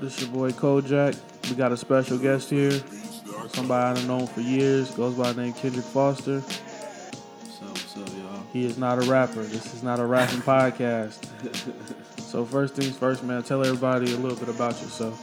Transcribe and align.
This 0.00 0.18
your 0.22 0.30
boy 0.30 0.50
Kojak. 0.52 1.14
We 1.50 1.56
got 1.56 1.72
a 1.72 1.76
special 1.76 2.16
guest 2.16 2.48
here. 2.48 2.70
Somebody 3.48 4.00
I've 4.00 4.06
known 4.06 4.26
for 4.26 4.40
years. 4.40 4.90
Goes 4.92 5.14
by 5.14 5.32
the 5.32 5.42
name 5.42 5.52
Kendrick 5.52 5.84
Foster. 5.84 6.40
What's 6.40 7.60
up, 7.60 7.68
what's 7.68 7.96
up, 7.98 8.08
y'all? 8.16 8.42
He 8.50 8.64
is 8.64 8.78
not 8.78 8.96
a 8.96 9.02
rapper. 9.02 9.42
This 9.42 9.74
is 9.74 9.82
not 9.82 10.00
a 10.00 10.06
rapping 10.06 10.40
podcast. 10.40 11.26
So 12.18 12.46
first 12.46 12.76
things 12.76 12.96
first, 12.96 13.22
man. 13.24 13.42
Tell 13.42 13.62
everybody 13.62 14.10
a 14.14 14.16
little 14.16 14.38
bit 14.38 14.48
about 14.48 14.80
yourself. 14.80 15.20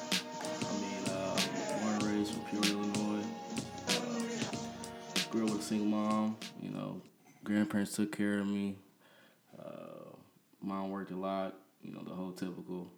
I 0.61 0.80
mean, 0.80 1.16
uh, 1.16 1.82
born 1.82 1.94
and 1.96 2.04
raised 2.04 2.33
from 2.33 2.41
Peoria, 2.44 2.71
Illinois. 2.74 3.25
Uh, 3.88 5.32
grew 5.32 5.46
up 5.46 5.54
with 5.54 5.61
a 5.61 5.64
single 5.64 5.88
mom. 5.88 6.38
You 6.61 6.69
know, 6.69 7.02
grandparents 7.44 7.96
took 7.96 8.16
care 8.16 8.38
of 8.39 8.46
me. 8.46 8.75
Uh, 9.57 10.16
mom 10.61 10.91
worked 10.91 11.10
a 11.10 11.16
lot. 11.16 11.55
You 11.82 11.94
know, 11.94 12.02
the 12.04 12.14
whole 12.14 12.33
typical, 12.33 12.91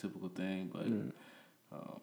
typical 0.00 0.28
thing. 0.28 0.70
But 0.72 0.86
um, 1.76 2.00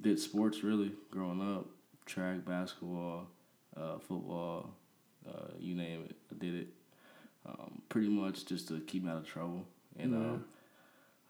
did 0.00 0.18
sports 0.18 0.62
really 0.64 0.92
growing 1.10 1.40
up. 1.56 1.66
Track, 2.06 2.44
basketball, 2.44 3.26
uh, 3.76 3.98
football, 3.98 4.70
uh, 5.28 5.48
you 5.58 5.74
name 5.74 6.04
it. 6.08 6.16
I 6.30 6.38
did 6.38 6.54
it. 6.54 6.68
Um, 7.44 7.82
pretty 7.88 8.08
much 8.08 8.44
just 8.44 8.68
to 8.68 8.78
keep 8.80 9.02
me 9.04 9.10
out 9.10 9.18
of 9.18 9.26
trouble. 9.26 9.64
And 9.98 10.12
Yeah. 10.12 10.18
uh, 10.18 10.36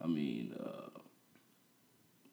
I 0.03 0.07
mean, 0.07 0.55
uh, 0.63 0.99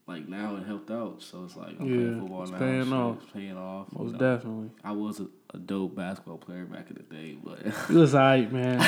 like 0.07 0.27
now 0.27 0.57
it 0.57 0.65
helped 0.65 0.91
out. 0.91 1.21
So 1.21 1.45
it's 1.45 1.55
like 1.55 1.79
I'm 1.79 1.87
Yeah, 1.87 1.95
playing 1.95 2.19
football 2.19 2.41
it's 2.43 2.51
now. 2.51 2.57
paying 2.59 2.83
shit, 2.83 2.93
off. 2.93 3.33
Paying 3.33 3.57
off. 3.57 3.87
you 3.93 3.99
Most 4.03 4.11
know. 4.13 4.17
definitely. 4.35 4.69
I 4.83 4.91
was 4.91 5.19
a, 5.21 5.27
a 5.53 5.57
dope 5.57 5.95
basketball 5.95 6.37
player 6.37 6.65
back 6.65 6.89
in 6.89 6.95
the 6.97 7.03
day, 7.15 7.37
but 7.41 7.59
You 7.89 7.99
was 7.99 8.13
alright, 8.13 8.51
man. 8.51 8.81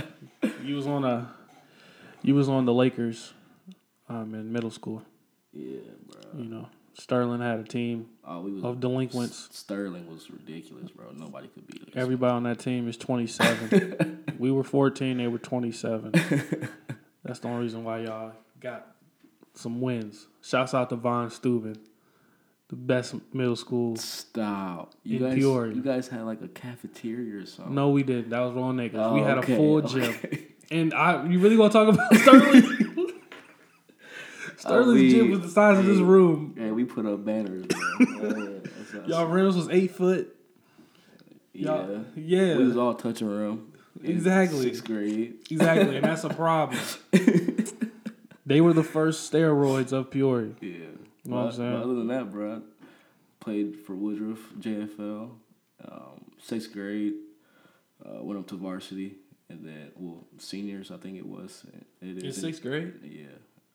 you 0.62 0.74
was 0.76 0.86
on 0.86 1.04
a, 1.04 1.30
you 2.22 2.34
was 2.34 2.50
on 2.50 2.66
the 2.66 2.74
Lakers, 2.74 3.32
um, 4.14 4.34
in 4.34 4.52
middle 4.52 4.70
school. 4.70 5.02
yeah, 5.52 5.78
bro. 6.08 6.40
You 6.42 6.48
know, 6.48 6.68
Sterling 6.94 7.40
had 7.40 7.58
a 7.60 7.64
team 7.64 8.08
Oh, 8.24 8.40
we 8.42 8.52
was 8.52 8.64
of 8.64 8.80
delinquents. 8.80 9.48
Sterling 9.52 10.06
was 10.10 10.30
ridiculous, 10.30 10.90
bro. 10.90 11.06
Nobody 11.16 11.48
could 11.48 11.66
beat 11.66 11.82
us. 11.82 11.88
Everybody 11.94 12.32
on 12.32 12.42
that 12.44 12.58
team 12.58 12.88
is 12.88 12.96
27. 12.96 14.24
we 14.38 14.50
were 14.50 14.64
14, 14.64 15.16
they 15.16 15.26
were 15.28 15.38
27. 15.38 16.12
That's 17.24 17.38
the 17.38 17.48
only 17.48 17.62
reason 17.62 17.84
why 17.84 18.00
y'all 18.00 18.32
got 18.60 18.86
some 19.54 19.80
wins. 19.80 20.26
Shouts 20.42 20.74
out 20.74 20.90
to 20.90 20.96
Von 20.96 21.30
Steuben, 21.30 21.76
the 22.68 22.76
best 22.76 23.14
middle 23.32 23.56
school. 23.56 23.96
Stop. 23.96 24.92
You 25.04 25.18
guys, 25.20 25.34
Peoria. 25.34 25.74
you 25.74 25.82
guys 25.82 26.08
had 26.08 26.22
like 26.22 26.42
a 26.42 26.48
cafeteria 26.48 27.42
or 27.42 27.46
something. 27.46 27.74
No, 27.74 27.90
we 27.90 28.02
didn't. 28.02 28.30
That 28.30 28.40
was 28.40 28.54
wrong 28.54 28.76
niggas. 28.76 29.14
we 29.14 29.20
Oh, 29.20 29.24
had 29.24 29.38
okay, 29.38 29.54
a 29.54 29.56
full 29.56 29.82
gym. 29.82 30.14
And 30.70 30.94
I, 30.94 31.24
you 31.26 31.38
really 31.38 31.56
gonna 31.56 31.70
talk 31.72 31.88
about 31.88 32.14
Sterling? 32.16 32.91
Sterling's 34.62 35.12
gym 35.12 35.30
was 35.30 35.40
the 35.40 35.48
size 35.48 35.78
of 35.78 35.86
this 35.86 35.98
room. 35.98 36.54
Yeah, 36.58 36.70
we 36.70 36.84
put 36.84 37.04
up 37.06 37.24
banners, 37.24 37.66
yeah. 38.00 39.06
Y'all 39.06 39.26
rims 39.26 39.56
was 39.56 39.68
eight 39.70 39.90
foot. 39.92 40.34
yeah. 41.52 41.64
Y'all, 41.86 42.04
yeah, 42.16 42.56
We 42.56 42.64
was 42.66 42.76
all 42.76 42.94
touching 42.94 43.28
rim. 43.28 43.72
in 44.02 44.10
Exactly. 44.12 44.62
Sixth 44.62 44.84
grade. 44.84 45.34
exactly, 45.50 45.96
and 45.96 46.04
that's 46.04 46.24
a 46.24 46.28
problem. 46.30 46.78
they 48.46 48.60
were 48.60 48.72
the 48.72 48.82
first 48.84 49.30
steroids 49.32 49.92
of 49.92 50.10
Peoria. 50.10 50.52
Yeah. 50.60 50.70
Know 51.24 51.36
what 51.36 51.46
I'm 51.46 51.52
saying? 51.52 51.72
but 51.72 51.82
other 51.84 51.94
than 51.94 52.08
that, 52.08 52.30
bro, 52.32 52.56
I 52.56 52.60
played 53.40 53.76
for 53.80 53.94
Woodruff 53.94 54.38
JFL. 54.58 55.30
Um, 55.88 56.24
sixth 56.40 56.72
grade, 56.72 57.14
uh, 58.04 58.22
went 58.22 58.38
up 58.38 58.46
to 58.48 58.56
varsity, 58.56 59.16
and 59.48 59.64
then 59.66 59.90
well, 59.96 60.24
seniors, 60.38 60.90
I 60.92 60.96
think 60.96 61.16
it 61.18 61.26
was. 61.26 61.64
It 62.00 62.18
In 62.18 62.24
is 62.26 62.40
sixth 62.40 62.62
grade, 62.62 62.94
Yeah, 63.04 63.26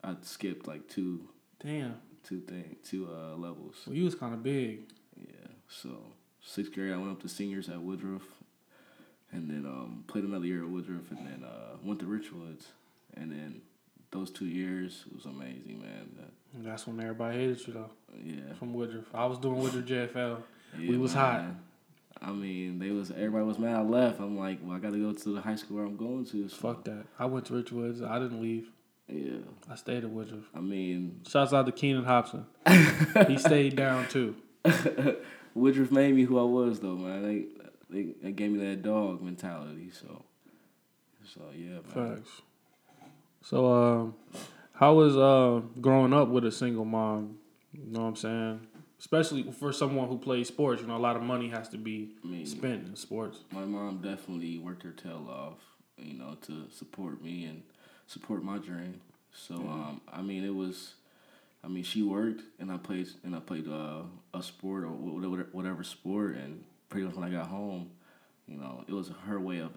I 0.08 0.16
skipped 0.22 0.68
like 0.68 0.88
two, 0.88 1.28
damn, 1.64 1.96
two 2.24 2.40
thing, 2.42 2.78
two 2.84 3.10
uh, 3.12 3.36
levels. 3.36 3.76
well, 3.86 3.96
you 3.96 4.06
was 4.06 4.16
kind 4.16 4.34
of 4.34 4.42
big. 4.44 4.82
Yeah. 5.20 5.48
So 5.68 5.90
sixth 6.42 6.74
grade, 6.74 6.94
I 6.94 6.98
went 6.98 7.12
up 7.12 7.22
to 7.24 7.30
seniors 7.30 7.68
at 7.70 7.82
Woodruff, 7.82 8.24
and 9.32 9.50
then 9.50 9.66
um, 9.66 10.04
played 10.08 10.24
another 10.24 10.46
year 10.46 10.64
at 10.64 10.70
Woodruff, 10.70 11.12
and 11.12 11.28
then 11.28 11.44
uh, 11.44 11.76
went 11.84 12.00
to 12.00 12.06
Richwoods, 12.06 12.66
and 13.16 13.32
then 13.32 13.62
those 14.12 14.32
two 14.32 14.46
years 14.46 15.04
was 15.14 15.26
amazing, 15.26 15.80
man. 15.82 16.10
That, 16.18 16.64
that's 16.64 16.88
when 16.88 17.00
everybody 17.02 17.38
hated 17.40 17.68
you 17.68 17.74
though. 17.74 17.90
yeah. 18.24 18.54
From 18.58 18.74
Woodruff, 18.74 19.14
I 19.14 19.26
was 19.26 19.38
doing 19.40 19.58
Woodruff 19.58 19.86
JFL. 19.86 20.42
Yeah, 20.80 20.90
We 20.90 20.98
was 20.98 21.14
hot. 21.14 21.46
I 22.22 22.32
mean, 22.32 22.80
they 22.80 22.90
was 22.92 23.12
everybody 23.12 23.44
was 23.46 23.60
mad 23.60 23.76
I 23.76 23.82
left. 23.82 24.20
I'm 24.20 24.38
like, 24.38 24.60
well, 24.64 24.76
I 24.76 24.80
got 24.80 24.92
to 24.94 24.98
go 24.98 25.14
to 25.14 25.36
the 25.36 25.42
high 25.42 25.56
school 25.56 25.78
where 25.78 25.86
I'm 25.86 25.98
going 25.98 26.26
to. 26.28 26.50
So, 26.50 26.56
Fuck 26.56 26.86
that. 26.86 27.06
I 27.20 27.26
went 27.26 27.46
to 27.48 27.54
Richwoods. 27.54 28.04
I 28.04 28.18
didn't 28.20 28.42
leave. 28.42 28.70
Yeah, 29.10 29.38
I 29.70 29.76
stayed 29.76 30.04
at 30.04 30.10
Woodruff. 30.10 30.50
I 30.56 30.60
mean, 30.60 31.22
Shouts 31.28 31.54
out 31.54 31.66
to 31.66 31.72
Keenan 31.72 32.04
Hobson. 32.04 32.46
he 33.28 33.38
stayed 33.38 33.76
down 33.76 34.08
too. 34.10 34.36
Woodruff 35.54 35.92
made 35.92 36.14
me 36.14 36.24
who 36.24 36.38
I 36.38 36.44
was, 36.44 36.80
though, 36.80 36.96
man. 36.96 37.24
They 37.24 37.46
they, 37.90 38.14
they 38.22 38.32
gave 38.34 38.52
me 38.52 38.60
that 38.68 38.82
dog 38.84 39.22
mentality. 39.22 39.92
So, 39.92 40.26
so 41.34 41.42
yeah, 41.56 41.80
man. 41.96 42.16
Facts. 42.18 42.42
So, 43.42 43.72
um, 43.72 44.16
how 44.74 44.94
was 44.96 45.16
uh, 45.16 45.62
growing 45.80 46.12
up 46.14 46.28
with 46.28 46.46
a 46.46 46.52
single 46.52 46.84
mom? 46.86 47.38
You 47.72 47.92
know 47.92 48.02
what 48.02 48.08
I'm 48.08 48.16
saying? 48.18 48.68
Especially 49.00 49.44
for 49.54 49.72
someone 49.72 50.10
who 50.10 50.18
plays 50.18 50.48
sports, 50.50 50.82
you 50.82 50.88
know, 50.88 50.98
a 50.98 51.00
lot 51.00 51.16
of 51.16 51.22
money 51.22 51.48
has 51.50 51.70
to 51.70 51.78
be 51.78 52.10
I 52.24 52.28
mean, 52.28 52.46
spent 52.46 52.88
in 52.88 52.96
sports. 52.96 53.40
my 53.52 53.64
mom 53.64 54.02
definitely 54.02 54.58
worked 54.58 54.84
her 54.84 54.92
tail 54.92 55.28
off, 55.30 55.60
you 55.98 56.18
know, 56.18 56.36
to 56.42 56.66
support 56.72 57.24
me 57.24 57.46
and 57.46 57.62
support 58.08 58.44
my 58.44 58.58
dream. 58.58 59.00
So, 59.34 59.56
um, 59.56 60.02
I 60.12 60.22
mean, 60.22 60.44
it 60.44 60.54
was, 60.56 60.96
I 61.64 61.68
mean, 61.68 61.84
she 61.84 62.02
worked 62.02 62.42
and 62.60 62.72
I 62.72 62.78
played 62.78 63.08
and 63.24 63.36
I 63.36 63.40
played 63.40 63.68
uh, 63.68 64.02
a 64.34 64.42
sport 64.42 64.84
or 64.84 64.88
whatever, 64.90 65.48
whatever 65.52 65.84
sport, 65.84 66.36
and 66.36 66.64
pretty 66.90 67.06
much 67.06 67.16
when 67.16 67.24
I 67.28 67.30
got 67.32 67.48
home, 67.48 67.92
you 68.48 68.58
know, 68.58 68.84
it 68.88 68.94
was 68.94 69.12
her 69.28 69.40
way 69.40 69.60
of 69.60 69.72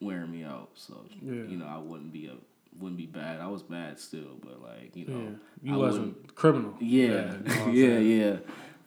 wearing 0.00 0.30
me 0.30 0.44
out. 0.44 0.70
So, 0.74 1.04
Yeah. 1.22 1.42
you 1.48 1.56
know, 1.56 1.66
I 1.66 1.78
wouldn't 1.78 2.12
be 2.12 2.26
a 2.26 2.34
wouldn't 2.78 2.98
be 2.98 3.06
bad. 3.06 3.40
I 3.40 3.48
was 3.48 3.62
bad 3.62 3.98
still, 3.98 4.36
but 4.40 4.62
like, 4.62 4.94
you 4.94 5.06
Yeah, 5.08 5.14
know, 5.14 5.34
you 5.62 5.74
I 5.74 5.76
wasn't 5.78 6.34
criminal. 6.36 6.76
yeah, 6.78 7.32
you 7.46 7.54
know 7.56 7.72
yeah, 7.72 7.98
yeah. 7.98 8.36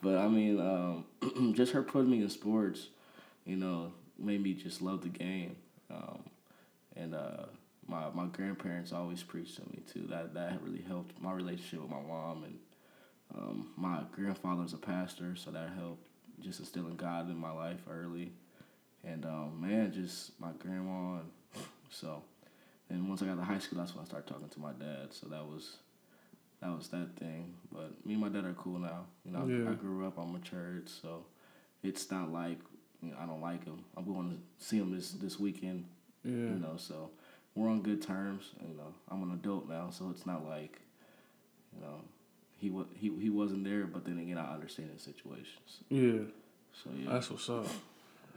But 0.00 0.16
I 0.16 0.28
mean, 0.28 0.58
um, 0.58 1.52
just 1.54 1.72
her 1.72 1.82
putting 1.82 2.10
me 2.10 2.22
in 2.22 2.30
sports, 2.30 2.88
you 3.44 3.56
know, 3.56 3.92
made 4.18 4.42
me 4.42 4.54
just 4.54 4.80
love 4.80 5.02
the 5.02 5.10
game. 5.10 5.56
Um, 5.90 6.20
and 6.96 7.14
uh, 7.14 7.44
my 7.88 8.08
my 8.14 8.26
grandparents 8.26 8.92
always 8.92 9.22
preached 9.22 9.56
to 9.56 9.62
me 9.62 9.80
too. 9.92 10.06
That 10.08 10.34
that 10.34 10.62
really 10.62 10.82
helped 10.82 11.20
my 11.20 11.32
relationship 11.32 11.80
with 11.82 11.90
my 11.90 12.00
mom 12.00 12.44
and 12.44 12.58
um, 13.36 13.68
my 13.76 14.00
grandfather's 14.12 14.72
a 14.74 14.76
pastor, 14.78 15.34
so 15.36 15.50
that 15.50 15.70
helped 15.78 16.06
just 16.40 16.60
instilling 16.60 16.96
God 16.96 17.30
in 17.30 17.36
my 17.36 17.50
life 17.52 17.80
early. 17.90 18.32
And 19.04 19.24
um, 19.24 19.58
man, 19.60 19.92
just 19.92 20.38
my 20.40 20.50
grandma. 20.58 21.20
And 21.20 21.64
so, 21.90 22.22
and 22.90 23.08
once 23.08 23.22
I 23.22 23.26
got 23.26 23.36
to 23.36 23.42
high 23.42 23.58
school, 23.58 23.78
that's 23.78 23.94
when 23.94 24.04
I 24.04 24.06
started 24.06 24.28
talking 24.28 24.48
to 24.48 24.60
my 24.60 24.72
dad. 24.72 25.08
So 25.12 25.28
that 25.28 25.44
was 25.44 25.76
that 26.60 26.70
was 26.76 26.88
that 26.88 27.16
thing. 27.18 27.54
But 27.72 28.04
me 28.06 28.14
and 28.14 28.22
my 28.22 28.28
dad 28.28 28.44
are 28.44 28.52
cool 28.54 28.78
now. 28.78 29.06
You 29.24 29.32
know, 29.32 29.46
Yeah. 29.46 29.70
I 29.70 29.74
grew 29.74 30.06
up, 30.06 30.18
I'm 30.18 30.32
matured, 30.32 30.88
so 30.88 31.24
it's 31.82 32.10
not 32.10 32.32
like 32.32 32.58
you 33.02 33.10
know, 33.10 33.16
I 33.20 33.26
don't 33.26 33.40
like 33.40 33.64
him. 33.64 33.82
I'm 33.96 34.04
going 34.04 34.30
to 34.30 34.64
see 34.64 34.76
him 34.76 34.94
this 34.94 35.12
this 35.12 35.40
weekend. 35.40 35.86
Yeah. 36.24 36.30
You 36.32 36.60
know, 36.60 36.74
so 36.76 37.10
we're 37.54 37.68
on 37.68 37.82
good 37.82 38.02
terms. 38.02 38.50
You 38.60 38.76
know, 38.76 38.94
I'm 39.10 39.22
an 39.22 39.32
adult 39.32 39.68
now, 39.68 39.90
so 39.90 40.10
it's 40.10 40.26
not 40.26 40.46
like 40.48 40.80
you 41.74 41.80
know 41.84 41.96
he 42.58 42.70
wa- 42.70 42.84
he 42.94 43.12
he 43.20 43.30
wasn't 43.30 43.64
there, 43.64 43.84
but 43.86 44.04
then 44.04 44.18
again, 44.18 44.38
I 44.38 44.52
understand 44.54 44.90
the 44.94 45.00
situations. 45.00 45.80
Yeah. 45.88 46.28
So 46.82 46.90
yeah, 46.96 47.12
That's 47.12 47.30
what's 47.30 47.48
up. 47.50 47.66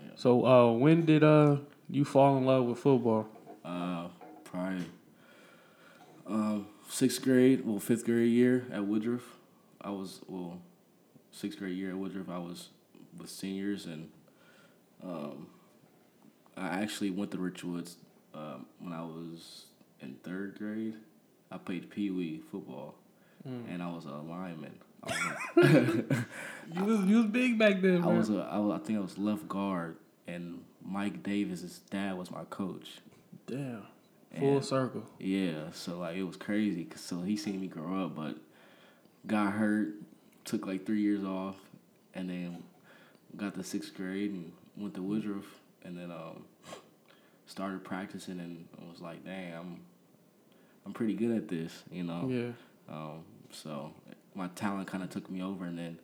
Yeah. 0.04 0.12
So, 0.18 0.46
uh, 0.46 0.72
when 0.74 1.06
did 1.06 1.24
uh 1.24 1.58
you 1.90 2.04
fall 2.04 2.38
in 2.38 2.46
love 2.46 2.66
with 2.66 2.80
football? 2.80 3.28
uh, 3.64 4.08
probably 4.44 4.84
um, 6.28 6.68
sixth 6.90 7.22
grade, 7.22 7.66
well, 7.66 7.80
fifth 7.80 8.06
grade 8.06 8.32
year 8.32 8.66
at 8.72 8.86
Woodruff. 8.86 9.24
I 9.82 9.92
was 9.92 10.20
well, 10.28 10.60
sixth 11.32 11.60
grade 11.60 11.78
year 11.78 11.92
at 11.92 11.98
Woodruff. 11.98 12.30
I 12.30 12.40
was 12.40 12.70
with 13.18 13.30
seniors, 13.30 13.86
and 13.86 14.10
um, 15.04 15.48
I 16.58 16.68
actually 16.82 17.12
went 17.12 17.32
to 17.32 17.38
Richwoods 17.38 17.96
um, 18.36 18.66
when 18.80 18.94
I 18.94 19.02
was 19.02 19.66
in 20.02 20.16
third 20.24 20.58
grade. 20.58 20.96
I 21.52 21.58
played 21.58 21.90
pee 21.90 22.10
wee 22.10 22.42
football, 22.52 22.96
and 23.46 23.82
I 23.82 23.88
was 23.88 24.06
a 24.06 24.10
lineman. 24.10 24.78
I 25.04 25.14
was 25.56 25.66
a, 25.70 26.26
You 26.74 26.84
was 26.84 27.06
you 27.06 27.18
was 27.18 27.26
big 27.28 27.58
back 27.60 27.82
then, 27.82 28.02
I 28.04 28.08
man. 28.08 28.18
was 28.18 28.30
a, 28.30 28.40
I, 28.52 28.58
was, 28.60 28.82
I 28.82 28.84
think 28.86 28.98
I 29.00 29.02
was 29.02 29.18
left 29.18 29.48
guard, 29.48 29.98
and 30.28 30.64
Mike 30.84 31.22
Davis's 31.24 31.80
dad 31.92 32.18
was 32.18 32.32
my 32.32 32.44
coach. 32.50 33.00
Damn. 33.48 33.84
Full 34.38 34.56
And- 34.58 34.66
circle. 34.66 35.04
Yeah, 35.20 35.72
so 35.72 36.00
like 36.00 36.18
it 36.18 36.24
was 36.24 36.36
crazy. 36.36 36.84
'cause 36.86 37.02
so 37.02 37.22
he 37.22 37.38
seen 37.38 37.62
me 37.62 37.68
grow 37.68 38.06
up, 38.06 38.16
but 38.16 38.38
got 39.28 39.54
hurt, 39.54 39.90
took 40.44 40.66
like 40.66 40.86
three 40.86 41.02
years 41.02 41.24
off, 41.24 41.56
and 42.16 42.30
then 42.30 42.64
got 43.38 43.54
to 43.54 43.64
sixth 43.64 43.94
grade 43.94 44.32
and 44.32 44.52
went 44.76 44.96
to 44.96 45.02
Woodruff, 45.04 45.46
and 45.84 45.96
then 45.98 46.12
um, 46.12 46.44
started 47.48 47.84
practicing 47.84 48.40
and 48.40 48.66
was 48.92 49.02
like, 49.02 49.24
dang, 49.26 49.54
I'm 49.54 49.80
I'm 50.86 50.94
pretty 50.94 51.14
good 51.14 51.36
at 51.36 51.48
this, 51.48 51.84
you 51.92 52.04
know. 52.04 52.28
Yeah. 52.30 52.94
Um, 52.94 53.24
so 53.52 53.94
my 54.36 54.48
talent 54.50 54.88
kind 54.88 55.04
of 55.04 55.10
took 55.10 55.30
me 55.30 55.42
over, 55.42 55.66
and 55.66 55.78
then 55.78 55.98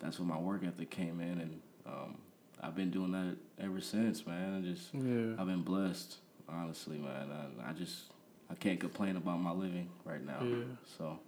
that's 0.00 0.18
when 0.18 0.28
my 0.28 0.38
work 0.38 0.62
ethic 0.66 0.90
came 0.90 1.20
in, 1.20 1.40
and 1.40 1.60
um, 1.86 2.16
I've 2.62 2.74
been 2.74 2.90
doing 2.90 3.12
that 3.12 3.36
ever 3.62 3.80
since, 3.80 4.26
man. 4.26 4.58
I 4.58 4.60
just 4.72 4.94
Yeah. 4.94 5.40
I've 5.40 5.46
been 5.46 5.62
blessed, 5.62 6.16
honestly, 6.48 6.98
man. 6.98 7.28
I, 7.30 7.70
I 7.70 7.72
just 7.72 8.04
I 8.50 8.54
can't 8.54 8.80
complain 8.80 9.16
about 9.16 9.40
my 9.40 9.52
living 9.52 9.88
right 10.04 10.24
now. 10.24 10.38
Yeah. 10.42 10.64
So 10.96 11.18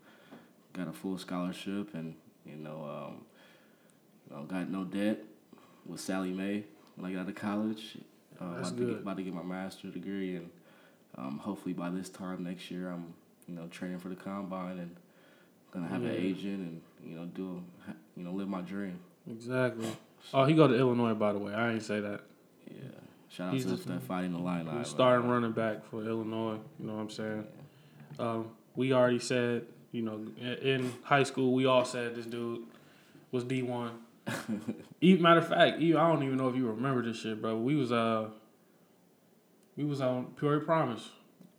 got 0.72 0.88
a 0.88 0.92
full 0.92 1.18
scholarship, 1.18 1.94
and 1.94 2.14
you 2.46 2.56
know, 2.56 3.08
um, 3.08 3.24
you 4.30 4.36
know, 4.36 4.42
got 4.44 4.70
no 4.70 4.84
debt 4.84 5.18
with 5.84 6.00
Sallie 6.00 6.32
Mae 6.32 6.64
when 6.96 7.10
I 7.10 7.14
got 7.14 7.22
out 7.22 7.28
of 7.28 7.34
college. 7.34 7.98
Uh, 8.40 8.56
That's 8.56 8.70
about, 8.70 8.78
to 8.78 8.86
get, 8.86 8.96
about 9.02 9.16
to 9.16 9.22
get 9.22 9.34
my 9.34 9.42
master's 9.42 9.92
degree, 9.92 10.36
and 10.36 10.50
um, 11.16 11.38
hopefully 11.38 11.72
by 11.72 11.90
this 11.90 12.08
time 12.08 12.42
next 12.44 12.70
year, 12.70 12.88
I'm 12.90 13.14
you 13.48 13.54
know 13.54 13.66
training 13.68 13.98
for 13.98 14.08
the 14.08 14.16
combine 14.16 14.78
and 14.78 14.96
gonna 15.70 15.88
have 15.88 16.02
an 16.02 16.10
agent 16.10 16.60
and 16.60 16.80
you 17.04 17.16
know 17.16 17.26
do 17.26 17.62
you 18.16 18.24
know 18.24 18.32
live 18.32 18.48
my 18.48 18.60
dream. 18.60 18.98
Exactly. 19.30 19.88
Oh, 20.32 20.44
he 20.44 20.54
go 20.54 20.66
to 20.66 20.74
Illinois, 20.74 21.14
by 21.14 21.32
the 21.32 21.38
way. 21.38 21.52
I 21.52 21.72
ain't 21.72 21.82
say 21.82 22.00
that. 22.00 22.20
Yeah. 22.70 22.80
Shout 23.28 23.48
out 23.48 23.54
He's 23.54 23.64
to 23.64 23.76
the- 23.76 23.92
that 23.92 24.02
fighting 24.02 24.32
the 24.32 24.38
line. 24.38 24.68
He's 24.78 24.88
starting 24.88 25.28
running 25.28 25.52
back 25.52 25.84
for 25.86 26.04
Illinois. 26.04 26.58
You 26.78 26.86
know 26.86 26.94
what 26.94 27.00
I'm 27.00 27.10
saying? 27.10 27.46
Um, 28.18 28.50
we 28.76 28.92
already 28.92 29.18
said, 29.18 29.66
you 29.92 30.02
know, 30.02 30.24
in, 30.40 30.92
high 31.02 31.24
school, 31.24 31.52
we 31.52 31.66
all 31.66 31.84
said 31.84 32.14
this 32.14 32.26
dude 32.26 32.62
was 33.32 33.44
D1. 33.44 33.50
Even, 33.50 33.90
matter 35.00 35.40
of 35.40 35.48
fact, 35.48 35.78
I 35.78 35.90
don't 35.90 36.22
even 36.22 36.36
know 36.36 36.48
if 36.48 36.56
you 36.56 36.68
remember 36.68 37.02
this 37.02 37.20
shit, 37.20 37.40
bro. 37.40 37.56
We 37.56 37.76
was 37.76 37.92
uh, 37.92 38.28
we 39.76 39.84
was 39.84 40.00
on 40.00 40.26
Peoria 40.36 40.60
Promise. 40.60 41.08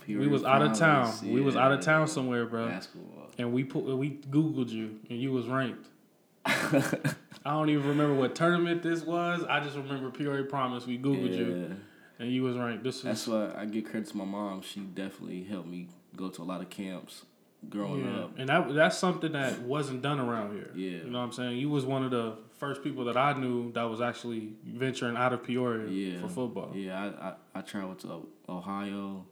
we 0.08 0.28
was 0.28 0.44
out 0.44 0.62
of 0.62 0.78
town. 0.78 1.14
We 1.24 1.42
was 1.42 1.56
out 1.56 1.72
of 1.72 1.82
town 1.82 2.08
somewhere, 2.08 2.46
bro. 2.46 2.68
Basketball. 2.68 3.30
And 3.38 3.54
we 3.54 3.64
put 3.64 3.84
we 3.84 4.12
Googled 4.30 4.70
you, 4.70 5.00
and 5.10 5.20
you 5.20 5.32
was 5.32 5.48
ranked. 5.48 5.88
I 6.46 7.52
don't 7.52 7.70
even 7.70 7.88
remember 7.88 8.16
what 8.16 8.36
tournament 8.36 8.82
this 8.82 9.04
was. 9.04 9.44
I 9.44 9.60
just 9.60 9.76
remember 9.76 10.10
Peoria 10.10 10.44
Promise. 10.44 10.88
We 10.88 10.98
Googled 10.98 11.36
you, 11.36 11.76
and 12.20 12.32
you 12.32 12.44
was 12.44 12.58
ranked. 12.58 12.84
This 12.84 13.02
That's 13.02 13.28
was 13.28 13.54
why 13.54 13.62
I 13.62 13.66
give 13.66 13.86
credit 13.86 14.10
to 14.10 14.18
my 14.18 14.26
mom. 14.26 14.62
She 14.62 14.80
definitely 14.80 15.44
helped 15.44 15.68
me 15.68 15.90
go 16.16 16.30
to 16.30 16.42
a 16.42 16.46
lot 16.46 16.62
of 16.62 16.70
camps 16.70 17.26
growing 17.70 18.06
yeah. 18.06 18.20
up. 18.22 18.38
and 18.38 18.50
that 18.50 18.74
that's 18.74 18.98
something 18.98 19.32
that 19.32 19.62
wasn't 19.62 20.02
done 20.02 20.20
around 20.20 20.54
here. 20.54 20.72
Yeah. 20.76 21.04
you 21.04 21.10
know 21.10 21.20
what 21.20 21.26
I'm 21.26 21.32
saying. 21.32 21.58
You 21.58 21.70
was 21.70 21.86
one 21.86 22.04
of 22.04 22.12
the 22.12 22.38
first 22.58 22.84
people 22.84 23.06
that 23.06 23.18
I 23.18 23.34
knew 23.34 23.72
that 23.74 23.84
was 23.84 24.02
actually 24.02 24.54
venturing 24.66 25.18
out 25.18 25.34
of 25.34 25.44
Peoria 25.44 25.90
Yeah. 25.90 26.22
for 26.22 26.28
football. 26.30 26.72
Yeah, 26.74 27.04
I, 27.22 27.28
I, 27.30 27.34
I 27.56 27.62
traveled 27.62 28.00
to 28.00 28.26
Ohio, 28.50 29.26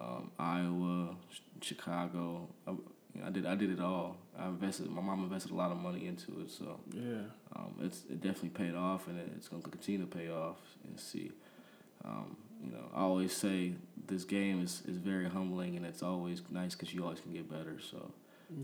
um, 0.00 0.30
Iowa, 0.38 1.16
Ch- 1.30 1.42
Chicago. 1.60 2.48
I, 2.66 2.72
I 3.26 3.30
did 3.30 3.44
I 3.46 3.54
did 3.54 3.70
it 3.70 3.80
all. 3.80 4.16
I 4.38 4.46
invested. 4.48 4.90
My 4.90 5.02
mom 5.02 5.22
invested 5.22 5.52
a 5.52 5.54
lot 5.54 5.70
of 5.70 5.76
money 5.76 6.06
into 6.06 6.40
it, 6.40 6.50
so 6.50 6.80
Yeah, 6.92 7.24
um, 7.54 7.74
it's 7.82 8.04
it 8.10 8.20
definitely 8.22 8.50
paid 8.50 8.74
off, 8.74 9.06
and 9.08 9.18
it's 9.36 9.48
going 9.48 9.62
to 9.62 9.68
continue 9.70 10.00
to 10.00 10.06
pay 10.06 10.30
off. 10.30 10.56
And 10.88 10.98
see, 10.98 11.30
um, 12.04 12.36
you 12.64 12.72
know, 12.72 12.88
I 12.94 13.02
always 13.02 13.34
say 13.36 13.74
this 14.06 14.24
game 14.24 14.62
is, 14.62 14.82
is 14.88 14.96
very 14.96 15.28
humbling, 15.28 15.76
and 15.76 15.84
it's 15.84 16.02
always 16.02 16.40
nice 16.50 16.74
because 16.74 16.94
you 16.94 17.02
always 17.04 17.20
can 17.20 17.32
get 17.34 17.50
better. 17.50 17.76
So 17.90 18.10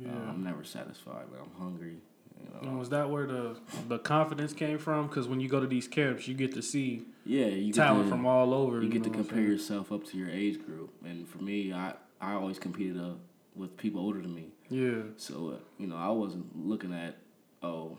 yeah. 0.01 0.09
uh, 0.13 0.31
I'm 0.31 0.43
never 0.43 0.65
satisfied. 0.65 1.27
Like 1.31 1.41
I'm 1.43 1.61
hungry. 1.61 1.99
You 2.41 2.49
know. 2.55 2.69
and 2.71 2.79
was 2.79 2.91
that 2.91 3.11
where 3.11 3.27
the 3.27 3.57
the 3.89 3.99
confidence 3.99 4.53
came 4.53 4.79
from? 4.79 5.07
Because 5.09 5.29
when 5.29 5.41
you 5.41 5.49
go 5.49 5.61
to 5.61 5.67
these 5.67 5.89
camps, 5.89 6.27
you 6.29 6.35
get 6.35 6.55
to 6.55 6.63
see 6.63 7.03
yeah, 7.25 7.47
you 7.47 7.73
talent 7.73 8.05
to, 8.07 8.11
from 8.11 8.27
all 8.27 8.55
over. 8.55 8.83
you 8.83 8.89
get 8.89 9.03
to 9.05 9.11
know 9.11 9.19
what 9.19 9.21
I'm 9.21 9.27
compare 9.27 9.45
yourself 9.45 9.93
up 9.93 10.05
to 10.07 10.17
your 10.17 10.31
age 10.31 10.65
group, 10.65 10.93
and 11.05 11.29
for 11.29 11.39
me, 11.39 11.73
I 11.73 11.95
I 12.21 12.33
always 12.35 12.59
competed 12.59 12.99
uh, 13.01 13.15
with 13.55 13.77
people 13.77 14.01
older 14.01 14.21
than 14.23 14.35
me. 14.35 14.49
Yeah, 14.71 15.03
So 15.17 15.55
uh, 15.57 15.59
you 15.79 15.87
know, 15.87 15.97
I 15.97 16.09
wasn't 16.11 16.55
looking 16.67 16.93
at 16.93 17.17
oh, 17.63 17.99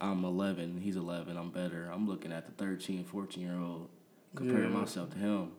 I'm 0.00 0.24
11, 0.24 0.80
he's 0.80 0.96
11, 0.96 1.36
I'm 1.36 1.50
better. 1.50 1.90
I'm 1.92 2.06
looking 2.08 2.32
at 2.32 2.46
the 2.46 2.52
13, 2.52 3.04
14 3.04 3.42
year 3.42 3.58
old, 3.58 3.88
comparing 4.34 4.72
Yeah. 4.72 4.78
myself 4.80 5.10
to 5.10 5.18
him, 5.18 5.52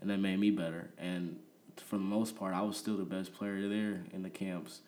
and 0.00 0.08
that 0.10 0.18
made 0.18 0.38
me 0.38 0.50
better. 0.50 0.90
And 0.98 1.38
for 1.76 1.96
the 1.96 2.02
most 2.04 2.36
part, 2.36 2.54
I 2.54 2.62
was 2.62 2.76
still 2.76 2.96
the 2.96 3.04
best 3.04 3.32
player 3.34 3.68
there 3.68 4.02
in 4.12 4.22
the 4.22 4.30
camps. 4.30 4.80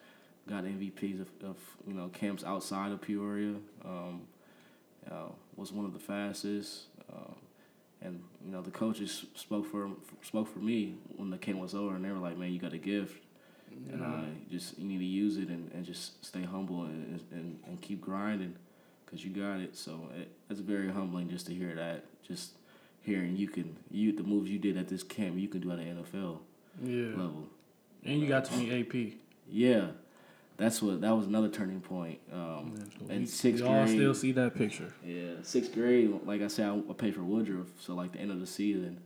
Got 0.49 0.65
MVPs 0.65 1.21
of, 1.21 1.29
of 1.45 1.57
you 1.87 1.95
know 1.95 2.09
camps 2.09 2.45
outside 2.45 2.93
of 2.93 3.01
Peoria. 3.01 3.55
Um, 3.85 4.23
uh, 5.11 5.29
was 5.57 5.73
one 5.73 5.85
of 5.85 5.93
the 5.93 5.99
fastest. 5.99 6.85
Um, 7.13 7.35
and 8.01 8.21
you 8.45 8.51
know 8.51 8.63
the 8.63 8.71
coaches 8.71 9.27
spoke 9.35 9.71
for 9.71 9.91
spoke 10.23 10.53
for 10.53 10.59
me 10.59 10.97
when 11.17 11.31
the 11.31 11.39
camp 11.39 11.59
was 11.61 11.75
over, 11.75 11.95
and 11.95 12.05
they 12.05 12.11
were 12.11 12.19
like, 12.19 12.37
"Man, 12.37 12.53
you 12.53 12.59
got 12.59 12.73
a 12.73 12.79
gift." 12.79 13.23
and 13.91 14.03
uh, 14.03 14.23
just 14.51 14.79
you 14.79 14.85
need 14.85 14.99
to 14.99 15.05
use 15.05 15.37
it 15.37 15.49
and, 15.49 15.71
and 15.73 15.85
just 15.85 16.25
stay 16.25 16.43
humble 16.43 16.83
and 16.83 17.21
and, 17.31 17.59
and 17.67 17.81
keep 17.81 18.01
grinding 18.01 18.55
because 19.05 19.25
you 19.25 19.31
got 19.31 19.61
it 19.61 19.77
so 19.77 20.09
it, 20.19 20.31
it's 20.51 20.61
very 20.61 20.91
humbling 20.91 21.29
just 21.29 21.47
to 21.47 21.55
hear 21.55 21.75
that 21.75 22.05
just 22.27 22.53
hearing 23.01 23.37
you 23.37 23.49
can 23.49 23.77
you 23.91 24.13
the 24.15 24.23
moves 24.23 24.51
you 24.51 24.59
did 24.59 24.77
at 24.77 24.89
this 24.89 25.03
camp 25.03 25.39
you 25.39 25.49
can 25.49 25.61
do 25.61 25.71
at 25.73 25.79
an 25.79 26.05
NFL 26.05 26.39
yeah. 26.83 27.09
level 27.11 27.47
And 28.05 28.21
you 28.21 28.29
got 28.29 28.45
to 28.47 28.57
meet 28.57 28.73
AP. 28.95 29.19
yeah 29.49 29.89
that's 30.57 30.81
what 30.83 31.01
that 31.01 31.17
was 31.17 31.27
another 31.27 31.49
turning 31.49 31.81
point 31.81 32.19
um, 32.33 32.75
in 33.09 33.21
We- 33.23 33.27
sixth 33.27 33.63
we 33.63 33.69
all 33.69 33.85
grade 33.85 33.97
still 33.97 34.15
see 34.15 34.33
that 34.33 34.55
picture. 34.55 34.93
yeah, 35.05 35.33
sixth 35.43 35.73
grade. 35.75 36.13
Like 36.25 36.43
I 36.43 36.49
said, 36.49 36.69
I, 36.69 36.79
I 36.91 36.93
paid 36.95 37.15
for 37.15 37.23
Woodruff, 37.23 37.69
so 37.81 37.95
like 37.95 38.13
the 38.13 38.19
end 38.21 38.31
of 38.31 38.41
the 38.41 38.47
season 38.47 39.01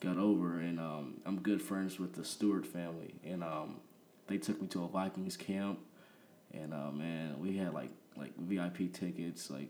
got 0.00 0.16
over, 0.16 0.58
and 0.60 0.78
um, 0.78 1.14
I'm 1.26 1.40
good 1.40 1.60
friends 1.60 1.98
with 1.98 2.14
the 2.14 2.24
Stewart 2.24 2.64
family, 2.66 3.14
and 3.24 3.42
um, 3.44 3.76
they 4.28 4.38
took 4.38 4.60
me 4.62 4.68
to 4.68 4.84
a 4.84 4.88
Vikings 4.88 5.36
camp, 5.36 5.78
and 6.52 6.72
uh, 6.72 6.90
man, 6.90 7.38
we 7.38 7.56
had 7.56 7.74
like 7.74 7.90
like 8.16 8.36
VIP 8.38 8.92
tickets, 8.92 9.50
like 9.50 9.68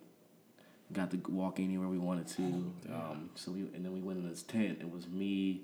got 0.92 1.10
to 1.10 1.20
walk 1.28 1.60
anywhere 1.60 1.88
we 1.88 1.98
wanted 1.98 2.26
to. 2.28 2.42
Um, 2.94 3.30
so 3.34 3.52
we 3.52 3.60
and 3.74 3.84
then 3.84 3.92
we 3.92 4.00
went 4.00 4.18
in 4.18 4.28
this 4.28 4.42
tent. 4.42 4.78
It 4.80 4.90
was 4.90 5.06
me, 5.08 5.62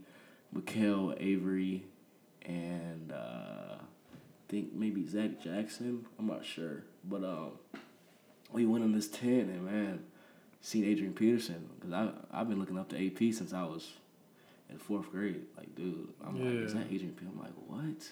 Mikhail 0.53 1.15
Avery, 1.19 1.85
and 2.45 3.11
uh, 3.13 3.74
think 4.55 4.73
maybe 4.75 5.05
Zach 5.07 5.43
Jackson. 5.43 6.07
I'm 6.19 6.27
not 6.27 6.45
sure, 6.45 6.85
but 7.05 7.25
um, 7.25 7.53
we 8.53 8.67
went 8.67 8.85
in 8.85 8.93
this 8.93 9.09
tent 9.09 9.51
and 9.51 9.65
man, 9.65 10.01
seen 10.61 10.85
Adrian 10.85 11.13
Peterson 11.13 11.69
because 11.75 11.93
I 11.93 12.11
I've 12.33 12.49
been 12.49 12.59
looking 12.61 12.79
up 12.79 12.89
to 12.91 13.07
AP 13.07 13.35
since 13.35 13.53
I 13.53 13.65
was 13.65 13.93
in 14.71 14.79
fourth 14.79 15.11
grade. 15.11 15.43
Like, 15.57 15.75
dude, 15.75 16.09
I'm 16.25 16.39
like, 16.39 16.65
is 16.67 16.75
that 16.75 16.85
Adrian 16.87 17.13
Peterson? 17.15 17.33
I'm 17.37 17.43
like, 17.43 17.53
what? 17.67 18.09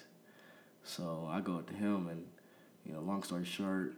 So 0.83 1.27
I 1.31 1.39
go 1.39 1.55
up 1.55 1.67
to 1.67 1.73
him 1.73 2.07
and 2.09 2.25
you 2.85 2.91
know, 2.93 2.99
long 2.99 3.23
story 3.23 3.45
short, 3.45 3.93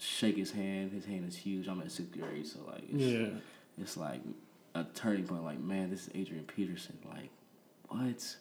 shake 0.00 0.36
his 0.36 0.50
hand. 0.50 0.90
His 0.92 1.04
hand 1.04 1.28
is 1.28 1.36
huge. 1.36 1.68
I'm 1.68 1.80
at 1.80 1.92
sixth 1.92 2.12
grade, 2.18 2.46
so 2.46 2.58
like, 2.66 2.82
it's, 2.92 3.02
Yeah. 3.04 3.26
it's 3.80 3.96
like 3.96 4.20
a 4.74 4.82
turning 4.94 5.24
point. 5.28 5.44
Like, 5.44 5.60
man, 5.60 5.90
this 5.90 6.08
is 6.08 6.10
Adrian 6.16 6.44
Peterson. 6.44 6.98
Like, 7.08 7.30
what? 7.88 8.36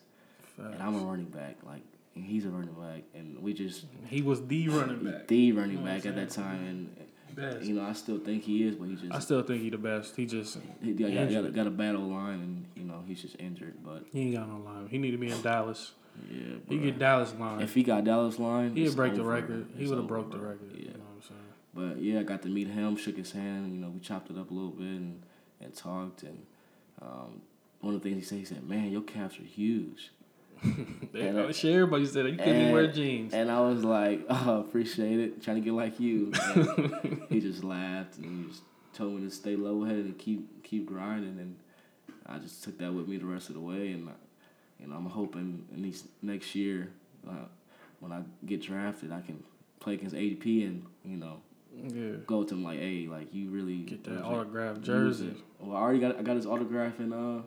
And 0.57 0.81
I'm 0.81 0.95
a 0.95 0.99
running 0.99 1.25
back. 1.25 1.57
Like, 1.63 1.81
and 2.15 2.23
he's 2.25 2.45
a 2.45 2.49
running 2.49 2.73
back, 2.73 3.03
and 3.15 3.39
we 3.41 3.53
just 3.53 3.85
He 4.07 4.21
was 4.21 4.45
the 4.47 4.69
running 4.69 5.03
back. 5.03 5.27
the 5.27 5.51
running 5.51 5.71
You 5.77 5.77
know 5.79 5.85
back 5.85 6.05
at 6.05 6.15
that 6.15 6.29
time, 6.29 6.65
and 6.65 6.95
Best. 7.35 7.65
you 7.65 7.73
know, 7.73 7.81
I 7.83 7.93
still 7.93 8.19
think 8.19 8.43
he 8.43 8.63
is, 8.67 8.75
but 8.75 8.85
he 8.89 8.95
just 8.95 9.11
I 9.11 9.17
still 9.19 9.41
think 9.41 9.61
he 9.63 9.69
the 9.71 9.77
best. 9.79 10.15
He 10.15 10.25
just 10.27 10.57
he 10.83 10.93
got, 10.93 11.07
got, 11.07 11.13
got, 11.13 11.17
a, 11.17 11.21
injured. 11.37 11.55
got 11.55 11.67
a 11.67 11.71
bad 11.71 11.95
line, 11.95 12.39
and 12.41 12.65
you 12.75 12.83
know 12.83 13.03
he's 13.07 13.21
just 13.23 13.35
injured. 13.39 13.73
But 13.83 14.03
he 14.13 14.21
ain't 14.21 14.35
got 14.35 14.47
no 14.47 14.57
line. 14.59 14.87
He 14.87 14.99
need 14.99 15.11
to 15.11 15.17
be 15.17 15.31
in 15.31 15.41
Dallas. 15.41 15.93
yeah, 16.29 16.57
He 16.69 16.77
get 16.77 16.99
Dallas 16.99 17.33
line. 17.39 17.61
if 17.61 17.73
he 17.73 17.81
got 17.81 18.03
Dallas 18.03 18.37
line, 18.37 18.75
He'd 18.75 18.85
it's 18.85 18.93
break 18.95 19.15
the 19.15 19.21
over. 19.21 19.31
record. 19.31 19.65
He 19.75 19.85
would 19.87 19.95
have 19.97 20.05
over, 20.05 20.07
broke 20.07 20.31
the 20.31 20.37
record. 20.37 20.69
Yeah, 20.75 20.79
You 20.81 20.87
know 20.89 20.99
what 20.99 21.15
I'm 21.15 21.21
saying? 21.23 21.95
but 21.95 22.03
yeah, 22.03 22.19
I 22.19 22.23
got 22.23 22.43
to 22.43 22.49
meet 22.49 22.67
him, 22.67 22.95
shook 22.95 23.17
his 23.17 23.31
hand, 23.31 23.73
you 23.73 23.79
know, 23.81 23.89
we 23.89 23.99
chopped 23.99 24.29
it 24.29 24.37
up 24.37 24.51
a 24.51 24.53
little 24.53 24.69
bit 24.69 24.85
and, 24.85 25.23
and 25.59 25.73
talked. 25.75 26.21
And 26.21 26.45
um, 27.01 27.41
one 27.81 27.95
of 27.95 28.03
the 28.03 28.07
things 28.09 28.21
he 28.21 28.27
said, 28.29 28.37
he 28.37 28.45
said, 28.45 28.69
"Man, 28.69 28.91
your 28.91 29.01
calves 29.01 29.39
are 29.39 29.43
huge." 29.43 30.11
Yeah, 31.13 31.45
I 31.47 31.51
share 31.51 31.81
everybody 31.83 32.05
said 32.07 32.25
you 32.25 32.37
couldn't 32.37 32.71
wear 32.71 32.87
jeans. 32.87 33.33
And 33.35 33.51
I 33.51 33.61
was 33.61 33.83
like, 33.83 34.25
oh, 34.29 34.61
appreciate 34.61 35.19
it. 35.19 35.43
Trying 35.43 35.57
to 35.57 35.61
get 35.61 35.73
like 35.73 35.99
you. 35.99 36.31
He 37.29 37.39
just 37.39 37.63
laughed 37.63 38.17
and 38.17 38.45
he 38.45 38.49
just 38.49 38.63
told 38.93 39.13
me 39.13 39.27
to 39.27 39.33
stay 39.33 39.55
level 39.55 39.85
headed 39.85 40.05
and 40.05 40.17
keep 40.17 40.63
keep 40.63 40.85
grinding. 40.87 41.37
And 41.39 41.55
I 42.25 42.39
just 42.39 42.63
took 42.63 42.77
that 42.79 42.91
with 42.93 43.07
me 43.07 43.17
the 43.17 43.25
rest 43.25 43.49
of 43.49 43.55
the 43.55 43.61
way. 43.61 43.91
And, 43.91 44.09
you 44.79 44.87
know, 44.87 44.95
I'm 44.95 45.05
hoping 45.05 45.65
in 45.73 45.81
these 45.83 46.03
next 46.21 46.55
year, 46.55 46.89
uh, 47.29 47.45
when 47.99 48.11
I 48.11 48.21
get 48.45 48.61
drafted, 48.61 49.11
I 49.11 49.21
can 49.21 49.43
play 49.79 49.93
against 49.95 50.15
ADP 50.15 50.65
and, 50.65 50.85
you 51.05 51.17
know, 51.17 51.41
Yeah. 51.75 52.17
go 52.27 52.43
to 52.43 52.53
him 52.53 52.63
like, 52.63 52.79
hey, 52.79 53.07
like, 53.07 53.33
you 53.33 53.49
really 53.49 53.77
Get 53.83 54.03
that 54.05 54.11
use 54.11 54.19
it. 54.19 54.25
autographed 54.25 54.77
Use 54.79 54.85
jersey. 54.87 55.33
Well, 55.59 55.75
I 55.77 55.81
already 55.81 55.99
got 55.99 56.17
I 56.17 56.21
got 56.23 56.35
his 56.37 56.45
autograph 56.47 56.99
in 56.99 57.13
uh 57.13 57.41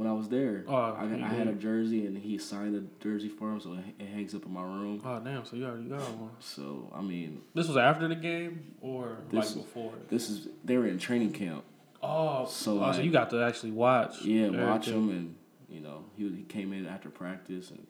when 0.00 0.08
I 0.08 0.12
was 0.14 0.30
there. 0.30 0.64
Oh, 0.66 0.74
I, 0.74 1.02
I 1.04 1.28
had 1.28 1.46
a 1.46 1.52
jersey 1.52 2.06
and 2.06 2.16
he 2.16 2.38
signed 2.38 2.74
the 2.74 2.84
jersey 3.04 3.28
for 3.28 3.50
him, 3.50 3.60
so 3.60 3.74
it, 3.74 4.02
it 4.02 4.08
hangs 4.08 4.34
up 4.34 4.46
in 4.46 4.52
my 4.52 4.62
room. 4.62 5.02
Oh 5.04 5.20
damn! 5.20 5.44
So 5.44 5.56
you 5.56 5.66
already 5.66 5.90
got 5.90 6.00
one. 6.16 6.30
So 6.40 6.90
I 6.94 7.02
mean, 7.02 7.42
This 7.54 7.68
was 7.68 7.76
after 7.76 8.08
the 8.08 8.14
game 8.14 8.74
or 8.80 9.18
This- 9.30 9.54
like 9.54 9.66
before? 9.66 9.92
this 10.08 10.30
is 10.30 10.48
they 10.64 10.78
were 10.78 10.86
in 10.86 10.98
training 10.98 11.32
camp. 11.32 11.64
Oh, 12.02 12.46
So, 12.46 12.82
oh, 12.82 12.92
so 12.92 13.02
you 13.02 13.10
got 13.12 13.28
to 13.30 13.42
actually 13.42 13.72
watch. 13.72 14.22
Yeah, 14.22 14.48
watch 14.48 14.88
him 14.88 15.10
and 15.10 15.36
you 15.68 15.80
know 15.80 16.06
he 16.16 16.28
he 16.30 16.42
came 16.44 16.72
in 16.72 16.86
after 16.86 17.10
practice 17.10 17.70
and 17.70 17.86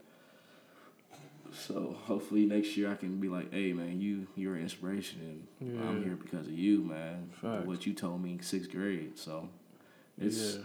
So 1.53 1.97
hopefully 2.07 2.45
next 2.47 2.77
year 2.77 2.91
I 2.91 2.95
can 2.97 3.21
be 3.21 3.29
like, 3.29 3.53
hey 3.53 3.73
man, 3.73 4.01
you 4.01 4.27
you're 4.35 4.57
an 4.57 4.63
inspiration, 4.63 5.21
and 5.61 5.75
Yeah. 5.77 5.89
I'm 5.89 6.03
here 6.03 6.17
because 6.17 6.49
of 6.49 6.53
you, 6.55 6.83
man. 6.83 7.31
Facts. 7.41 7.67
What 7.67 7.87
you 7.87 7.93
told 7.93 8.21
me 8.21 8.39
sixth 8.43 8.71
grade, 8.73 9.17
so 9.17 9.49
it's 10.19 10.57
yeah, 10.57 10.63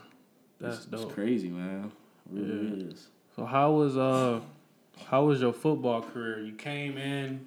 that's 0.60 0.78
it's, 0.78 0.86
dope. 0.86 1.04
it's 1.06 1.14
crazy, 1.14 1.50
man. 1.50 1.92
It 2.34 2.40
really 2.42 2.82
is. 2.92 3.08
So 3.36 3.46
how 3.46 3.72
was 3.74 3.98
uh 3.98 4.40
how 5.08 5.26
was 5.26 5.42
your 5.42 5.54
football 5.54 6.02
career? 6.02 6.40
You 6.42 6.54
came 6.54 6.98
in 6.98 7.46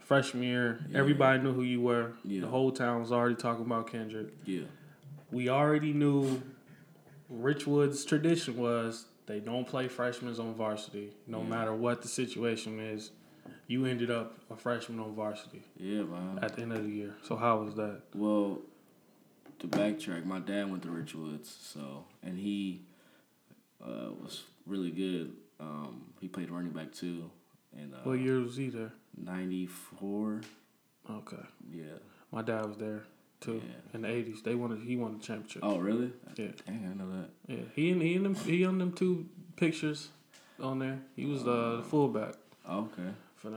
freshman 0.00 0.42
year. 0.42 0.80
Yeah. 0.90 0.98
Everybody 0.98 1.42
knew 1.42 1.52
who 1.52 1.62
you 1.62 1.80
were. 1.80 2.12
Yeah. 2.24 2.40
The 2.42 2.46
whole 2.48 2.72
town 2.72 3.00
was 3.00 3.12
already 3.12 3.34
talking 3.36 3.64
about 3.64 3.90
Kendrick. 3.92 4.28
Yeah, 4.44 4.62
We 5.30 5.48
already 5.50 5.92
knew 5.92 6.40
Richwood's 7.32 8.04
tradition 8.04 8.56
was 8.56 9.06
they 9.26 9.40
don't 9.40 9.66
play 9.66 9.88
freshmen 9.88 10.34
on 10.40 10.54
varsity, 10.54 11.12
no 11.26 11.42
Yeah. 11.42 11.48
matter 11.48 11.74
what 11.74 12.00
the 12.02 12.08
situation 12.08 12.80
is. 12.80 13.10
You 13.66 13.84
ended 13.84 14.10
up 14.10 14.34
a 14.50 14.56
freshman 14.56 14.98
on 14.98 15.14
varsity 15.14 15.62
yeah, 15.76 16.02
man. 16.02 16.38
at 16.40 16.56
the 16.56 16.62
end 16.62 16.72
of 16.72 16.84
the 16.84 16.90
year. 16.90 17.14
So 17.22 17.36
how 17.36 17.58
was 17.62 17.74
that? 17.74 18.00
Well, 18.14 18.60
to 19.60 19.66
backtrack, 19.68 20.24
my 20.24 20.38
dad 20.40 20.70
went 20.70 20.82
to 20.84 20.88
Richwoods, 20.88 21.46
so 21.46 22.04
and 22.22 22.38
he 22.38 22.82
uh, 23.84 24.10
was 24.22 24.44
really 24.66 24.90
good. 24.90 25.32
Um, 25.60 26.02
he 26.20 26.28
played 26.28 26.50
running 26.50 26.70
back 26.72 26.92
too, 26.92 27.30
and 27.76 27.94
uh, 27.94 27.98
What 28.04 28.18
year 28.20 28.40
was 28.40 28.56
he 28.56 28.68
there? 28.68 28.92
ninety 29.16 29.66
four. 29.66 30.42
Okay, 31.10 31.36
Yeah. 31.72 31.84
my 32.30 32.42
dad 32.42 32.66
was 32.66 32.76
there 32.76 33.04
too 33.40 33.62
Yeah. 33.64 33.94
in 33.94 34.02
the 34.02 34.08
eighties. 34.08 34.42
They 34.42 34.54
wanted 34.54 34.80
he 34.86 34.96
won 34.96 35.14
the 35.18 35.24
championship. 35.24 35.62
Oh, 35.64 35.78
really? 35.78 36.12
Yeah. 36.36 36.48
Dang, 36.66 36.88
I 36.90 36.94
know 37.02 37.10
that. 37.10 37.30
Yeah, 37.48 37.64
he 37.74 37.90
and 37.90 38.02
he 38.02 38.14
and 38.16 38.24
them, 38.26 38.34
he 38.34 38.64
on 38.64 38.78
them 38.78 38.92
two 38.92 39.26
pictures 39.56 40.08
on 40.60 40.78
there. 40.78 41.00
He 41.16 41.24
was 41.24 41.42
uh, 41.42 41.76
the 41.78 41.82
fullback 41.88 42.34
Oh, 42.68 42.80
okay. 42.92 43.10
for. 43.36 43.50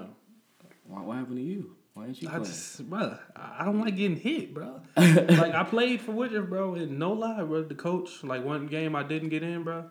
Why, 0.87 1.01
what 1.01 1.17
happened 1.17 1.37
to 1.37 1.43
you? 1.43 1.75
Why 1.93 2.05
didn't 2.05 2.21
you 2.21 2.29
I 2.29 2.37
play? 2.37 2.45
just, 2.45 2.89
bro, 2.89 3.17
I 3.35 3.65
don't 3.65 3.81
like 3.81 3.97
getting 3.97 4.17
hit, 4.17 4.53
bro. 4.53 4.79
like 4.97 5.53
I 5.53 5.63
played 5.63 5.99
for 6.01 6.13
Woodruff, 6.13 6.47
bro, 6.47 6.75
and 6.75 6.97
no 6.97 7.11
lie, 7.11 7.43
bro. 7.43 7.63
The 7.63 7.75
coach, 7.75 8.23
like 8.23 8.43
one 8.45 8.67
game 8.67 8.95
I 8.95 9.03
didn't 9.03 9.29
get 9.29 9.43
in, 9.43 9.63
bro, 9.63 9.85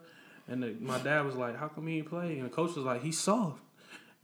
and 0.48 0.62
the, 0.62 0.74
my 0.80 0.98
dad 0.98 1.26
was 1.26 1.34
like, 1.36 1.58
"How 1.58 1.68
come 1.68 1.86
he 1.88 1.98
ain't 1.98 2.08
play?" 2.08 2.38
And 2.38 2.46
the 2.46 2.50
coach 2.50 2.74
was 2.74 2.84
like, 2.86 3.02
"He's 3.02 3.18
soft," 3.18 3.62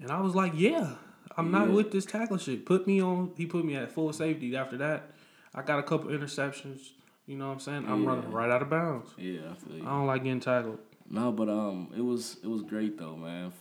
and 0.00 0.10
I 0.10 0.20
was 0.22 0.34
like, 0.34 0.52
"Yeah, 0.54 0.94
I'm 1.36 1.50
not 1.50 1.68
with 1.70 1.92
this 1.92 2.06
tackle 2.06 2.38
shit. 2.38 2.64
Put 2.64 2.86
me 2.86 3.02
on." 3.02 3.32
He 3.36 3.44
put 3.44 3.64
me 3.64 3.76
at 3.76 3.92
full 3.92 4.10
safety. 4.14 4.56
After 4.56 4.78
that, 4.78 5.10
I 5.54 5.60
got 5.62 5.78
a 5.78 5.82
couple 5.82 6.10
interceptions. 6.10 6.92
You 7.26 7.36
know 7.36 7.48
what 7.48 7.54
I'm 7.54 7.60
saying? 7.60 7.84
I'm 7.88 8.04
Yeah. 8.04 8.08
running 8.08 8.30
right 8.30 8.48
out 8.50 8.62
of 8.62 8.70
bounds. 8.70 9.10
yeah, 9.18 9.40
I 9.50 9.54
feel 9.54 9.76
you. 9.76 9.82
I 9.82 9.90
don't 9.90 10.06
like 10.06 10.22
getting 10.24 10.40
tackled. 10.40 10.78
No, 11.10 11.30
but 11.30 11.48
um, 11.50 11.92
it 11.94 12.00
was 12.00 12.38
it 12.42 12.48
was 12.48 12.62
great 12.62 12.96
though, 12.98 13.16
man. 13.16 13.52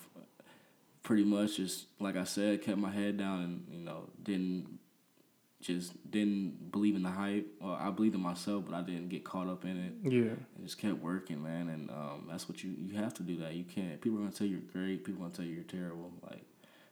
Pretty 1.06 1.24
much 1.24 1.58
just 1.58 1.86
like 2.00 2.18
I 2.18 2.24
said, 2.24 2.62
kept 2.64 2.78
my 2.78 2.92
head 2.92 3.18
down 3.18 3.42
and 3.42 3.68
you 3.72 3.86
know 3.86 4.10
didn't 4.24 4.80
just 5.62 5.94
didn't 6.10 6.72
believe 6.72 6.96
in 6.96 7.04
the 7.04 7.10
hype. 7.10 7.48
Well, 7.60 7.78
I 7.80 7.90
believed 7.92 8.16
in 8.16 8.22
myself, 8.22 8.66
but 8.68 8.76
I 8.76 8.82
didn't 8.82 9.10
get 9.10 9.24
caught 9.24 9.48
up 9.48 9.66
in 9.66 9.78
it. 9.78 10.12
Yeah. 10.12 10.34
Just 10.64 10.80
kept 10.80 11.02
working, 11.02 11.42
man. 11.42 11.70
And 11.70 11.90
um, 11.92 12.28
that's 12.30 12.50
what 12.50 12.64
you 12.64 12.74
you 12.78 12.98
have 12.98 13.14
to 13.16 13.24
do. 13.24 13.38
That 13.38 13.54
you 13.54 13.64
can't. 13.64 14.02
People 14.02 14.18
are 14.18 14.22
gonna 14.22 14.34
tell 14.34 14.48
you 14.48 14.58
you're 14.58 14.72
great. 14.74 15.06
People 15.06 15.22
are 15.22 15.26
gonna 15.26 15.36
tell 15.36 15.46
you 15.46 15.54
you're 15.54 15.64
terrible. 15.64 16.12
Like 16.24 16.44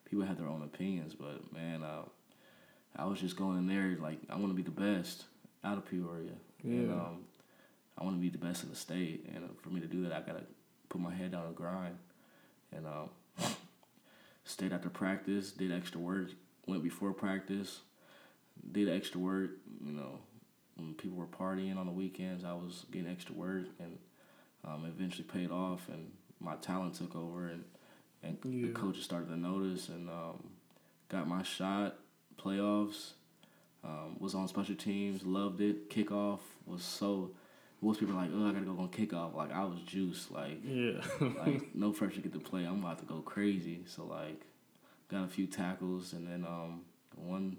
people 0.06 0.26
have 0.26 0.38
their 0.38 0.48
own 0.48 0.62
opinions, 0.62 1.16
but 1.16 1.52
man, 1.52 1.84
uh, 1.84 2.04
I 2.96 3.06
was 3.06 3.20
just 3.20 3.36
going 3.36 3.58
in 3.58 3.68
there 3.68 3.98
like 4.00 4.20
I 4.30 4.36
want 4.36 4.50
to 4.50 4.54
be 4.56 4.62
the 4.62 4.72
best 4.72 5.26
out 5.64 5.78
of 5.78 5.86
Peoria. 5.90 6.34
And, 6.64 6.92
um, 6.92 7.18
I 7.98 8.04
want 8.04 8.16
to 8.16 8.22
be 8.22 8.30
the 8.30 8.38
best 8.38 8.64
in 8.64 8.70
the 8.70 8.76
state, 8.76 9.26
and 9.36 9.44
uh, 9.44 9.48
for 9.62 9.70
me 9.70 9.82
to 9.82 9.88
do 9.88 10.04
that, 10.04 10.14
I 10.14 10.22
gotta 10.22 10.44
put 10.90 11.02
my 11.02 11.14
head 11.14 11.32
down 11.32 11.46
and 11.46 11.56
grind. 11.56 11.98
And 12.76 12.88
um, 12.88 13.10
stayed 14.46 14.74
after 14.74 14.90
practice, 14.90 15.52
did 15.52 15.72
extra 15.72 16.00
work, 16.00 16.30
went 16.68 16.84
before 16.84 17.14
practice, 17.14 17.82
did 18.72 18.90
extra 18.90 19.20
work. 19.20 19.52
You 19.86 19.94
know, 19.94 20.20
when 20.76 20.94
people 20.96 21.18
were 21.18 21.26
partying 21.28 21.78
on 21.78 21.86
the 21.86 21.92
weekends, 21.92 22.44
I 22.44 22.54
was 22.54 22.86
getting 22.92 23.10
extra 23.12 23.36
work, 23.36 23.66
and 23.80 23.98
um, 24.66 24.86
eventually 24.86 25.24
paid 25.26 25.52
off. 25.52 25.88
And 25.90 26.12
my 26.40 26.56
talent 26.56 26.96
took 26.96 27.16
over, 27.16 27.48
and 27.48 27.64
and 28.22 28.38
Yeah. 28.46 28.68
the 28.68 28.74
coaches 28.74 29.04
started 29.04 29.28
to 29.30 29.38
notice, 29.38 29.90
and 29.90 30.10
um, 30.10 30.50
got 31.10 31.28
my 31.28 31.44
shot. 31.44 31.96
Playoffs, 32.38 33.12
um, 33.84 34.18
was 34.20 34.34
on 34.36 34.48
special 34.48 34.76
teams, 34.76 35.24
loved 35.24 35.62
it. 35.62 35.90
Kickoff 35.90 36.40
was 36.66 36.84
so. 36.84 37.32
Most 37.84 38.00
people 38.00 38.16
are 38.16 38.22
like, 38.22 38.32
oh, 38.34 38.48
I 38.48 38.52
gotta 38.54 38.66
go 38.66 38.80
on 38.80 38.90
kickoff. 38.90 39.36
Like 39.36 39.52
I 39.52 39.64
was 39.66 39.80
juiced. 39.86 40.32
Like 40.32 40.60
Yeah. 40.66 41.02
like 41.38 41.76
no 41.76 41.92
pressure 41.92 42.16
to 42.16 42.22
get 42.22 42.34
to 42.34 42.40
play. 42.40 42.64
I'm 42.66 42.80
about 42.84 43.00
to 43.00 43.06
go 43.06 43.16
crazy. 43.22 43.82
So 43.88 44.06
like, 44.06 44.42
got 45.10 45.26
a 45.26 45.28
few 45.28 45.48
tackles 45.48 46.14
and 46.14 46.28
then 46.28 46.46
um 46.48 46.82
one 47.16 47.58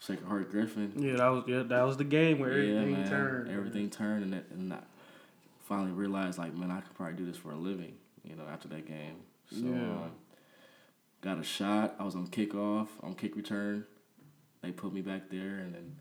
Sacred 0.00 0.26
Heart 0.26 0.50
Griffin. 0.50 0.92
yeah, 0.96 1.16
that 1.16 1.28
was 1.28 1.44
yeah, 1.46 1.62
that 1.64 1.82
was 1.86 1.96
the 1.96 2.04
game 2.04 2.38
where 2.38 2.58
yeah, 2.58 2.80
everything 2.80 2.92
man, 3.02 3.08
turned. 3.10 3.50
everything 3.50 3.90
turned, 3.90 4.24
and 4.24 4.34
it, 4.34 4.44
and 4.50 4.72
I 4.72 4.78
finally 5.64 5.92
realized 5.92 6.38
like, 6.38 6.54
man, 6.54 6.70
I 6.70 6.80
could 6.80 6.94
probably 6.94 7.16
do 7.16 7.26
this 7.26 7.36
for 7.36 7.52
a 7.52 7.56
living. 7.56 7.94
You 8.24 8.34
know, 8.36 8.42
after 8.52 8.68
that 8.68 8.86
game. 8.86 9.16
So 9.50 9.58
Yeah. 9.66 9.70
um, 9.72 10.10
got 11.22 11.38
a 11.38 11.44
shot. 11.44 11.94
I 11.98 12.04
was 12.04 12.14
on 12.14 12.26
kickoff, 12.28 12.88
on 13.02 13.14
kick 13.14 13.36
return. 13.36 13.84
They 14.62 14.70
put 14.72 14.92
me 14.92 15.00
back 15.00 15.30
there, 15.30 15.58
and 15.58 15.74
then 15.74 15.96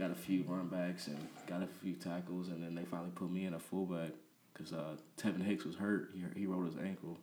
got 0.00 0.10
a 0.10 0.14
few 0.14 0.44
run 0.48 0.66
backs 0.68 1.06
and 1.06 1.18
got 1.46 1.62
a 1.62 1.66
few 1.82 1.92
tackles, 1.94 2.48
and 2.48 2.62
then 2.62 2.74
they 2.74 2.82
finally 2.84 3.10
put 3.14 3.30
me 3.30 3.44
in 3.44 3.54
a 3.54 3.58
fullback 3.58 4.10
because 4.52 4.72
uh, 4.72 4.96
Tevin 5.16 5.44
Hicks 5.44 5.64
was 5.64 5.76
hurt. 5.76 6.10
He 6.14 6.40
he 6.40 6.46
rolled 6.46 6.66
his 6.66 6.76
ankle, 6.82 7.18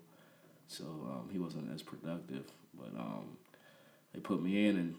so 0.67 0.84
um, 0.86 1.29
he 1.31 1.39
wasn't 1.39 1.74
as 1.74 1.81
productive. 1.81 2.43
But 2.79 2.98
um, 3.00 3.38
they 4.13 4.19
put 4.19 4.41
me 4.41 4.67
in, 4.67 4.77
and 4.77 4.96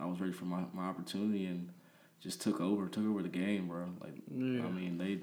I 0.00 0.06
was 0.06 0.20
ready 0.20 0.32
for 0.32 0.44
my, 0.46 0.64
my 0.74 0.84
opportunity, 0.86 1.46
and 1.46 1.70
just 2.20 2.40
took 2.42 2.60
over, 2.60 2.88
took 2.88 3.06
over 3.06 3.22
the 3.22 3.28
game, 3.28 3.68
bro. 3.68 3.84
Like 4.00 4.14
Yeah. 4.34 4.64
I 4.66 4.70
mean, 4.70 4.98
they 4.98 5.18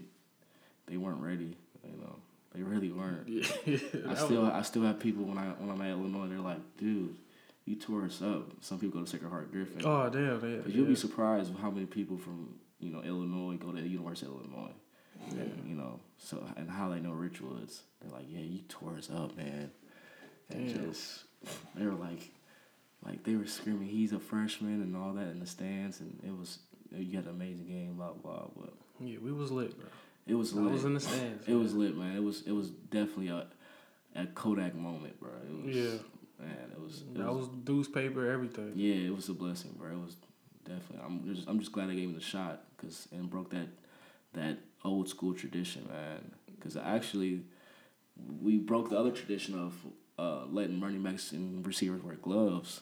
they 0.88 0.98
weren't 0.98 1.22
ready, 1.22 1.58
you 1.84 1.98
know. 2.02 2.16
They 2.54 2.62
really 2.64 2.92
weren't. 2.92 3.28
Yeah, 3.30 3.44
I 4.10 4.14
still 4.16 4.42
was- 4.44 4.52
I 4.54 4.62
still 4.64 4.84
have 4.84 5.00
people 5.00 5.24
when 5.26 5.38
I 5.38 5.48
when 5.60 5.70
I'm 5.70 5.82
at 5.82 5.90
Illinois, 5.92 6.28
they're 6.28 6.40
like, 6.40 6.60
dude, 6.78 7.16
you 7.66 7.76
tore 7.76 8.04
us 8.06 8.22
up. 8.22 8.52
Some 8.62 8.80
people 8.80 9.00
go 9.00 9.06
to 9.06 9.10
Sacred 9.12 9.30
Heart 9.30 9.52
Griffin. 9.52 9.82
oh 9.86 10.10
damn, 10.10 10.42
yeah. 10.52 10.60
But 10.64 10.74
you'll 10.74 10.86
be 10.86 10.92
yeah. 10.94 10.98
surprised 10.98 11.52
how 11.62 11.70
many 11.72 11.86
people 11.86 12.18
from 12.18 12.56
you 12.80 12.92
know 12.92 13.02
Illinois 13.02 13.56
go 13.58 13.72
to 13.72 13.82
the 13.82 13.88
University 13.88 14.28
of 14.28 14.34
Illinois. 14.34 14.72
Yeah. 15.30 15.42
And, 15.44 15.70
you 15.70 15.76
know, 15.76 16.00
so 16.18 16.44
and 16.58 16.70
how 16.70 16.90
they 16.90 17.00
know 17.00 17.12
Richwoods. 17.12 17.82
They're 18.02 18.12
like, 18.12 18.26
yeah, 18.28 18.40
you 18.40 18.62
tore 18.68 18.98
us 18.98 19.10
up, 19.14 19.38
man. 19.38 19.70
And 20.50 20.68
Damn. 20.74 20.92
just 20.92 21.24
they 21.76 21.86
were 21.86 21.94
like, 21.94 22.32
like 23.06 23.24
they 23.24 23.36
were 23.36 23.46
screaming, 23.46 23.88
he's 23.88 24.14
a 24.14 24.20
freshman 24.20 24.82
and 24.82 24.98
all 24.98 25.14
that 25.14 25.28
in 25.28 25.40
the 25.40 25.46
stands, 25.46 26.00
and 26.00 26.20
it 26.26 26.36
was 26.38 26.60
you 26.96 27.16
had 27.16 27.26
an 27.26 27.32
amazing 27.32 27.68
game, 27.68 27.94
blah 27.98 28.14
blah. 28.14 28.48
But 28.60 28.74
Yeah, 29.00 29.18
we 29.24 29.32
was 29.32 29.52
lit, 29.52 29.78
bro. 29.80 29.88
it 30.28 30.34
was 30.34 30.54
I 30.54 30.58
lit. 30.62 30.72
was 30.74 30.86
in 30.86 30.94
the 30.96 31.00
stands. 31.00 31.48
it 31.48 31.54
was 31.54 31.74
lit, 31.76 31.96
man. 31.96 32.16
It 32.18 32.24
was 32.24 32.42
it 32.48 32.52
was 32.52 32.70
definitely 32.72 33.28
a 33.30 33.46
a 34.16 34.26
Kodak 34.26 34.74
moment, 34.76 35.20
bro. 35.20 35.30
It 35.48 35.66
was, 35.68 35.76
Yeah. 35.76 35.98
Man. 36.42 36.72
It 36.74 36.82
was. 36.82 37.02
It 37.02 37.18
That 37.18 37.34
was 37.34 37.48
newspaper, 37.68 38.30
everything. 38.32 38.72
yeah, 38.76 38.96
it 38.96 39.16
was 39.16 39.30
a 39.30 39.34
blessing, 39.34 39.76
bro. 39.78 39.92
It 39.92 39.98
was 40.04 40.16
definitely. 40.66 41.00
I'm 41.06 41.34
just 41.36 41.48
I'm 41.48 41.60
just 41.60 41.72
glad 41.72 41.90
I 41.90 41.94
gave 41.96 42.08
me 42.10 42.16
the 42.16 42.22
shot, 42.22 42.64
cause 42.78 43.08
and 43.12 43.30
broke 43.30 43.50
that 43.52 43.68
that 44.34 44.58
old 44.84 45.08
school 45.10 45.34
tradition, 45.34 45.88
man. 45.90 46.32
Cause 46.60 46.76
actually, 46.78 47.42
we 48.42 48.58
broke 48.58 48.90
the 48.90 48.98
other 48.98 49.12
tradition 49.12 49.58
of 49.58 49.74
uh, 50.20 50.46
letting 50.50 50.80
running 50.82 51.02
backs 51.04 51.32
and 51.32 51.66
receivers 51.66 52.04
wear 52.04 52.16
gloves, 52.16 52.82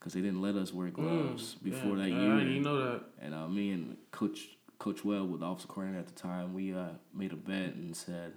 cause 0.00 0.12
they 0.12 0.20
didn't 0.20 0.40
let 0.42 0.54
us 0.56 0.72
wear 0.72 0.88
gloves 0.90 1.54
before 1.62 1.96
Mm, 1.96 1.98
Yeah, 1.98 2.08
that 2.08 2.14
I 2.14 2.38
year. 2.38 2.44
didn't 2.48 2.62
know 2.62 2.78
that. 2.92 3.04
And 3.20 3.34
uh, 3.34 3.48
me 3.48 3.70
and 3.70 3.96
Coach 4.12 4.50
Coach 4.78 5.04
Well, 5.04 5.26
with 5.26 5.40
the 5.40 5.46
offensive 5.46 5.68
coordinator 5.68 6.00
at 6.00 6.06
the 6.06 6.14
time, 6.20 6.54
we 6.54 6.72
uh, 6.74 6.90
made 7.14 7.32
a 7.32 7.36
bet 7.36 7.74
and 7.74 7.94
said, 7.96 8.32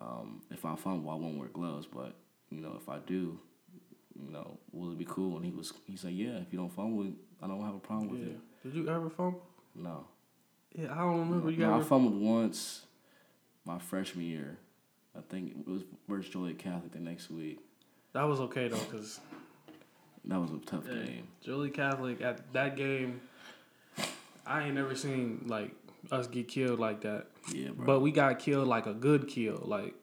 um, 0.00 0.42
if 0.50 0.64
I 0.64 0.74
fumble, 0.76 1.10
I 1.10 1.14
won't 1.14 1.38
wear 1.38 1.48
gloves. 1.48 1.86
But 1.86 2.14
you 2.50 2.60
know, 2.60 2.76
if 2.80 2.88
I 2.88 2.98
do, 3.06 3.38
you 4.24 4.32
know, 4.32 4.58
will 4.72 4.92
it 4.92 4.98
be 4.98 5.04
cool? 5.08 5.36
And 5.36 5.44
he 5.44 5.50
was, 5.52 5.72
he 5.86 5.96
said, 5.96 6.12
yeah. 6.12 6.36
If 6.38 6.52
you 6.52 6.58
don't 6.58 6.72
fumble, 6.72 7.06
I 7.42 7.46
don't 7.46 7.64
have 7.64 7.74
a 7.74 7.78
problem 7.78 8.08
with 8.10 8.20
Yeah. 8.20 8.26
it. 8.34 8.40
Did 8.64 8.74
you 8.74 8.88
ever 8.88 9.08
fumble? 9.10 9.42
No. 9.74 10.06
Yeah, 10.74 10.92
I 10.92 10.98
don't 10.98 11.20
remember 11.20 11.50
you 11.50 11.58
No, 11.58 11.74
I 11.78 11.80
fumbled 11.82 12.20
once, 12.20 12.84
my 13.64 13.78
freshman 13.78 14.24
year. 14.26 14.58
I 15.16 15.20
think 15.28 15.52
it 15.66 15.68
was 15.68 15.82
versus 16.08 16.30
Joliet 16.32 16.58
Catholic 16.58 16.92
the 16.92 17.00
next 17.00 17.30
week. 17.30 17.58
That 18.12 18.22
was 18.24 18.40
okay 18.40 18.68
though, 18.68 18.76
cause 18.90 19.20
That 20.24 20.40
was 20.40 20.50
a 20.50 20.58
tough 20.58 20.84
Yeah. 20.86 21.02
game. 21.04 21.28
Joliet 21.42 21.74
Catholic 21.74 22.20
at 22.20 22.52
that 22.52 22.76
game, 22.76 23.20
I 24.46 24.64
ain't 24.64 24.74
never 24.74 24.94
seen 24.94 25.44
like 25.46 25.74
us 26.10 26.26
get 26.26 26.48
killed 26.48 26.78
like 26.78 27.00
that. 27.02 27.26
Yeah, 27.52 27.70
bro. 27.70 27.86
But 27.86 28.00
we 28.00 28.10
got 28.12 28.38
killed 28.38 28.68
like 28.68 28.86
a 28.86 28.92
good 28.94 29.26
kill. 29.28 29.62
Like 29.64 29.94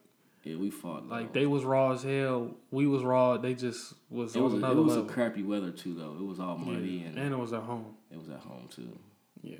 yeah, 0.46 0.56
we 0.56 0.70
fought. 0.70 1.08
like 1.08 1.32
they 1.32 1.44
was 1.44 1.64
raw 1.64 1.90
as 1.90 2.04
hell. 2.04 2.52
We 2.70 2.86
was 2.86 3.02
raw. 3.02 3.36
They 3.36 3.54
just 3.54 3.94
was 4.08 4.36
It 4.36 4.40
was 4.40 4.54
a, 4.54 4.70
it 4.70 4.76
was 4.76 4.96
a 4.96 5.02
crappy 5.02 5.42
weather 5.42 5.72
too, 5.72 5.94
though. 5.94 6.14
It 6.16 6.24
was 6.24 6.38
all 6.38 6.56
muddy 6.56 7.02
yeah. 7.02 7.08
and 7.08 7.18
and 7.18 7.34
it 7.34 7.36
was 7.36 7.52
at 7.52 7.62
home. 7.62 7.96
it 8.12 8.16
was 8.18 8.28
at 8.28 8.38
home 8.38 8.68
too. 8.70 8.96
Yeah. 9.42 9.56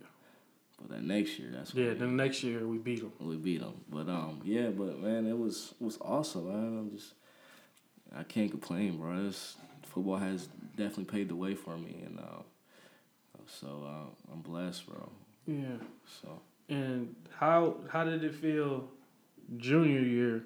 But 0.78 0.90
that 0.90 1.02
next 1.02 1.40
year, 1.40 1.48
that's 1.52 1.74
Yeah. 1.74 1.94
Then 1.94 2.16
next 2.16 2.44
year 2.44 2.64
we 2.68 2.78
beat 2.78 3.00
them. 3.00 3.12
we 3.18 3.34
beat 3.36 3.62
them. 3.62 3.74
But 3.90 4.08
um, 4.08 4.40
yeah, 4.44 4.68
but 4.68 5.00
man, 5.00 5.26
it 5.26 5.36
was 5.36 5.74
it 5.80 5.84
was 5.84 5.98
awesome, 6.00 6.46
man. 6.46 6.78
I'm 6.78 6.90
just 6.92 7.14
I 8.16 8.22
can't 8.22 8.52
complain, 8.52 8.98
bro. 8.98 9.24
This 9.24 9.56
football 9.82 10.18
has 10.18 10.46
definitely 10.76 11.06
paved 11.06 11.30
the 11.30 11.36
way 11.36 11.56
for 11.56 11.76
me, 11.76 12.04
and 12.06 12.20
uh, 12.20 12.42
so 13.48 13.66
uh, 13.84 14.32
I'm 14.32 14.40
blessed, 14.40 14.86
bro. 14.86 15.10
Yeah. 15.48 15.78
So 16.22 16.40
And 16.68 17.16
how 17.36 17.78
how 17.88 18.04
did 18.04 18.22
it 18.22 18.36
feel 18.36 18.88
junior 19.56 20.00
year 20.00 20.44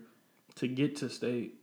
to 0.56 0.68
get 0.68 0.96
to 0.96 1.08
state? 1.08 1.54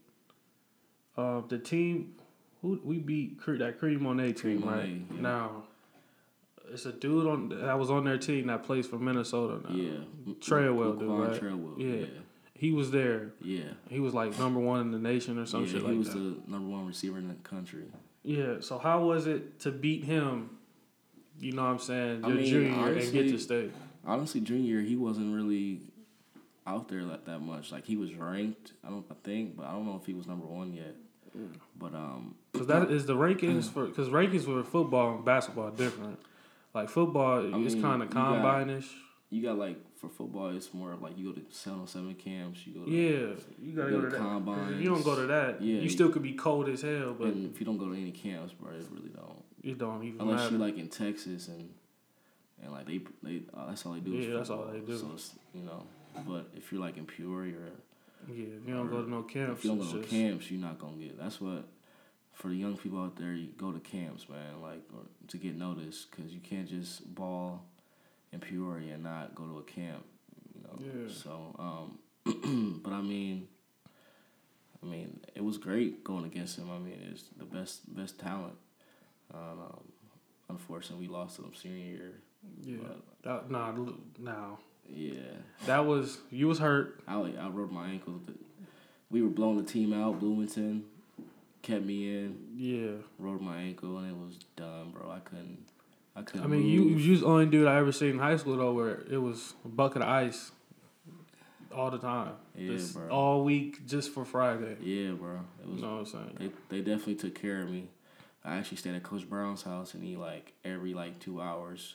Uh, 1.16 1.42
the 1.48 1.58
team 1.58 2.14
who 2.62 2.80
we 2.84 2.98
beat 2.98 3.38
that 3.46 3.78
Crete-Monee 3.78 4.32
team, 4.34 4.62
Crete 4.62 4.64
right? 4.72 4.88
Yeah. 5.14 5.20
Now 5.20 5.50
it's 6.72 6.86
a 6.86 6.92
dude 6.92 7.26
on 7.26 7.48
that 7.48 7.78
was 7.78 7.90
on 7.90 8.04
their 8.04 8.18
team 8.18 8.46
that 8.48 8.62
plays 8.64 8.86
for 8.86 8.98
Minnesota 8.98 9.60
now. 9.68 9.74
yeah, 9.74 10.34
Treadwell, 10.40 10.94
dude, 10.94 11.08
right? 11.10 11.38
Treadwell, 11.38 11.74
Yeah. 11.78 11.94
yeah, 12.00 12.06
He 12.54 12.72
was 12.72 12.90
there. 12.90 13.32
yeah. 13.42 13.70
He 13.88 14.00
was 14.00 14.12
like 14.14 14.38
number 14.38 14.60
one 14.60 14.80
in 14.80 14.90
the 14.92 14.98
nation 14.98 15.38
or 15.38 15.46
some 15.46 15.64
yeah, 15.64 15.72
shit 15.72 15.82
he 15.82 15.96
was 15.96 16.10
the 16.12 16.36
number 16.46 16.68
one 16.68 16.86
receiver 16.86 17.18
in 17.18 17.28
the 17.28 17.34
country. 17.36 17.84
Yeah. 18.22 18.56
So 18.60 18.78
how 18.78 19.02
was 19.04 19.26
it 19.26 19.60
to 19.60 19.70
beat 19.72 20.04
him? 20.04 20.50
You 21.40 21.52
know 21.52 21.62
what 21.62 21.68
I'm 21.70 21.78
saying? 21.78 22.24
I 22.24 22.28
Your 22.28 22.36
mean, 22.36 22.46
junior 22.46 22.68
year 22.86 22.98
and 22.98 23.12
get 23.12 23.28
to 23.28 23.38
state. 23.38 23.72
Honestly, 24.04 24.40
junior 24.40 24.64
year, 24.78 24.80
he 24.82 24.96
wasn't 24.96 25.34
really 25.34 25.80
out 26.68 26.88
there 26.88 27.02
like 27.02 27.24
that 27.24 27.40
much. 27.40 27.72
Like 27.72 27.84
he 27.86 27.96
was 27.96 28.14
ranked, 28.14 28.72
I 28.84 28.88
don't 28.88 29.04
I 29.10 29.14
think, 29.24 29.56
but 29.56 29.66
I 29.66 29.72
don't 29.72 29.86
know 29.86 29.96
if 30.00 30.06
he 30.06 30.14
was 30.14 30.26
number 30.26 30.46
one 30.46 30.72
yet. 30.72 30.94
But 31.78 31.94
um, 31.94 32.34
Because 32.52 32.66
that 32.68 32.90
is 32.90 33.06
the 33.06 33.14
rankings 33.14 33.70
for 33.70 33.86
because 33.86 34.08
rankings 34.08 34.44
for 34.44 34.62
football 34.64 35.16
and 35.16 35.24
basketball 35.24 35.68
are 35.68 35.76
different. 35.76 36.18
Like 36.74 36.88
football, 36.88 37.64
it's 37.64 37.74
kind 37.74 38.02
of 38.02 38.08
you 38.08 38.14
combine-ish. 38.14 38.88
you 39.30 39.42
got 39.42 39.56
like 39.58 39.76
for 39.96 40.08
football, 40.08 40.48
it's 40.56 40.72
more 40.74 40.92
of 40.92 41.02
like 41.02 41.16
you 41.18 41.32
go 41.32 41.40
to 41.40 41.44
seven 41.50 41.80
on 41.80 41.86
seven 41.86 42.14
camps. 42.14 42.66
You 42.66 42.74
go 42.74 42.84
to 42.84 42.90
Yeah, 42.90 43.34
you 43.62 43.72
gotta 43.76 43.90
You 43.90 43.96
go 43.96 44.00
go 44.00 44.00
to 44.00 44.10
to 44.10 44.10
that. 44.10 44.18
'Cause 44.18 44.32
combines. 44.32 44.72
If 44.72 44.80
you 44.80 44.88
don't 44.88 45.04
go 45.04 45.16
to 45.16 45.26
that, 45.26 45.62
Yeah, 45.62 45.74
you 45.76 45.80
you- 45.82 45.88
still 45.90 46.10
could 46.10 46.22
be 46.22 46.32
cold 46.32 46.68
as 46.68 46.82
hell, 46.82 47.14
but 47.18 47.28
and 47.28 47.50
if 47.52 47.60
you 47.60 47.66
don't 47.66 47.78
go 47.78 47.88
to 47.88 47.94
any 47.94 48.12
camps, 48.12 48.52
bro, 48.54 48.70
it 48.72 48.86
really 48.90 49.10
don't. 49.10 49.42
it 49.62 49.78
don't 49.78 50.02
even 50.04 50.20
Unless 50.20 50.40
matter. 50.44 50.52
you 50.54 50.58
like 50.58 50.78
in 50.78 50.88
Texas 50.88 51.48
and 51.48 51.68
and 52.62 52.72
like 52.72 52.86
they 52.86 53.00
they 53.22 53.42
uh, 53.54 53.66
that's 53.68 53.84
all 53.86 53.92
they 53.92 54.00
do. 54.00 54.14
is 54.14 54.26
Yeah, 54.26 54.36
that's 54.36 54.50
all 54.50 54.64
they 54.72 54.80
do. 54.80 54.96
So 54.98 55.10
it's, 55.14 55.34
you 55.54 55.62
know, 55.62 55.82
but 56.26 56.48
if 56.56 56.72
you're 56.72 56.80
like 56.80 56.96
in 56.96 57.06
Peoria 57.06 57.54
or 57.56 57.70
yeah, 58.28 58.46
if 58.60 58.66
you 58.66 58.74
don't 58.74 58.90
go 58.90 59.02
to 59.02 59.10
no 59.10 59.22
camps, 59.22 59.58
if 59.58 59.64
you 59.64 59.70
don't 59.70 59.78
go 59.78 59.92
to 59.92 59.98
just- 60.00 60.10
camps, 60.10 60.50
you're 60.50 60.60
not 60.60 60.78
gonna 60.78 60.96
get. 60.96 61.18
That's 61.18 61.40
what 61.40 61.64
for 62.32 62.48
the 62.48 62.56
young 62.56 62.76
people 62.76 63.00
out 63.02 63.16
there. 63.16 63.32
You 63.32 63.48
go 63.56 63.72
to 63.72 63.80
camps, 63.80 64.28
man, 64.28 64.60
like 64.62 64.82
or 64.94 65.02
to 65.28 65.36
get 65.36 65.56
noticed, 65.56 66.10
because 66.10 66.32
you 66.32 66.40
can't 66.40 66.68
just 66.68 67.14
ball 67.14 67.64
in 68.32 68.40
Peoria 68.40 68.94
and 68.94 69.02
not 69.02 69.34
go 69.34 69.44
to 69.44 69.58
a 69.58 69.62
camp. 69.62 70.04
You 70.54 70.62
know. 70.62 71.02
Yeah. 71.06 71.12
So, 71.12 71.54
um, 71.58 72.80
but 72.84 72.92
I 72.92 73.00
mean, 73.00 73.48
I 74.82 74.86
mean, 74.86 75.20
it 75.34 75.42
was 75.42 75.58
great 75.58 76.04
going 76.04 76.24
against 76.24 76.58
him. 76.58 76.70
I 76.70 76.78
mean, 76.78 76.98
it's 77.10 77.24
the 77.36 77.44
best 77.44 77.94
best 77.94 78.18
talent. 78.18 78.56
Um, 79.32 79.80
unfortunately, 80.48 81.06
we 81.06 81.12
lost 81.12 81.36
to 81.36 81.42
them 81.42 81.52
senior 81.54 81.84
year. 81.84 82.12
yeah, 82.62 82.76
But, 82.82 83.02
that, 83.22 83.50
nah, 83.50 83.72
now 84.18 84.58
yeah. 84.92 85.12
that 85.66 85.86
was 85.86 86.18
you 86.30 86.48
was 86.48 86.58
hurt. 86.58 87.00
I 87.06 87.16
like, 87.16 87.38
I 87.38 87.48
rode 87.48 87.70
my 87.72 87.88
ankle. 87.88 88.20
We 89.10 89.22
were 89.22 89.28
blowing 89.30 89.56
the 89.56 89.62
team 89.64 89.92
out. 89.92 90.20
Bloomington 90.20 90.84
kept 91.62 91.84
me 91.84 92.08
in. 92.16 92.38
Yeah, 92.56 93.02
Rode 93.18 93.40
my 93.40 93.56
ankle 93.58 93.98
and 93.98 94.10
it 94.10 94.16
was 94.16 94.38
done, 94.56 94.90
bro. 94.92 95.10
I 95.10 95.20
couldn't. 95.20 95.64
I 96.16 96.22
couldn't. 96.22 96.44
I 96.44 96.48
mean, 96.48 96.66
you 96.66 96.80
move. 96.84 97.00
you 97.00 97.10
was 97.12 97.20
the 97.20 97.26
only 97.26 97.46
dude 97.46 97.66
I 97.68 97.78
ever 97.78 97.92
seen 97.92 98.10
in 98.10 98.18
high 98.18 98.36
school 98.36 98.56
though, 98.56 98.72
where 98.72 99.02
it 99.10 99.18
was 99.18 99.54
a 99.64 99.68
bucket 99.68 100.02
of 100.02 100.08
ice 100.08 100.50
all 101.74 101.90
the 101.90 101.98
time, 101.98 102.32
Yeah, 102.56 102.72
Just 102.72 102.94
bro. 102.94 103.08
all 103.08 103.44
week 103.44 103.86
just 103.86 104.12
for 104.12 104.24
Friday. 104.24 104.76
Yeah, 104.82 105.12
bro. 105.12 105.36
It 105.62 105.66
You 105.66 105.72
was. 105.74 105.82
know 105.82 105.90
what 105.92 105.98
I'm 106.00 106.06
saying? 106.06 106.36
They 106.70 106.76
they 106.78 106.82
definitely 106.82 107.16
took 107.16 107.34
care 107.34 107.60
of 107.62 107.70
me. 107.70 107.88
I 108.44 108.56
actually 108.56 108.78
stayed 108.78 108.94
at 108.94 109.02
Coach 109.02 109.28
Brown's 109.28 109.62
house 109.62 109.94
and 109.94 110.02
he 110.02 110.16
like 110.16 110.52
every 110.64 110.94
like 110.94 111.18
two 111.20 111.40
hours 111.40 111.94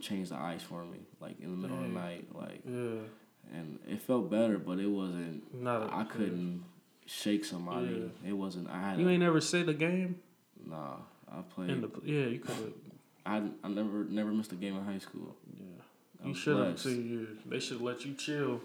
changed 0.00 0.30
the 0.30 0.36
ice 0.36 0.62
for 0.62 0.84
me, 0.84 0.98
like 1.20 1.40
in 1.40 1.50
the 1.50 1.56
middle 1.56 1.76
of 1.76 1.82
the 1.84 1.88
mm. 1.88 1.94
night, 1.94 2.26
like 2.34 2.60
Yeah, 2.64 3.56
and 3.58 3.78
it 3.88 4.00
felt 4.02 4.30
better, 4.30 4.58
but 4.58 4.78
it 4.78 4.88
wasn't. 4.88 5.54
not. 5.54 5.90
A, 5.90 5.94
I 5.94 6.04
couldn't 6.04 6.64
shake 7.06 7.44
somebody. 7.44 8.10
It 8.26 8.32
wasn't. 8.32 8.70
I 8.70 8.90
had. 8.90 8.98
You 8.98 9.08
ain't 9.08 9.22
never 9.22 9.40
sit 9.40 9.66
the 9.66 9.74
game 9.74 10.16
nah. 10.66 10.96
I 11.30 11.42
played. 11.42 11.70
in 11.70 11.80
the. 11.80 11.90
Yeah, 12.04 12.26
you 12.26 12.40
could 12.40 12.54
have. 12.54 12.72
I 13.26 13.42
I 13.62 13.68
never 13.68 14.04
never 14.04 14.30
missed 14.30 14.52
a 14.52 14.56
game 14.56 14.76
in 14.76 14.84
high 14.84 14.98
school. 14.98 15.34
Yeah. 15.58 16.24
I 16.24 16.28
You 16.28 16.34
should 16.34 16.56
have 16.56 16.84
you. 16.84 17.28
They 17.46 17.60
should 17.60 17.80
let 17.80 18.04
you 18.04 18.14
chill. 18.14 18.60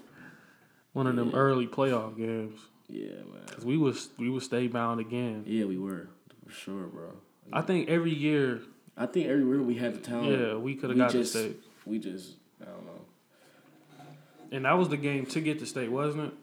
One 0.92 1.06
of 1.06 1.16
them 1.16 1.32
early 1.34 1.68
playoff 1.68 2.16
games, 2.16 2.58
Yeah, 2.88 3.10
man. 3.10 3.46
cause 3.46 3.64
we 3.64 3.76
was 3.76 4.08
we 4.18 4.28
was 4.28 4.44
stay 4.44 4.66
bound 4.66 5.00
again. 5.00 5.44
Yeah, 5.46 5.66
we 5.66 5.78
were 5.78 6.08
for 6.44 6.50
sure, 6.50 6.86
bro. 6.86 7.12
I 7.52 7.62
think 7.62 7.88
every 7.88 8.12
year, 8.12 8.60
I 8.96 9.06
think 9.06 9.28
everywhere 9.28 9.62
we 9.62 9.76
had 9.76 9.94
the 9.94 9.98
talent. 10.00 10.38
yeah, 10.38 10.54
we 10.56 10.74
could 10.74 10.90
have 10.90 10.98
got 10.98 11.10
just- 11.12 11.32
state, 11.32 11.56
We 11.86 11.98
just 11.98 12.34
I 12.60 12.66
don't 12.66 12.84
know. 12.86 14.04
and 14.52 14.64
that 14.64 14.72
was 14.78 14.88
the 14.88 14.96
game 14.96 15.26
to 15.26 15.40
get 15.40 15.58
to 15.60 15.66
state, 15.66 15.90
wasn't 15.90 16.28
it? 16.28 16.34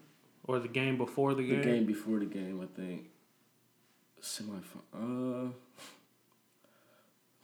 Or 0.45 0.59
the 0.59 0.67
game 0.69 0.97
before 0.97 1.33
the 1.33 1.43
game? 1.43 1.59
The 1.59 1.65
game? 1.65 1.85
before 1.85 2.19
the 2.19 2.25
game, 2.25 2.61
I 2.61 2.65
think. 2.79 3.09
Semi. 4.21 4.53
Uh. 4.93 4.97
I 5.47 5.49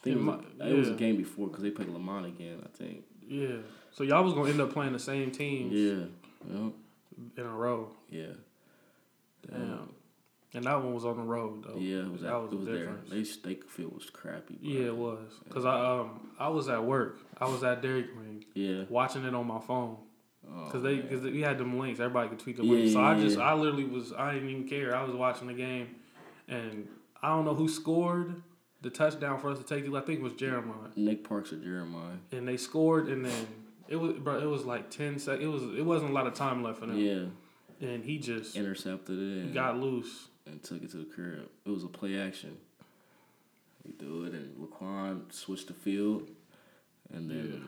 think 0.03 0.15
It 0.15 0.17
was, 0.17 0.25
might- 0.25 0.67
it 0.69 0.73
was 0.77 0.89
a 0.89 0.93
game 0.95 1.15
before 1.17 1.47
because 1.47 1.63
they 1.63 1.71
played 1.71 1.89
Lamont 1.89 2.25
again. 2.25 2.59
I 2.63 2.67
think. 2.77 3.03
Yeah. 3.27 3.57
So 3.91 4.03
y'all 4.03 4.23
was 4.23 4.33
gonna 4.33 4.49
end 4.49 4.59
up 4.61 4.71
playing 4.73 4.93
the 4.93 4.99
same 4.99 5.31
teams 5.31 5.71
Yeah. 5.73 6.05
Yeah. 6.51 6.69
in 7.37 7.45
a 7.45 7.53
row. 7.55 7.89
Yeah. 8.09 8.33
Damn. 9.49 9.89
And 10.55 10.65
that 10.65 10.83
one 10.83 10.93
was 10.93 11.03
on 11.05 11.17
the 11.17 11.23
road 11.23 11.63
though. 11.63 11.77
Yeah, 11.79 11.99
it 12.01 12.11
was, 12.11 12.21
that 12.21 12.31
at, 12.33 12.41
was 12.41 12.51
it 12.51 12.55
was 12.57 12.65
the 12.65 12.71
there. 12.73 12.95
They 13.09 13.23
field 13.23 13.93
was 13.95 14.09
crappy. 14.11 14.55
Bro. 14.61 14.69
Yeah, 14.71 14.85
it 14.87 14.95
was. 14.95 15.19
Cause 15.49 15.65
I 15.65 15.79
um 15.99 16.29
I 16.39 16.49
was 16.49 16.69
at 16.69 16.83
work. 16.83 17.17
I 17.39 17.45
was 17.45 17.63
at 17.63 17.81
Dairy 17.81 18.03
Queen 18.03 18.45
Yeah. 18.53 18.83
watching 18.89 19.23
it 19.25 19.33
on 19.33 19.47
my 19.47 19.59
phone. 19.59 19.97
Oh, 20.47 20.69
Cause 20.71 20.83
they, 20.83 20.97
man. 20.97 21.07
cause 21.09 21.21
we 21.21 21.41
had 21.41 21.57
them 21.57 21.79
links. 21.79 21.99
Everybody 21.99 22.29
could 22.29 22.39
tweet 22.39 22.57
the 22.57 22.63
Yeah, 22.65 22.71
links. 22.73 22.93
So 22.93 23.01
I 23.01 23.19
just, 23.19 23.37
yeah. 23.37 23.43
I 23.45 23.53
literally 23.53 23.85
was, 23.85 24.11
I 24.13 24.33
didn't 24.33 24.49
even 24.49 24.67
care. 24.67 24.95
I 24.95 25.03
was 25.03 25.15
watching 25.15 25.47
the 25.47 25.53
game, 25.53 25.95
and 26.49 26.87
I 27.21 27.29
don't 27.29 27.45
know 27.45 27.55
who 27.55 27.69
scored 27.69 28.41
the 28.81 28.89
touchdown 28.89 29.39
for 29.39 29.49
us 29.51 29.57
to 29.59 29.63
take 29.63 29.85
it. 29.85 29.93
I 29.95 30.01
think 30.01 30.19
it 30.19 30.23
was 30.23 30.33
Jeremiah, 30.33 30.89
Nick 30.97 31.27
Parks 31.27 31.53
or 31.53 31.57
Jeremiah. 31.57 32.17
and 32.33 32.45
they 32.45 32.57
scored, 32.57 33.07
and 33.07 33.23
then 33.25 33.47
it 33.87 33.95
was, 33.95 34.13
bro, 34.17 34.37
it 34.37 34.45
was 34.45 34.65
like 34.65 34.89
ten 34.91 35.17
seconds. 35.17 35.41
It 35.43 35.47
was, 35.47 35.63
it 35.79 35.85
wasn't 35.85 36.11
a 36.11 36.13
lot 36.13 36.27
of 36.27 36.33
time 36.33 36.61
left 36.61 36.79
for 36.79 36.87
them, 36.87 36.97
Yeah. 36.97 37.23
And 37.81 38.03
he 38.03 38.17
just 38.17 38.55
Intercepted 38.55 39.17
it. 39.17 39.43
And, 39.45 39.53
got 39.53 39.77
loose. 39.79 40.27
and 40.45 40.61
took 40.63 40.83
it 40.83 40.91
to 40.91 40.97
the 40.97 41.05
crib. 41.05 41.49
It 41.65 41.69
was 41.69 41.83
a 41.83 41.87
play 41.87 42.19
action. 42.19 42.57
He 43.85 43.91
do 43.93 44.23
it, 44.25 44.33
and 44.33 44.55
Laquon 44.57 45.31
switched 45.33 45.67
the 45.67 45.73
field, 45.73 46.29
and 47.13 47.29
then 47.29 47.65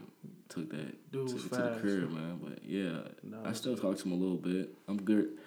took 0.47 0.69
that 0.69 1.11
Dude 1.11 1.27
took 1.27 1.37
it 1.45 1.49
to 1.49 1.55
the 1.61 1.77
crib, 1.81 2.11
man. 2.11 2.39
But 2.41 2.63
yeah, 2.63 2.99
No, 3.23 3.39
I 3.43 3.51
still 3.53 3.75
talk 3.75 3.97
to 3.97 4.03
him 4.05 4.13
a 4.13 4.15
little 4.15 4.37
bit. 4.37 4.73
I'm 4.87 5.01
good. 5.01 5.37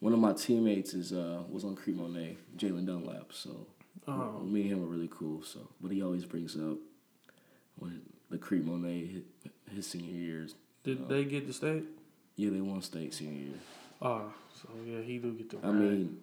One 0.00 0.12
of 0.12 0.18
my 0.18 0.32
teammates 0.32 0.94
is 0.94 1.12
uh 1.12 1.42
was 1.48 1.64
on 1.64 1.76
Crete-Monee, 1.76 2.36
Jalen 2.56 2.86
Dunlap. 2.86 3.32
So 3.32 3.66
Oh. 4.08 4.40
me 4.40 4.62
and 4.62 4.70
him 4.72 4.82
are 4.82 4.86
really 4.86 5.08
cool. 5.10 5.42
So, 5.42 5.68
but 5.80 5.90
he 5.90 6.02
always 6.02 6.24
brings 6.24 6.54
up 6.56 6.78
when 7.78 8.02
the 8.30 8.38
Crete-Monee 8.38 9.06
hit 9.06 9.52
his 9.74 9.86
senior 9.86 10.12
years. 10.12 10.54
Did 10.84 11.08
they 11.08 11.24
get 11.24 11.46
the 11.46 11.52
state? 11.52 11.84
Yeah, 12.36 12.50
they 12.50 12.60
won 12.60 12.82
state 12.82 13.14
senior 13.14 13.40
year. 13.42 13.58
Oh, 14.02 14.32
so 14.54 14.68
yeah, 14.86 15.00
he 15.00 15.18
do 15.18 15.32
get 15.32 15.50
the. 15.50 15.66
I 15.66 15.70
mean, 15.72 16.18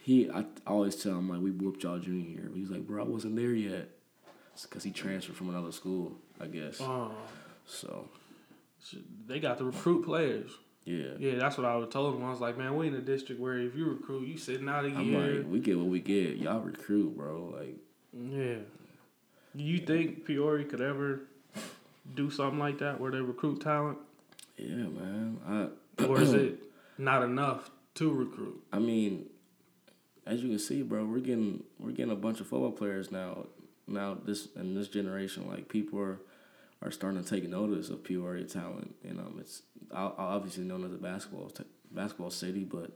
he. 0.00 0.30
I, 0.30 0.40
I 0.40 0.44
always 0.66 0.96
tell 0.96 1.12
him 1.18 1.28
like 1.28 1.40
we 1.40 1.50
whooped 1.50 1.82
y'all 1.82 1.98
junior 1.98 2.28
year. 2.30 2.50
He's 2.54 2.70
like, 2.70 2.86
bro, 2.86 3.02
I 3.04 3.06
wasn't 3.06 3.36
there 3.36 3.50
yet. 3.52 3.88
It's 4.54 4.66
because 4.66 4.82
he 4.84 4.90
transferred 4.90 5.36
from 5.36 5.48
another 5.50 5.70
school, 5.72 6.16
I 6.40 6.46
guess. 6.46 6.80
oh, 6.80 7.12
So 7.66 8.06
they 9.26 9.38
got 9.40 9.58
to 9.58 9.64
recruit 9.64 10.04
players. 10.04 10.50
yeah, 10.84 11.10
Yeah, 11.18 11.36
that's 11.36 11.56
what 11.58 11.64
I 11.66 11.76
would 11.76 11.90
told 11.92 12.16
him. 12.16 12.24
I 12.24 12.30
was 12.30 12.40
like, 12.40 12.58
man, 12.58 12.76
we 12.76 12.88
in 12.88 12.94
a 12.94 13.00
district 13.00 13.40
where 13.40 13.56
if 13.58 13.76
you 13.76 13.84
recruit, 13.86 14.26
you 14.26 14.36
sitting 14.36 14.68
out 14.68 14.84
a 14.84 14.88
I'm 14.88 15.04
year. 15.04 15.34
like, 15.42 15.46
we 15.50 15.60
get 15.60 15.78
what 15.78 15.86
we 15.86 16.00
get. 16.00 16.38
Y'all 16.38 16.60
recruit, 16.60 17.16
bro. 17.16 17.54
Like, 17.56 17.76
Yeah. 18.12 18.56
Do 19.56 19.62
you 19.64 19.78
think 19.78 20.24
Peoria 20.24 20.64
could 20.64 20.80
ever 20.80 21.20
do 22.14 22.30
something 22.30 22.58
like 22.58 22.78
that 22.78 23.00
where 23.00 23.10
they 23.12 23.20
recruit 23.20 23.60
talent? 23.60 23.98
yeah, 24.56 24.74
man. 24.74 25.38
I 25.98 26.04
Or 26.04 26.20
is 26.20 26.32
it 26.32 26.58
not 26.98 27.22
enough 27.22 27.70
to 27.94 28.12
recruit? 28.12 28.62
I 28.72 28.78
mean, 28.78 29.26
as 30.26 30.42
you 30.42 30.48
can 30.50 30.58
see, 30.58 30.82
bro, 30.82 31.04
we're 31.04 31.20
getting 31.20 31.64
we're 31.78 31.92
getting 31.92 32.12
a 32.12 32.16
bunch 32.16 32.40
of 32.40 32.46
football 32.46 32.72
players 32.72 33.10
now. 33.10 33.46
Now 33.86 34.18
this 34.22 34.48
in 34.56 34.74
this 34.74 34.88
generation, 34.88 35.48
like 35.48 35.68
people 35.68 35.98
are 36.00 36.20
are 36.82 36.90
starting 36.90 37.22
to 37.22 37.28
take 37.28 37.48
notice 37.48 37.88
of 37.88 38.04
Peoria 38.04 38.44
talent, 38.44 38.94
You 39.02 39.14
know, 39.14 39.32
it's 39.40 39.62
obviously 39.92 40.64
known 40.64 40.84
as 40.84 40.92
a 40.92 40.98
basketball 40.98 41.48
t- 41.48 41.64
basketball 41.90 42.30
city, 42.30 42.64
but 42.64 42.92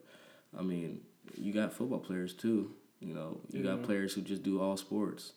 I 0.56 0.62
mean, 0.62 1.00
you 1.36 1.52
got 1.52 1.72
football 1.72 1.98
players 1.98 2.34
too. 2.34 2.74
You 3.00 3.14
know, 3.14 3.40
you 3.50 3.64
got 3.64 3.82
players 3.82 4.14
who 4.14 4.20
just 4.20 4.44
do 4.44 4.60
all 4.60 4.76
sports, 4.76 5.32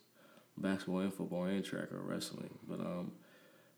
basketball 0.58 1.00
and 1.00 1.14
football 1.14 1.46
and 1.46 1.66
track 1.66 1.92
or 1.92 2.02
wrestling. 2.02 2.54
But 2.68 2.80
um, 2.82 3.14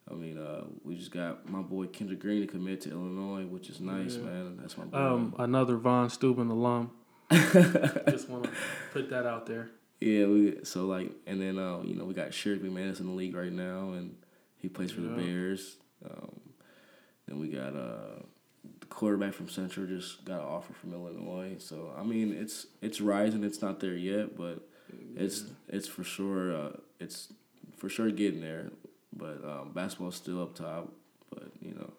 I 0.10 0.14
mean, 0.14 0.38
uh, 0.38 0.64
we 0.84 0.96
just 0.96 1.12
got 1.12 1.50
my 1.50 1.62
boy 1.62 1.88
Kendrick 1.88 2.20
Green 2.20 2.42
to 2.42 2.48
commit 2.48 2.82
to 2.82 2.92
Illinois, 2.92 3.46
which 3.46 3.70
is 3.70 3.80
nice, 3.82 4.16
Yeah. 4.16 4.24
man. 4.24 4.58
That's 4.62 4.78
my 4.78 4.86
boy. 4.86 4.98
Um, 4.98 5.36
another 5.38 5.76
Von 5.78 6.10
Steuben 6.10 6.50
alum. 6.50 6.92
Just 7.32 8.30
want 8.30 8.46
to 8.46 8.50
put 8.94 9.10
that 9.10 9.26
out 9.26 9.46
there. 9.48 9.70
Yeah, 10.00 10.28
we 10.28 10.60
so 10.64 10.86
like, 10.86 11.12
and 11.26 11.42
then 11.42 11.58
uh, 11.58 11.82
you 11.84 11.96
know 11.96 12.06
we 12.06 12.14
got 12.14 12.30
Sherrick 12.30 12.60
McManus 12.62 13.00
in 13.02 13.08
the 13.08 13.12
league 13.14 13.36
right 13.36 13.52
now, 13.52 13.92
and 13.92 14.16
he 14.58 14.70
plays 14.70 14.92
for 14.92 15.02
Yeah. 15.02 15.10
the 15.10 15.16
Bears. 15.16 15.76
Um, 16.10 16.40
then 17.28 17.40
we 17.40 17.50
got 17.50 17.76
uh, 17.76 18.22
the 18.80 18.86
quarterback 18.88 19.34
from 19.34 19.50
Central 19.50 19.88
just 19.88 20.24
got 20.24 20.40
an 20.40 20.46
offer 20.46 20.72
from 20.74 20.94
Illinois. 20.94 21.56
So 21.60 21.92
I 21.98 22.04
mean, 22.04 22.32
it's 22.34 22.68
it's 22.82 23.02
rising. 23.02 23.44
It's 23.44 23.62
not 23.62 23.80
there 23.82 23.98
yet, 23.98 24.38
but 24.38 24.66
it's 25.16 25.46
it's 25.68 25.88
for 25.88 26.04
sure. 26.06 26.56
Uh, 26.56 26.70
it's 27.02 27.34
for 27.76 27.90
sure 27.90 28.10
getting 28.12 28.40
there. 28.42 28.72
But 29.18 29.44
um, 29.44 29.72
basketball's 29.74 30.16
still 30.16 30.42
up 30.42 30.56
top. 30.56 30.92
But 31.34 31.50
you 31.62 31.74
know, 31.74 31.92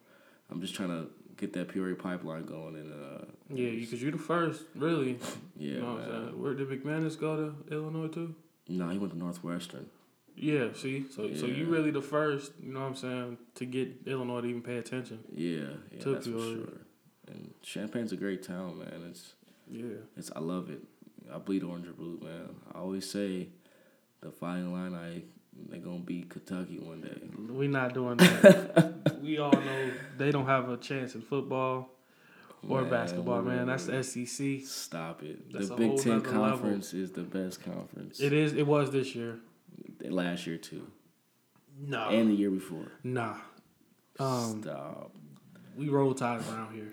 I'm 0.51 0.61
just 0.61 0.75
trying 0.75 0.89
to 0.91 1.09
get 1.37 1.53
that 1.55 1.69
Peoria 1.69 1.95
pipeline 1.95 2.45
going, 2.45 2.75
and 2.77 2.93
uh, 2.93 3.25
Yeah, 3.53 3.71
because 3.71 4.03
you're 4.03 4.13
the 4.13 4.19
first, 4.19 4.63
really. 4.75 5.19
yeah, 5.57 5.75
you 5.75 5.81
know 5.81 5.95
man. 5.97 6.41
Where 6.43 6.55
did 6.55 6.69
McManus 6.69 7.19
go 7.19 7.37
to 7.37 7.75
Illinois 7.75 8.09
too? 8.09 8.35
No, 8.69 8.89
he 8.91 8.99
went 8.99 9.13
to 9.13 9.19
Northwestern. 9.19 9.87
Yeah, 10.37 10.69
see, 10.75 11.05
so 11.11 11.35
so 11.35 11.47
you 11.47 11.65
Yeah. 11.65 11.71
really 11.73 11.91
the 11.91 12.03
first, 12.03 12.53
you 12.63 12.73
know 12.73 12.81
what 12.81 12.87
I'm 12.87 12.95
saying, 12.97 13.39
to 13.57 13.65
get 13.67 14.03
Illinois 14.07 14.43
to 14.43 14.47
even 14.47 14.63
pay 14.63 14.77
attention. 14.77 15.19
Yeah, 15.35 15.65
yeah, 15.93 16.01
To 16.01 16.11
that's 16.13 16.27
for 16.27 16.33
Peoria. 16.33 16.55
sure. 16.55 16.73
And 17.27 17.55
Champaign's 17.63 18.13
a 18.13 18.17
great 18.17 18.43
town, 18.45 18.79
man. 18.79 19.03
It's 19.11 19.35
Yeah, 19.69 19.97
it's 20.17 20.31
I 20.37 20.39
love 20.39 20.71
it. 20.71 20.81
I 21.33 21.39
bleed 21.39 21.63
orange 21.65 21.89
or 21.89 21.93
blue, 21.93 22.21
man. 22.23 22.51
I 22.73 22.79
always 22.79 23.11
say 23.11 23.49
the 24.21 24.31
Fighting 24.31 24.71
Illini 24.73 24.97
I 24.97 25.23
they 25.69 25.79
gonna 25.79 25.99
beat 25.99 26.31
Kentucky 26.31 26.79
one 26.79 27.01
day. 27.01 27.21
We're 27.49 27.69
not 27.69 27.95
doing 27.95 28.17
that. 28.19 29.19
we 29.23 29.39
all 29.39 29.53
know 29.53 29.91
they 30.17 30.31
don't 30.31 30.47
have 30.47 30.69
a 30.69 30.77
chance 30.77 31.15
in 31.15 31.23
football 31.23 31.91
or 32.69 32.83
Man, 32.83 32.91
basketball, 32.91 33.43
man. 33.43 33.67
That's 33.67 33.87
the. 33.87 34.03
SEC. 34.03 34.61
Stop 34.67 35.23
it. 35.23 35.53
That's 35.53 35.69
the 35.69 35.77
Big 35.77 35.99
Ten 35.99 36.19
nother 36.19 36.31
level. 36.31 36.49
conference 36.51 36.93
is 36.95 37.13
the 37.13 37.23
best 37.23 37.63
conference. 37.63 38.21
It 38.21 38.33
is. 38.33 38.53
It 38.55 38.67
was 38.67 38.91
this 38.91 39.15
year. 39.15 39.39
Last 40.05 40.47
year 40.47 40.57
too, 40.59 40.87
No, 41.81 42.09
and 42.09 42.31
the 42.31 42.35
year 42.35 42.51
before. 42.51 42.93
nah. 43.03 43.37
Um, 44.21 44.63
Stop. 44.63 45.13
we 45.77 45.89
roll 45.89 46.13
tide 46.15 46.41
around 46.51 46.75
here. 46.75 46.93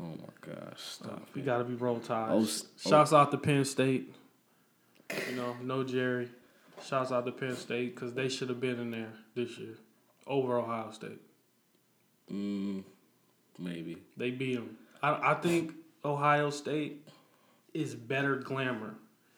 Oh 0.00 0.04
my 0.04 0.54
gosh, 0.54 0.80
stop. 0.80 1.28
We 1.34 1.42
it. 1.42 1.44
got 1.44 1.58
to 1.58 1.64
be 1.64 1.74
roll 1.74 1.98
tide. 2.00 2.30
Oh, 2.32 2.44
oh. 2.46 2.88
Shouts 2.88 3.12
out 3.12 3.30
to 3.32 3.38
Penn 3.38 3.64
State. 3.64 4.14
You 5.28 5.36
know, 5.36 5.56
no 5.62 5.82
Jerry. 5.84 6.28
Shouts 6.84 7.12
out 7.12 7.26
to 7.26 7.32
Penn 7.32 7.56
State 7.56 7.94
because 7.94 8.14
they 8.14 8.28
should 8.28 8.48
have 8.48 8.60
been 8.60 8.78
in 8.78 8.90
there 8.90 9.12
this 9.34 9.58
year 9.58 9.76
over 10.26 10.58
Ohio 10.58 10.90
State. 10.92 11.20
Mm, 12.32 12.84
maybe. 13.58 13.98
They 14.16 14.30
beat 14.30 14.54
them. 14.54 14.76
I, 15.02 15.32
I 15.32 15.34
think 15.34 15.72
Ohio 16.04 16.50
State 16.50 17.08
is 17.74 17.94
better 17.94 18.36
glamour. 18.36 18.94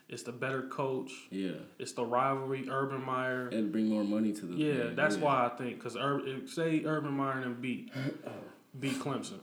It's 0.09 0.25
the 0.25 0.33
better 0.33 0.63
coach. 0.63 1.11
Yeah, 1.31 1.53
It's 1.79 1.93
the 1.93 2.05
rivalry. 2.05 2.67
Urban 2.71 3.03
Meyer. 3.03 3.49
and 3.49 3.73
bring 3.73 3.87
more 3.89 4.05
money 4.05 4.33
to 4.33 4.47
the. 4.47 4.55
Yeah, 4.57 4.91
that's 4.95 5.17
yeah. 5.17 5.23
why 5.25 5.47
I 5.47 5.49
think 5.57 5.77
because 5.79 5.97
Ur- 5.97 6.47
say 6.47 6.83
Urban 6.85 7.13
Meyer 7.13 7.41
and 7.41 7.61
beat 7.63 7.91
beat 8.81 8.99
Clemson, 9.01 9.39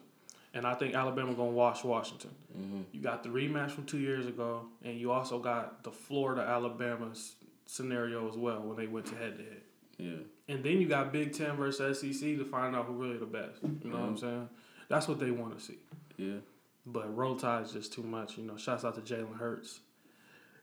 and 0.54 0.68
I 0.68 0.76
think 0.76 0.94
Alabama 0.94 1.34
gonna 1.34 1.50
wash 1.50 1.84
Washington. 1.84 2.30
Mhm. 2.56 2.84
You 2.92 3.02
got 3.02 3.24
the 3.24 3.30
rematch 3.30 3.72
from 3.72 3.86
two 3.86 3.98
years 3.98 4.28
ago, 4.28 4.66
and 4.84 4.96
you 5.00 5.12
also 5.12 5.40
got 5.40 5.84
the 5.84 5.92
Florida 5.92 6.42
Alabama 6.44 7.10
s- 7.12 7.34
scenario 7.70 8.28
as 8.28 8.36
well 8.36 8.62
when 8.62 8.76
they 8.76 8.88
went 8.88 9.06
to 9.06 9.16
head 9.16 9.38
to 9.38 9.44
head. 9.44 9.62
Yeah. 9.98 10.54
And 10.54 10.64
then 10.64 10.82
you 10.82 10.88
got 10.88 11.14
Big 11.14 11.34
Ten 11.34 11.56
versus 11.56 12.00
SEC 12.00 12.20
to 12.22 12.46
find 12.46 12.76
out 12.76 12.86
who 12.86 12.94
really 12.94 13.18
the 13.18 13.26
best. 13.26 13.62
You 13.84 13.92
know 13.92 14.00
what 14.00 14.10
I'm 14.10 14.18
saying? 14.18 14.50
That's 14.88 15.08
what 15.08 15.20
they 15.20 15.30
want 15.30 15.58
to 15.58 15.64
see. 15.64 15.78
Yeah. 16.18 16.40
But 16.86 17.16
roll 17.16 17.36
tide 17.36 17.66
is 17.66 17.72
just 17.72 17.94
too 17.94 18.02
much. 18.02 18.38
You 18.38 18.44
know, 18.46 18.58
shouts 18.58 18.84
out 18.84 18.96
to 18.96 19.02
Jalen 19.02 19.38
Hurts. 19.38 19.82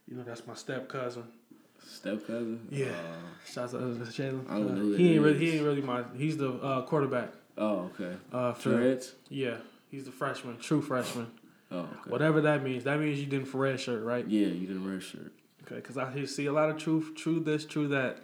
You 0.07 0.17
know, 0.17 0.23
that's 0.23 0.45
my 0.45 0.55
step 0.55 0.89
cousin. 0.89 1.23
Step 1.85 2.27
cousin. 2.27 2.67
Yeah. 2.69 2.91
Shouts 3.49 3.73
out 3.73 3.79
to 3.79 3.85
Jalen. 4.11 4.49
I 4.49 4.55
don't 4.55 4.75
know 4.75 4.81
who 4.81 4.93
he 4.95 5.13
ain't 5.13 5.23
really 5.23 5.39
he 5.39 5.51
ain't 5.55 5.65
really 5.65 5.81
my 5.81 6.03
he's 6.17 6.35
the 6.35 6.51
uh, 6.51 6.81
quarterback. 6.81 7.29
Oh, 7.57 7.89
okay. 7.95 8.17
Uh, 8.33 8.53
for 8.53 8.99
yeah, 9.29 9.57
he's 9.89 10.05
the 10.05 10.11
freshman, 10.11 10.57
true 10.57 10.81
freshman. 10.81 11.27
Oh, 11.71 11.79
okay. 11.79 11.89
Whatever 12.09 12.41
that 12.41 12.63
means. 12.63 12.83
That 12.83 12.99
means 12.99 13.19
you 13.19 13.25
didn't 13.25 13.53
red 13.53 13.79
shirt, 13.79 14.03
right? 14.03 14.27
Yeah, 14.27 14.47
you 14.47 14.67
didn't 14.67 14.89
red 14.91 15.01
shirt. 15.01 15.31
Okay, 15.67 15.75
because 15.75 15.97
I 15.97 16.23
see 16.25 16.45
a 16.45 16.53
lot 16.53 16.69
of 16.69 16.77
truth, 16.77 17.13
true 17.15 17.41
this, 17.41 17.65
true 17.65 17.89
that. 17.89 18.19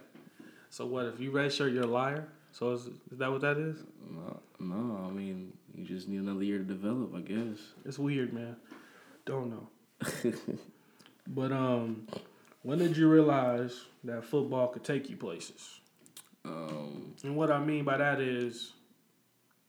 So 0.70 0.86
what 0.86 1.04
if 1.06 1.20
you 1.20 1.30
red 1.30 1.52
shirt, 1.52 1.72
you're 1.72 1.84
a 1.84 1.86
liar? 1.86 2.26
So 2.52 2.72
is, 2.72 2.86
is 3.12 3.18
that 3.18 3.30
what 3.30 3.42
that 3.42 3.58
is? 3.58 3.76
No, 4.10 4.40
no, 4.58 5.04
I 5.06 5.10
mean 5.10 5.52
you 5.76 5.84
just 5.84 6.08
need 6.08 6.20
another 6.20 6.42
year 6.42 6.58
to 6.58 6.64
develop, 6.64 7.14
I 7.14 7.20
guess. 7.20 7.58
It's 7.84 7.98
weird, 7.98 8.32
man. 8.32 8.56
Don't 9.26 9.50
know. 9.50 10.32
but 11.26 11.52
um, 11.52 12.06
when 12.62 12.78
did 12.78 12.96
you 12.96 13.08
realize 13.08 13.82
that 14.04 14.24
football 14.24 14.68
could 14.68 14.84
take 14.84 15.10
you 15.10 15.16
places? 15.16 15.80
Um, 16.44 17.14
And 17.24 17.36
what 17.36 17.50
I 17.50 17.58
mean 17.58 17.84
by 17.84 17.98
that 17.98 18.20
is, 18.20 18.72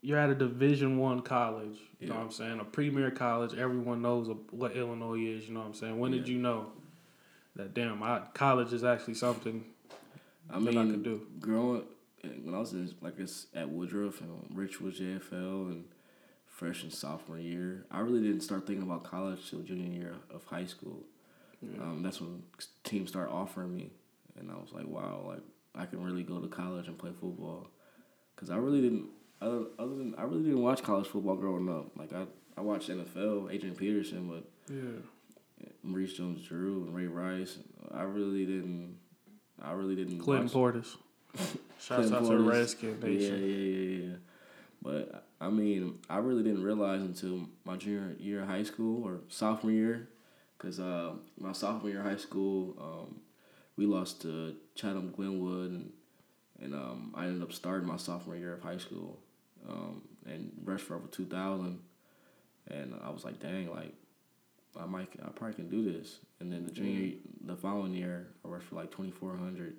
you're 0.02 0.18
at 0.18 0.30
a 0.30 0.34
Division 0.34 0.98
One 0.98 1.20
college. 1.20 1.78
You 2.00 2.08
know 2.08 2.14
what 2.14 2.24
I'm 2.24 2.30
saying? 2.30 2.60
A 2.60 2.64
premier 2.64 3.10
college. 3.10 3.54
Everyone 3.54 4.00
knows 4.02 4.34
what 4.50 4.76
Illinois 4.76 5.18
is. 5.18 5.48
You 5.48 5.54
know 5.54 5.60
what 5.60 5.66
I'm 5.66 5.74
saying? 5.74 5.98
When 5.98 6.12
did 6.12 6.28
you 6.28 6.38
know 6.38 6.66
that 7.56 7.74
damn, 7.74 8.02
I, 8.02 8.22
college 8.34 8.72
is 8.72 8.84
actually 8.84 9.14
something 9.14 9.64
I 10.50 10.58
mean, 10.58 10.78
I 10.78 10.84
could 10.84 11.02
do? 11.02 11.26
growing 11.40 11.82
when 12.44 12.54
I 12.54 12.58
was 12.58 12.72
in 12.72 12.92
like 13.00 13.18
it's 13.18 13.46
at 13.54 13.68
Woodruff 13.68 14.20
and 14.20 14.30
Rich 14.50 14.80
Richwood 14.80 15.00
JFL 15.00 15.70
and 15.70 15.84
freshman 16.46 16.90
sophomore 16.90 17.38
year, 17.38 17.84
I 17.90 18.00
really 18.00 18.20
didn't 18.20 18.40
start 18.40 18.66
thinking 18.66 18.82
about 18.82 19.04
college 19.04 19.50
till 19.50 19.60
junior 19.60 19.92
year 19.92 20.14
of 20.32 20.44
high 20.44 20.66
school. 20.66 21.04
Um, 21.80 22.02
that's 22.02 22.20
when 22.20 22.42
teams 22.84 23.08
start 23.08 23.30
offering 23.30 23.74
me, 23.74 23.90
and 24.38 24.50
I 24.50 24.54
was 24.54 24.72
like, 24.72 24.86
wow, 24.86 25.24
like 25.26 25.40
I 25.74 25.86
can 25.86 26.04
really 26.04 26.22
go 26.22 26.38
to 26.38 26.46
college 26.48 26.86
and 26.86 26.96
play 26.96 27.10
football, 27.10 27.68
because 28.34 28.50
I 28.50 28.56
really 28.56 28.80
didn't. 28.80 29.06
Other, 29.40 29.64
other 29.78 29.96
than 29.96 30.14
I 30.16 30.22
really 30.22 30.44
didn't 30.44 30.62
watch 30.62 30.82
college 30.82 31.08
football 31.08 31.36
growing 31.36 31.68
up. 31.68 31.90
Like 31.96 32.12
I, 32.12 32.24
I 32.56 32.60
watched 32.60 32.88
NFL, 32.88 33.52
Adrian 33.52 33.74
Peterson, 33.74 34.28
but 34.28 34.74
Yeah. 34.74 35.00
Maurice 35.86 36.14
Jones-Drew 36.14 36.84
and 36.84 36.94
Ray 36.94 37.06
Rice. 37.06 37.58
I 37.92 38.02
really 38.02 38.44
didn't. 38.44 38.96
I 39.62 39.72
really 39.72 39.96
didn't. 39.96 40.18
Clinton 40.18 40.48
Portis. 40.48 40.96
Shouts 41.80 42.12
out 42.12 42.24
to. 42.26 42.38
Redskin 42.38 42.98
Yeah, 43.02 43.08
yeah, 43.08 43.36
yeah, 43.36 44.06
yeah. 44.08 44.16
But 44.82 45.26
I 45.40 45.50
mean, 45.50 45.98
I 46.08 46.18
really 46.18 46.42
didn't 46.42 46.62
realize 46.62 47.00
until 47.00 47.48
my 47.64 47.76
junior 47.76 48.14
year 48.18 48.42
of 48.42 48.48
high 48.48 48.62
school 48.62 49.04
or 49.04 49.20
sophomore 49.28 49.72
year, 49.72 50.08
because 50.56 50.80
uh, 50.80 51.12
my 51.38 51.52
sophomore 51.52 51.90
year 51.90 52.00
of 52.00 52.06
high 52.06 52.16
school, 52.16 52.74
um, 52.80 53.20
we 53.76 53.86
lost 53.86 54.22
to 54.22 54.54
Chatham 54.74 55.12
Glenwood, 55.12 55.70
and 55.70 55.92
and 56.60 56.74
um, 56.74 57.12
I 57.14 57.26
ended 57.26 57.42
up 57.42 57.52
starting 57.52 57.86
my 57.86 57.96
sophomore 57.96 58.36
year 58.36 58.54
of 58.54 58.62
high 58.62 58.78
school, 58.78 59.18
um, 59.68 60.02
and 60.26 60.52
rushed 60.64 60.84
for 60.84 60.94
over 60.94 61.08
two 61.08 61.26
thousand, 61.26 61.80
and 62.68 62.94
I 63.02 63.10
was 63.10 63.24
like, 63.24 63.40
dang, 63.40 63.70
like. 63.70 63.94
I 64.80 64.86
might, 64.86 65.08
I 65.24 65.28
probably 65.30 65.54
can 65.54 65.68
do 65.68 65.84
this. 65.92 66.18
And 66.40 66.52
then 66.52 66.64
the 66.64 66.70
junior, 66.72 67.14
the 67.44 67.56
following 67.56 67.94
year, 67.94 68.28
I 68.44 68.48
rushed 68.48 68.66
for 68.66 68.76
like 68.76 68.90
twenty 68.90 69.10
four 69.10 69.36
hundred. 69.36 69.74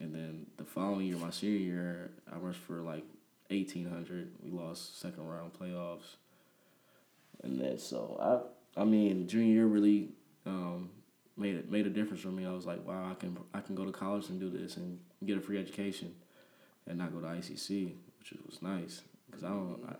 And 0.00 0.14
then 0.14 0.46
the 0.56 0.64
following 0.64 1.06
year, 1.06 1.16
my 1.16 1.30
senior 1.30 1.58
year, 1.58 2.10
I 2.32 2.38
rushed 2.38 2.60
for 2.60 2.82
like 2.82 3.04
eighteen 3.50 3.88
hundred. 3.88 4.32
We 4.42 4.50
lost 4.50 5.00
second 5.00 5.26
round 5.28 5.52
playoffs. 5.52 6.16
And 7.42 7.60
then 7.60 7.78
so 7.78 8.18
I 8.76 8.80
I 8.80 8.84
mean 8.84 9.28
junior 9.28 9.52
year 9.54 9.66
really 9.66 10.08
um, 10.46 10.90
made 11.36 11.54
it 11.56 11.70
made 11.70 11.86
a 11.86 11.90
difference 11.90 12.22
for 12.22 12.28
me. 12.28 12.46
I 12.46 12.52
was 12.52 12.66
like, 12.66 12.84
wow, 12.86 13.08
I 13.10 13.14
can 13.14 13.36
I 13.52 13.60
can 13.60 13.74
go 13.74 13.84
to 13.84 13.92
college 13.92 14.28
and 14.30 14.40
do 14.40 14.50
this 14.50 14.76
and 14.76 14.98
get 15.24 15.36
a 15.36 15.40
free 15.40 15.58
education, 15.58 16.14
and 16.86 16.98
not 16.98 17.12
go 17.12 17.20
to 17.20 17.26
ICC, 17.26 17.92
which 18.18 18.32
was 18.46 18.62
nice 18.62 19.02
because 19.26 19.44
I 19.44 19.48
don't. 19.48 19.78
I, 19.88 19.94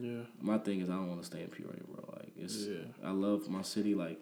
Yeah. 0.00 0.22
my 0.40 0.58
thing 0.58 0.80
is 0.80 0.90
I 0.90 0.94
don't 0.94 1.08
want 1.08 1.20
to 1.20 1.26
stay 1.26 1.40
in 1.42 1.48
Peoria, 1.48 1.80
bro. 1.88 2.07
It's 2.38 2.66
Yeah. 2.66 2.84
I 3.04 3.10
love 3.10 3.48
my 3.48 3.62
city. 3.62 3.94
Like 3.94 4.18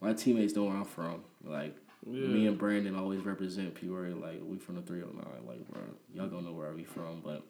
my 0.00 0.12
teammates 0.12 0.54
know 0.56 0.64
where 0.64 0.76
I'm 0.76 0.84
from. 0.84 1.22
Like 1.44 1.76
Yeah. 2.06 2.26
me 2.26 2.46
and 2.46 2.58
Brandon 2.58 2.94
always 2.96 3.20
represent 3.24 3.74
Peoria. 3.74 4.14
Like 4.14 4.40
we 4.42 4.58
from 4.58 4.76
the 4.76 4.82
309. 4.82 5.46
Like 5.46 5.68
bro, 5.68 5.82
y'all 6.14 6.28
gonna 6.28 6.42
know 6.48 6.52
where 6.54 6.68
I 6.70 6.72
be 6.74 6.84
from. 6.84 7.20
But 7.24 7.42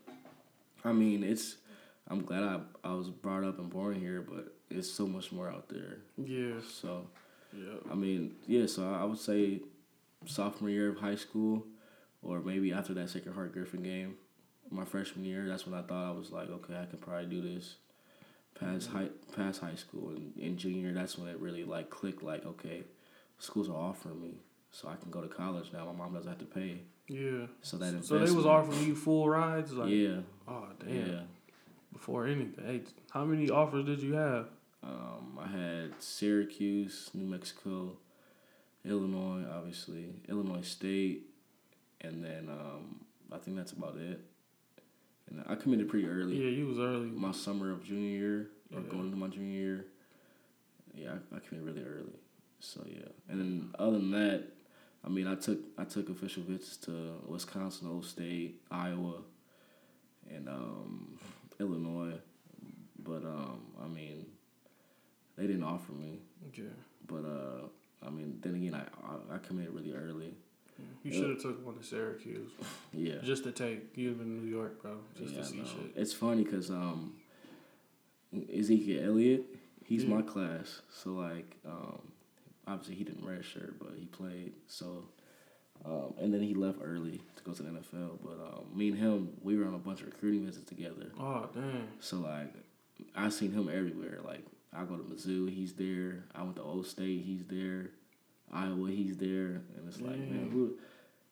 I 0.85 0.93
mean, 0.93 1.23
it's. 1.25 1.57
I'm 2.09 2.23
glad 2.25 2.43
I 2.43 2.61
I 2.85 2.93
was 2.95 3.09
brought 3.11 3.45
up 3.45 3.59
and 3.59 3.71
born 3.71 3.95
here, 3.95 4.21
but 4.23 4.55
it's 4.71 4.91
so 4.91 5.07
much 5.07 5.31
more 5.33 5.49
out 5.49 5.69
there. 5.69 5.99
Yeah. 6.19 6.55
So 6.69 7.07
Yeah. 7.57 7.79
I 7.91 7.95
mean, 7.95 8.37
yeah. 8.47 8.67
So 8.67 8.89
I 8.93 9.05
would 9.05 9.19
say 9.19 9.61
sophomore 10.27 10.71
year 10.71 10.89
of 10.91 10.99
high 10.99 11.15
school, 11.15 11.65
or 12.23 12.41
maybe 12.41 12.73
after 12.73 12.93
that 12.95 13.09
Sacred 13.11 13.35
Heart 13.35 13.53
Griffin 13.53 13.83
game, 13.83 14.17
my 14.71 14.85
freshman 14.85 15.25
year. 15.25 15.47
That's 15.49 15.65
when 15.67 15.79
I 15.79 15.83
thought 15.83 16.09
I 16.09 16.17
was 16.19 16.31
like, 16.33 16.51
okay, 16.51 16.77
I 16.77 16.87
can 16.87 16.99
probably 16.99 17.27
do 17.27 17.41
this. 17.55 17.77
Past 18.59 18.91
high, 18.91 19.09
past 19.35 19.61
high 19.61 19.75
school 19.75 20.11
and 20.11 20.33
in 20.39 20.57
junior, 20.57 20.93
that's 20.93 21.19
when 21.19 21.29
it 21.29 21.39
really 21.41 21.65
like 21.65 21.91
clicked. 21.91 22.23
Like, 22.23 22.45
okay, 22.47 22.83
schools 23.39 23.69
are 23.69 23.77
offering 23.77 24.21
me, 24.23 24.35
so 24.71 24.89
I 24.89 24.95
can 24.97 25.11
go 25.11 25.21
to 25.21 25.29
college 25.29 25.73
now. 25.73 25.85
My 25.87 25.93
mom 25.93 26.15
doesn't 26.15 26.29
have 26.29 26.39
to 26.39 26.45
pay. 26.45 26.83
Yeah. 27.09 27.47
So 27.63 27.77
that 27.79 28.05
So 28.05 28.19
they 28.19 28.31
was 28.31 28.47
offering 28.47 28.87
you 28.87 28.95
full 28.95 29.29
rides? 29.29 29.73
Like, 29.73 29.91
yeah, 29.91 30.19
Oh, 30.47 30.67
damn. 30.79 31.07
yeah. 31.11 31.21
Before 31.93 32.27
anything. 32.27 32.65
Hey, 32.65 32.83
how 33.11 33.25
many 33.25 33.51
offers 33.51 33.85
did 33.85 34.01
you 34.01 34.15
have? 34.15 34.47
Um, 34.83 35.39
I 35.41 35.47
had 35.47 35.93
Syracuse, 36.01 37.11
New 37.15 37.27
Mexico, 37.27 37.97
Illinois, 38.85 39.45
obviously, 39.53 40.11
Illinois 40.29 40.63
State, 40.67 41.23
and 42.01 42.23
then 42.25 42.49
um, 42.49 43.01
I 43.33 43.39
think 43.39 43.57
that's 43.57 43.73
about 43.73 43.97
it. 43.97 44.21
I 45.47 45.55
committed 45.55 45.89
pretty 45.89 46.07
early. 46.09 46.37
Yeah, 46.37 46.51
you 46.51 46.67
was 46.67 46.79
early. 46.79 47.07
My 47.09 47.33
summer 47.33 47.71
of 47.73 47.85
junior 47.85 48.09
year, 48.19 48.51
or 48.75 48.81
Yeah. 48.81 48.89
going 48.91 49.05
into 49.07 49.17
my 49.17 49.29
junior 49.29 49.51
year. 49.59 49.87
Yeah, 50.95 51.15
I, 51.33 51.37
I 51.37 51.39
committed 51.41 51.67
really 51.67 51.85
early. 51.87 52.13
So 52.61 52.85
yeah, 52.87 53.09
and 53.29 53.41
then 53.41 53.71
other 53.79 53.93
than 53.99 54.11
that, 54.13 54.45
I 55.05 55.09
mean, 55.09 55.27
I 55.27 55.35
took 55.35 55.59
I 55.79 55.85
took 55.85 56.09
official 56.11 56.43
visits 56.45 56.77
to 56.79 57.15
Wisconsin, 57.27 57.89
Ohio 57.89 58.03
State, 58.03 58.61
Iowa, 58.71 59.23
and 60.31 60.49
um, 60.49 61.19
Illinois, 61.59 62.15
but 62.99 63.25
um, 63.25 63.61
I 63.83 63.89
mean, 63.89 64.27
they 65.37 65.47
didn't 65.47 65.65
offer 65.65 65.93
me. 65.93 66.21
Yeah. 66.55 66.65
But 67.07 67.25
uh, 67.25 67.67
I 68.07 68.11
mean, 68.11 68.39
then 68.43 68.55
again, 68.55 68.75
I 68.75 68.83
I, 69.33 69.37
I 69.37 69.39
committed 69.39 69.75
really 69.75 69.93
early. 69.95 70.35
You 71.05 71.13
should 71.13 71.31
have 71.31 71.43
took 71.43 71.65
one 71.67 71.77
to 71.77 71.83
Syracuse 71.85 72.51
Yeah. 72.93 73.17
just 73.25 73.43
to 73.45 73.53
take. 73.53 73.97
You 73.97 74.11
in 74.13 74.41
New 74.45 74.49
York, 74.49 74.81
bro, 74.83 74.99
just 75.19 75.35
Yeah, 75.35 75.41
to 75.41 75.47
see 75.47 75.59
no. 75.59 75.65
shit. 75.65 75.93
It's 75.97 76.13
funny 76.13 76.45
because 76.45 76.71
um, 76.71 77.15
Ezekiel 78.53 79.05
Elliott, 79.05 79.45
he's 79.85 80.05
Yeah. 80.05 80.15
my 80.17 80.23
class. 80.23 80.81
So 80.91 81.11
like, 81.15 81.57
um, 81.67 82.01
obviously 82.67 82.95
he 82.95 83.05
didn't 83.05 83.25
redshirt, 83.27 83.75
but 83.79 83.93
he 83.99 84.07
played. 84.07 84.53
So, 84.69 85.05
um, 85.85 86.15
and 86.19 86.33
then 86.33 86.41
he 86.43 86.55
left 86.55 86.79
early 86.83 87.21
to 87.37 87.43
go 87.43 87.53
to 87.53 87.63
the 87.63 87.71
NFL. 87.71 88.19
But 88.23 88.39
um, 88.41 88.77
me 88.77 88.89
and 88.89 88.99
him, 88.99 89.33
we 89.43 89.57
were 89.57 89.67
on 89.67 89.75
a 89.75 89.79
bunch 89.79 90.01
of 90.01 90.07
recruiting 90.07 90.47
visits 90.47 90.67
together. 90.67 91.13
Oh 91.19 91.49
damn. 91.55 91.89
So 92.01 92.19
like, 92.19 92.53
I 93.17 93.29
seen 93.29 93.53
him 93.53 93.69
everywhere. 93.69 94.21
Like 94.25 94.45
I 94.73 94.85
go 94.85 94.97
to 94.97 95.03
Mizzou, 95.03 95.51
he's 95.51 95.73
there. 95.75 96.25
I 96.35 96.43
went 96.43 96.57
to 96.57 96.63
Ohio 96.63 96.83
State, 96.83 97.23
he's 97.25 97.45
there. 97.45 97.91
Iowa, 98.53 98.91
he's 98.91 99.17
there, 99.17 99.63
and 99.77 99.89
it's 99.89 100.01
like, 100.01 100.19
man, 100.19 100.51
who? 100.53 100.75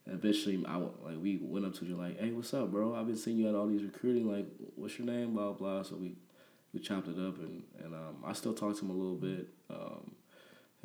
Eventually, 0.06 0.64
I 0.66 0.76
like 0.76 0.90
we 1.20 1.38
went 1.42 1.66
up 1.66 1.74
to 1.76 1.85
you 1.85 1.94
like, 1.94 2.18
hey, 2.18 2.30
what's 2.33 2.52
up, 2.54 2.70
bro? 2.70 2.94
I've 2.94 3.06
been 3.06 3.16
seeing 3.16 3.37
you 3.37 3.48
at 3.48 3.54
all 3.54 3.66
these 3.66 3.83
recruiting. 3.83 4.30
Like, 4.30 4.46
what's 4.76 4.98
your 4.98 5.06
name? 5.06 5.35
Blah 5.35 5.52
blah. 5.52 5.83
So 5.83 5.96
we 5.96 6.16
we 6.72 6.80
chopped 6.80 7.09
it 7.09 7.18
up, 7.18 7.38
and 7.38 7.62
and 7.85 7.94
um, 7.94 8.16
I 8.24 8.33
still 8.33 8.54
talk 8.54 8.74
to 8.78 8.85
him 8.85 8.90
a 8.90 8.94
little 8.94 9.16
bit. 9.16 9.48
Um, 9.68 10.12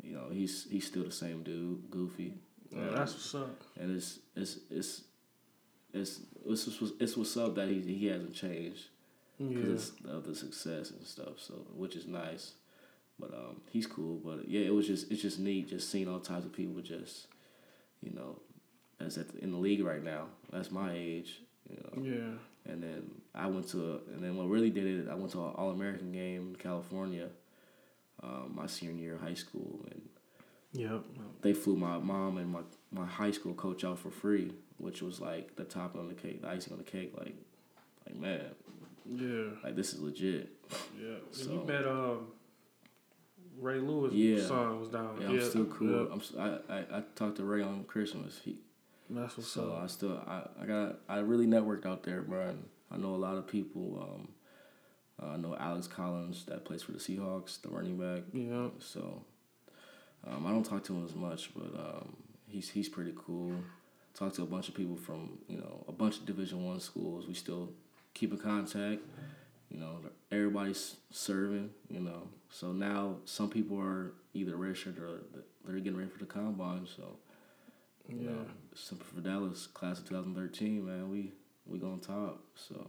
you 0.02 0.12
know, 0.14 0.26
he's 0.30 0.66
he's 0.70 0.86
still 0.86 1.04
the 1.04 1.10
same 1.10 1.42
dude, 1.42 1.90
goofy. 1.90 2.34
Yeah, 2.70 2.80
Um, 2.88 2.94
that's 2.94 3.12
what's 3.14 3.34
up. 3.34 3.62
and 3.80 3.96
it's 3.96 4.18
it's 4.36 4.58
it's 4.70 5.02
it's 5.94 6.20
it's 6.44 6.66
it's, 6.66 6.92
it's 7.00 7.16
what's 7.16 7.36
up 7.36 7.54
that 7.54 7.68
he 7.68 7.80
he 7.80 8.06
hasn't 8.06 8.34
changed 8.34 8.88
Yeah. 9.38 9.48
because 9.48 9.92
of 10.08 10.24
the 10.24 10.34
success 10.34 10.90
and 10.90 11.04
stuff. 11.04 11.38
So 11.40 11.54
which 11.74 11.96
is 11.96 12.06
nice, 12.06 12.52
but 13.18 13.32
um, 13.32 13.60
he's 13.70 13.86
cool. 13.86 14.20
But 14.24 14.48
yeah, 14.48 14.62
it 14.62 14.74
was 14.74 14.86
just 14.86 15.10
it's 15.10 15.22
just 15.22 15.38
neat 15.38 15.68
just 15.68 15.90
seeing 15.90 16.08
all 16.08 16.20
types 16.20 16.44
of 16.44 16.52
people 16.52 16.80
just, 16.82 17.26
you 18.02 18.10
know, 18.12 18.38
that's 18.98 19.16
at 19.18 19.28
the, 19.32 19.42
in 19.42 19.52
the 19.52 19.58
league 19.58 19.84
right 19.84 20.02
now. 20.02 20.26
That's 20.52 20.70
my 20.70 20.92
age, 20.94 21.40
you 21.70 21.76
know. 21.76 22.02
Yeah. 22.10 22.72
And 22.72 22.82
then 22.82 23.10
I 23.34 23.46
went 23.46 23.68
to 23.70 24.00
and 24.12 24.22
then 24.22 24.36
what 24.36 24.48
really 24.48 24.70
did 24.70 24.86
it, 24.86 25.08
I 25.10 25.14
went 25.14 25.32
to 25.32 25.38
an 25.44 25.52
All 25.56 25.70
American 25.70 26.12
game 26.12 26.48
in 26.50 26.56
California, 26.56 27.28
um, 28.22 28.52
my 28.54 28.66
senior 28.66 28.94
year 29.02 29.14
of 29.14 29.20
high 29.22 29.34
school, 29.34 29.84
and 29.90 30.02
Yep. 30.72 31.04
they 31.40 31.54
flew 31.54 31.76
my 31.76 31.96
mom 31.98 32.36
and 32.36 32.50
my, 32.50 32.60
my 32.92 33.06
high 33.06 33.30
school 33.30 33.54
coach 33.54 33.82
out 33.82 33.98
for 33.98 34.10
free, 34.10 34.52
which 34.76 35.00
was 35.00 35.20
like 35.22 35.56
the 35.56 35.64
top 35.64 35.96
on 35.96 36.08
the 36.08 36.14
cake, 36.14 36.42
the 36.42 36.48
icing 36.48 36.72
on 36.74 36.78
the 36.78 36.84
cake. 36.84 37.14
Like, 37.16 37.34
like 38.04 38.16
man, 38.18 38.42
Yeah. 39.08 39.56
like 39.64 39.74
this 39.74 39.94
is 39.94 40.00
legit. 40.00 40.50
Yeah. 41.00 41.14
So- 41.30 41.52
you 41.52 41.64
met 41.66 41.86
um 41.86 42.26
Ray 43.60 43.78
Lewis. 43.78 44.12
Yeah. 44.12 44.46
son 44.46 44.80
was 44.80 44.88
down. 44.88 45.18
Yeah, 45.20 45.28
I'm 45.28 45.42
still 45.42 45.64
cool. 45.66 46.06
Yeah. 46.06 46.12
I'm 46.12 46.60
I, 46.68 46.74
I 46.74 46.98
I 46.98 47.02
talked 47.14 47.36
to 47.36 47.44
Ray 47.44 47.62
on 47.62 47.84
Christmas. 47.84 48.40
He 48.44 48.56
That's 49.08 49.36
what's 49.36 49.48
so 49.48 49.72
up. 49.72 49.84
I 49.84 49.86
still 49.86 50.22
I, 50.26 50.42
I 50.62 50.66
got 50.66 50.96
I 51.08 51.18
really 51.18 51.46
networked 51.46 51.86
out 51.86 52.02
there, 52.02 52.22
bro. 52.22 52.48
And 52.48 52.64
I 52.90 52.96
know 52.96 53.14
a 53.14 53.16
lot 53.16 53.36
of 53.36 53.46
people. 53.46 53.98
Um, 54.02 54.28
uh, 55.22 55.32
I 55.32 55.36
know 55.38 55.56
Alex 55.58 55.86
Collins 55.86 56.44
that 56.44 56.64
plays 56.64 56.82
for 56.82 56.92
the 56.92 56.98
Seahawks, 56.98 57.60
the 57.62 57.70
running 57.70 57.96
back. 57.96 58.24
Yeah. 58.34 58.68
So 58.78 59.22
um, 60.26 60.46
I 60.46 60.50
don't 60.50 60.64
talk 60.64 60.84
to 60.84 60.94
him 60.94 61.04
as 61.04 61.14
much, 61.14 61.50
but 61.54 61.78
um, 61.78 62.16
he's 62.48 62.68
he's 62.68 62.88
pretty 62.88 63.14
cool. 63.16 63.54
Talk 64.14 64.32
to 64.34 64.42
a 64.42 64.46
bunch 64.46 64.68
of 64.68 64.74
people 64.74 64.96
from 64.96 65.38
you 65.48 65.58
know 65.58 65.84
a 65.88 65.92
bunch 65.92 66.18
of 66.18 66.26
Division 66.26 66.64
One 66.64 66.80
schools. 66.80 67.26
We 67.26 67.34
still 67.34 67.70
keep 68.14 68.32
in 68.32 68.38
contact. 68.38 69.02
You 69.70 69.78
know, 69.80 69.98
everybody's 70.30 70.96
serving. 71.10 71.70
You 71.90 72.00
know, 72.00 72.28
so 72.50 72.72
now 72.72 73.16
some 73.24 73.50
people 73.50 73.78
are 73.80 74.12
either 74.34 74.56
registered 74.56 74.98
or 74.98 75.20
they're 75.64 75.76
getting 75.80 75.96
ready 75.98 76.10
for 76.10 76.18
the 76.18 76.26
combine. 76.26 76.86
So 76.96 77.16
you 78.08 78.18
Yeah. 78.18 78.30
know, 78.30 78.46
Simple 78.74 79.06
for 79.06 79.20
Dallas 79.20 79.66
class 79.66 79.98
of 79.98 80.08
2013, 80.08 80.84
man. 80.86 81.10
We 81.10 81.32
we 81.66 81.78
going 81.78 82.00
to 82.00 82.06
top. 82.06 82.40
So 82.54 82.86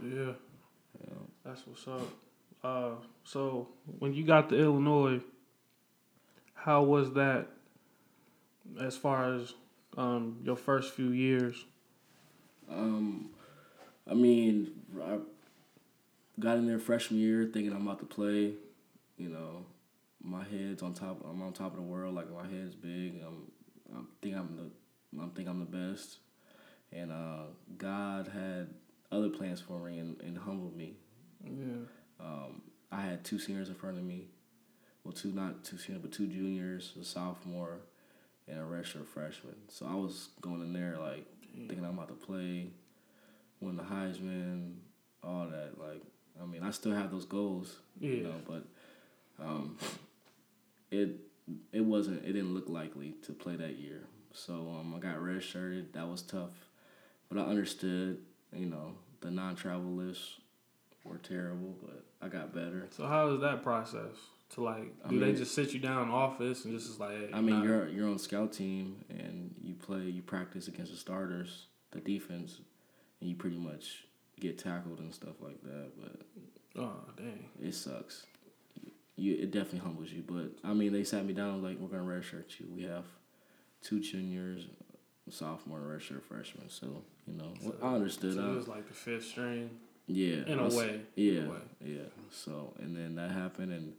Yeah. 0.00 0.08
you 1.00 1.06
know, 1.10 1.26
That's 1.44 1.66
what's 1.66 1.86
up. 1.88 2.08
Uh, 2.62 2.90
so 3.24 3.68
when 3.98 4.12
you 4.14 4.24
got 4.24 4.48
to 4.50 4.58
Illinois, 4.58 5.20
how 6.54 6.82
was 6.82 7.12
that? 7.14 7.48
As 8.80 8.96
far 8.96 9.32
as 9.34 9.54
um, 9.96 10.40
your 10.44 10.56
first 10.56 10.92
few 10.94 11.10
years. 11.10 11.64
Um, 12.70 13.30
I 14.10 14.14
mean, 14.14 14.72
I 15.00 15.18
got 16.38 16.56
in 16.58 16.66
there 16.66 16.78
freshman 16.78 17.20
year 17.20 17.48
thinking 17.52 17.72
I'm 17.72 17.86
about 17.86 18.00
to 18.00 18.06
play. 18.06 18.54
You 19.16 19.28
know, 19.30 19.64
my 20.22 20.44
head's 20.44 20.82
on 20.82 20.94
top. 20.94 21.24
I'm 21.28 21.42
on 21.42 21.52
top 21.52 21.72
of 21.72 21.76
the 21.76 21.82
world. 21.82 22.14
Like 22.14 22.30
my 22.30 22.46
head's 22.46 22.74
big. 22.74 23.22
I'm, 23.26 23.50
I 23.94 24.00
think 24.20 24.36
I'm 24.36 24.56
the. 24.56 25.22
I 25.22 25.28
think 25.34 25.48
I'm 25.48 25.60
the 25.60 25.64
best. 25.64 26.18
And 26.92 27.10
uh, 27.10 27.44
God 27.78 28.28
had 28.28 28.68
other 29.10 29.30
plans 29.30 29.60
for 29.60 29.78
me 29.78 29.98
and, 29.98 30.20
and 30.20 30.36
humbled 30.36 30.76
me. 30.76 30.94
Yeah. 31.44 31.86
Um, 32.20 32.62
I 32.92 33.00
had 33.00 33.24
two 33.24 33.38
seniors 33.38 33.68
in 33.68 33.74
front 33.74 33.98
of 33.98 34.04
me. 34.04 34.28
Well, 35.04 35.12
two 35.12 35.32
not 35.32 35.64
two 35.64 35.78
seniors, 35.78 36.02
but 36.02 36.12
two 36.12 36.26
juniors, 36.26 36.92
a 37.00 37.04
sophomore, 37.04 37.78
and 38.48 38.58
a 38.58 38.62
redshirt 38.62 39.06
freshman. 39.06 39.54
So 39.68 39.86
I 39.86 39.94
was 39.94 40.30
going 40.40 40.60
in 40.60 40.72
there 40.72 40.96
like 41.00 41.26
thinking 41.56 41.84
I'm 41.84 41.98
about 41.98 42.08
to 42.08 42.14
play, 42.14 42.70
win 43.60 43.76
the 43.76 43.82
Heisman, 43.82 44.74
all 45.22 45.48
that. 45.48 45.78
Like, 45.78 46.02
I 46.42 46.46
mean, 46.46 46.62
I 46.62 46.70
still 46.70 46.92
have 46.92 47.10
those 47.10 47.24
goals, 47.24 47.76
Yeah. 47.98 48.10
you 48.10 48.22
know, 48.24 48.34
but 48.46 48.64
um, 49.44 49.76
it 50.90 51.10
it 51.72 51.80
wasn't. 51.80 52.24
It 52.24 52.32
didn't 52.32 52.54
look 52.54 52.68
likely 52.68 53.14
to 53.22 53.32
play 53.32 53.56
that 53.56 53.76
year. 53.78 54.04
So 54.32 54.54
um, 54.78 54.94
I 54.94 54.98
got 54.98 55.18
redshirted. 55.18 55.92
That 55.92 56.08
was 56.08 56.22
tough, 56.22 56.70
but 57.28 57.38
I 57.38 57.42
understood. 57.42 58.18
You 58.52 58.66
know, 58.66 58.92
the 59.20 59.30
non-travel 59.30 59.90
lists 59.90 60.38
were 61.04 61.18
terrible, 61.18 61.74
but 61.82 62.04
I 62.22 62.28
got 62.28 62.54
better. 62.54 62.86
So 62.90 63.06
how 63.06 63.28
is 63.28 63.40
that 63.40 63.62
process? 63.62 64.14
To 64.50 64.62
like, 64.62 64.94
I 65.04 65.08
do 65.08 65.18
they 65.18 65.32
just 65.32 65.54
sit 65.54 65.72
you 65.72 65.80
down 65.80 66.04
in 66.04 66.08
office 66.14 66.64
and 66.64 66.72
just 66.72 66.88
is 66.88 67.00
like, 67.00 67.10
hey, 67.10 67.30
I 67.34 67.40
mean, 67.40 67.58
nah. 67.58 67.64
you're 67.64 67.88
you're 67.88 68.08
on 68.08 68.18
scout 68.18 68.52
team 68.52 69.04
and 69.10 69.54
you 69.60 69.74
play, 69.74 70.02
you 70.02 70.22
practice 70.22 70.68
against 70.68 70.92
the 70.92 70.98
starters, 70.98 71.66
the 71.90 71.98
defense, 71.98 72.60
and 73.20 73.28
you 73.28 73.34
pretty 73.34 73.56
much 73.56 74.04
get 74.40 74.58
tackled 74.58 74.98
and 74.98 75.14
stuff 75.14 75.34
like 75.40 75.62
that. 75.62 75.90
But 76.00 76.82
oh 76.82 76.92
dang, 77.16 77.46
it 77.62 77.74
sucks. 77.74 78.26
You 79.16 79.34
it 79.34 79.50
definitely 79.50 79.80
humbles 79.80 80.10
you. 80.12 80.22
But 80.26 80.52
I 80.68 80.72
mean, 80.74 80.92
they 80.92 81.04
sat 81.04 81.24
me 81.24 81.32
down 81.32 81.62
like 81.62 81.78
we're 81.78 81.88
gonna 81.88 82.04
redshirt 82.04 82.58
you. 82.60 82.66
We 82.74 82.82
have 82.84 83.04
two 83.82 84.00
juniors, 84.00 84.66
sophomore, 85.30 85.78
and 85.78 85.86
redshirt 86.00 86.22
freshman. 86.22 86.68
So 86.68 87.02
you 87.26 87.34
know, 87.38 87.52
So- 87.62 87.76
I 87.82 87.94
understood. 87.94 88.34
so 88.34 88.52
it 88.52 88.54
was 88.56 88.68
like 88.68 88.86
the 88.88 88.94
fifth 88.94 89.24
string 89.24 89.70
yeah, 90.06 90.44
in 90.46 90.58
I 90.58 90.62
a 90.62 90.64
was- 90.66 90.76
way. 90.76 91.00
Yeah, 91.16 91.40
a 91.44 91.50
way. 91.50 91.56
yeah. 91.84 92.02
So 92.30 92.74
and 92.78 92.96
then 92.96 93.14
that 93.16 93.30
happened, 93.30 93.72
and 93.72 93.94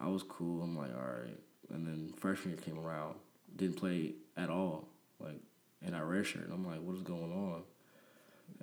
I 0.00 0.08
was 0.08 0.22
cool. 0.22 0.62
I'm 0.62 0.76
like, 0.76 0.90
all 0.94 1.02
right. 1.02 1.38
And 1.72 1.86
then 1.86 2.12
freshman 2.16 2.54
year 2.54 2.62
came 2.62 2.78
around, 2.78 3.16
didn't 3.56 3.76
play 3.76 4.12
at 4.36 4.48
all, 4.50 4.86
like, 5.18 5.40
and 5.82 5.96
I 5.96 6.00
redshirt. 6.00 6.44
And 6.44 6.52
I'm 6.52 6.64
like, 6.66 6.80
what 6.80 6.94
is 6.96 7.02
going 7.02 7.32
on? 7.32 7.62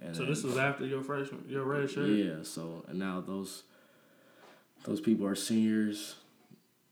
And 0.04 0.16
So 0.16 0.24
then- 0.24 0.32
this 0.32 0.44
was 0.44 0.58
after 0.58 0.86
your 0.86 1.02
freshman, 1.02 1.46
your 1.48 1.64
red 1.64 1.90
shirt. 1.90 2.10
yeah. 2.10 2.44
So 2.44 2.84
and 2.88 3.00
now 3.00 3.22
those 3.22 3.64
those 4.84 5.00
people 5.00 5.26
are 5.26 5.36
seniors, 5.36 6.16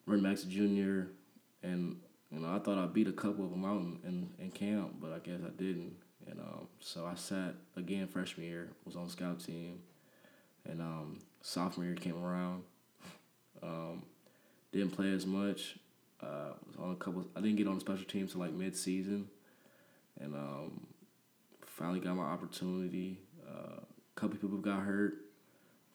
running 0.06 0.24
Max 0.24 0.44
junior, 0.44 1.10
and 1.62 2.00
you 2.32 2.40
know 2.40 2.50
I 2.54 2.60
thought 2.60 2.78
I 2.78 2.86
beat 2.88 3.08
a 3.08 3.12
couple 3.12 3.44
of 3.44 3.52
them 3.52 3.66
out 3.66 3.82
in, 3.82 4.00
in, 4.06 4.30
in 4.40 4.52
camp, 4.52 4.96
but 5.02 5.12
I 5.12 5.20
guess 5.20 5.42
I 5.46 5.50
didn't. 5.50 5.96
And 6.30 6.40
um, 6.40 6.68
so 6.80 7.06
I 7.06 7.16
sat 7.16 7.56
again 7.76 8.08
freshman 8.08 8.46
year, 8.48 8.70
was 8.86 8.96
on 8.96 9.06
the 9.06 9.12
scout 9.12 9.40
team, 9.44 9.80
and 10.70 10.80
um, 10.82 11.20
sophomore 11.42 11.86
year 11.86 11.96
came 11.96 12.24
around. 12.24 12.64
Um, 13.62 14.04
didn't 14.72 14.92
play 14.92 15.12
as 15.12 15.26
much. 15.26 15.76
Uh, 16.22 16.54
was 16.68 16.78
on 16.80 16.92
a 16.92 16.96
couple. 16.96 17.26
I 17.36 17.42
didn't 17.42 17.58
get 17.58 17.68
on 17.68 17.76
the 17.76 17.82
special 17.82 18.06
teams 18.06 18.32
till 18.32 18.40
like 18.42 18.54
mid 18.54 18.78
season, 18.78 19.28
and 20.20 20.34
um, 20.36 20.88
finally 21.82 22.00
got 22.00 22.16
my 22.16 22.24
opportunity. 22.24 23.20
Uh, 23.48 23.80
a 23.82 24.20
couple 24.20 24.38
people 24.38 24.58
got 24.58 24.82
hurt, 24.82 25.16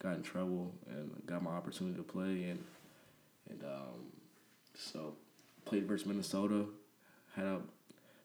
got 0.02 0.16
in 0.16 0.22
trouble, 0.22 0.74
and 0.90 1.10
got 1.26 1.42
my 1.42 1.50
opportunity 1.50 1.96
to 1.96 2.02
play. 2.02 2.50
And 2.50 2.64
and 3.48 3.62
um, 3.64 4.10
so 4.74 5.14
played 5.64 5.86
versus 5.86 6.06
Minnesota. 6.06 6.64
Had 7.34 7.44
a 7.44 7.60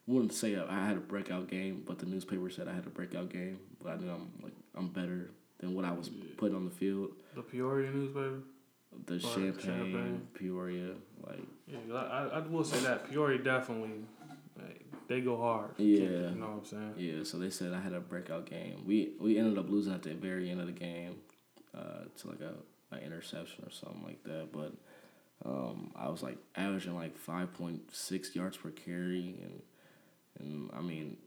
wouldn't 0.08 0.34
say 0.34 0.58
I 0.58 0.86
had 0.86 0.98
a 0.98 1.02
breakout 1.02 1.48
game, 1.48 1.84
but 1.86 2.00
the 2.00 2.06
newspaper 2.06 2.50
said 2.50 2.68
I 2.68 2.74
had 2.74 2.86
a 2.88 2.90
breakout 2.90 3.30
game. 3.30 3.60
But 3.82 3.94
I 3.94 3.96
knew 3.98 4.10
I'm 4.10 4.32
like 4.42 4.54
I'm 4.76 4.88
better 4.88 5.30
than 5.60 5.76
what 5.76 5.86
I 5.86 5.92
was 5.92 6.10
putting 6.38 6.56
on 6.56 6.66
the 6.66 6.72
field. 6.72 7.12
The 7.36 7.44
Peoria 7.44 7.92
newspaper. 7.92 8.40
The 9.06 9.20
Champagne, 9.20 9.58
Champaign. 9.58 10.28
Peoria, 10.34 10.90
like 11.26 11.40
Yeah, 11.66 11.96
I, 11.96 12.28
I 12.28 12.40
will 12.40 12.66
say 12.66 12.80
that 12.82 13.10
Peoria 13.10 13.38
definitely, 13.38 13.92
they 15.12 15.22
go 15.22 15.38
hard. 15.38 15.72
Yeah. 15.78 16.00
You 16.00 16.36
know 16.36 16.48
what 16.48 16.60
I'm 16.60 16.66
saying? 16.66 16.94
yeah. 16.98 17.24
So 17.24 17.38
they 17.38 17.50
said 17.50 17.74
I 17.74 17.82
had 17.82 17.94
a 17.94 18.00
breakout 18.00 18.46
game. 18.50 18.84
We 18.86 19.12
we 19.20 19.38
ended 19.38 19.58
up 19.58 19.70
losing 19.70 19.94
at 19.94 20.04
the 20.04 20.14
very 20.14 20.50
end 20.50 20.62
of 20.62 20.68
the 20.68 20.74
game, 20.74 21.18
uh, 21.78 22.06
to 22.18 22.28
like 22.28 22.42
a, 22.42 22.54
interception 23.06 23.64
or 23.66 23.72
something 23.72 24.04
like 24.04 24.24
that. 24.24 24.50
But 24.52 24.74
um, 25.46 25.92
I 25.96 26.10
was 26.10 26.22
like 26.22 26.38
averaging 26.56 26.96
like 26.96 27.18
five 27.18 27.54
point 27.54 27.94
six 27.94 28.36
yards 28.36 28.58
per 28.58 28.70
carry, 28.70 29.36
and 29.42 29.62
and 30.40 30.70
I 30.74 30.82
mean 30.82 31.18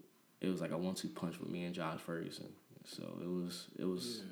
it 0.40 0.48
was 0.48 0.60
like 0.60 0.72
a 0.72 0.78
one 0.78 0.94
two 0.94 1.08
punch 1.08 1.38
with 1.38 1.50
me 1.50 1.64
and 1.64 1.74
Josh 1.74 2.00
Ferguson. 2.00 2.48
So 2.84 3.02
it 3.22 3.28
was 3.28 3.66
it 3.78 3.84
was. 3.84 4.22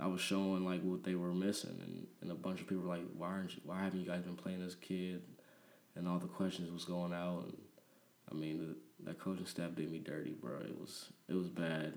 I 0.00 0.08
was 0.08 0.20
showing 0.20 0.64
like 0.64 0.82
what 0.82 1.04
they 1.04 1.14
were 1.14 1.32
missing, 1.32 1.78
and, 1.80 2.08
and 2.20 2.32
a 2.32 2.34
bunch 2.34 2.60
of 2.60 2.66
people 2.66 2.82
were 2.82 2.96
like, 2.96 3.04
"Why 3.16 3.28
aren't 3.28 3.54
you? 3.54 3.60
Why 3.64 3.84
haven't 3.84 4.00
you 4.00 4.06
guys 4.06 4.22
been 4.22 4.34
playing 4.34 4.60
this 4.60 4.74
kid?" 4.74 5.22
And 5.94 6.08
all 6.08 6.18
the 6.18 6.26
questions 6.26 6.72
was 6.72 6.84
going 6.84 7.12
out, 7.12 7.44
and 7.44 7.56
I 8.34 8.36
mean, 8.40 8.58
the, 8.58 9.10
that 9.10 9.18
coaching 9.18 9.46
staff 9.46 9.74
did 9.76 9.90
me 9.90 9.98
dirty, 9.98 10.32
bro. 10.32 10.56
It 10.60 10.78
was 10.78 11.06
it 11.28 11.34
was 11.34 11.48
bad, 11.48 11.94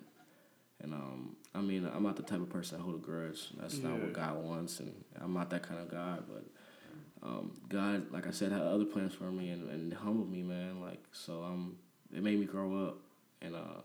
and 0.82 0.94
um, 0.94 1.36
I 1.56 1.62
mean, 1.62 1.90
I'm 1.94 2.04
not 2.04 2.16
the 2.16 2.24
type 2.24 2.42
of 2.42 2.50
person 2.50 2.78
that 2.78 2.84
hold 2.84 2.96
a 2.96 3.00
grudge. 3.00 3.50
That's 3.60 3.78
not 3.80 4.00
what 4.00 4.14
God 4.14 4.44
wants, 4.44 4.80
and 4.80 4.94
I'm 5.20 5.34
not 5.34 5.50
that 5.50 5.64
kind 5.64 5.80
of 5.80 5.90
guy. 5.90 6.18
But 6.28 7.28
um, 7.28 7.52
God, 7.68 8.12
like 8.12 8.28
I 8.28 8.32
said, 8.32 8.52
had 8.52 8.62
other 8.62 8.86
plans 8.86 9.14
for 9.14 9.32
me, 9.32 9.50
and, 9.50 9.70
and 9.70 9.94
humbled 9.94 10.32
me, 10.32 10.44
man. 10.44 10.82
Like 10.82 11.04
so, 11.12 11.44
um, 11.44 11.78
it 12.16 12.22
made 12.22 12.40
me 12.40 12.46
grow 12.46 12.88
up, 12.88 13.00
and 13.42 13.56
uh, 13.56 13.82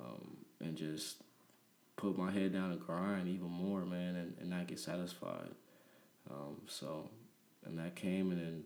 um, 0.00 0.36
and 0.60 0.76
just 0.76 1.16
put 1.96 2.16
my 2.16 2.30
head 2.30 2.52
down 2.52 2.72
and 2.72 2.80
grind 2.80 3.28
even 3.28 3.50
more, 3.50 3.84
man, 3.84 4.16
and, 4.16 4.34
and 4.40 4.50
not 4.50 4.66
get 4.66 4.78
satisfied. 4.78 5.50
Um, 6.30 6.56
so, 6.66 7.08
and 7.64 7.78
that 7.78 7.94
came, 7.96 8.30
and 8.30 8.40
then, 8.40 8.64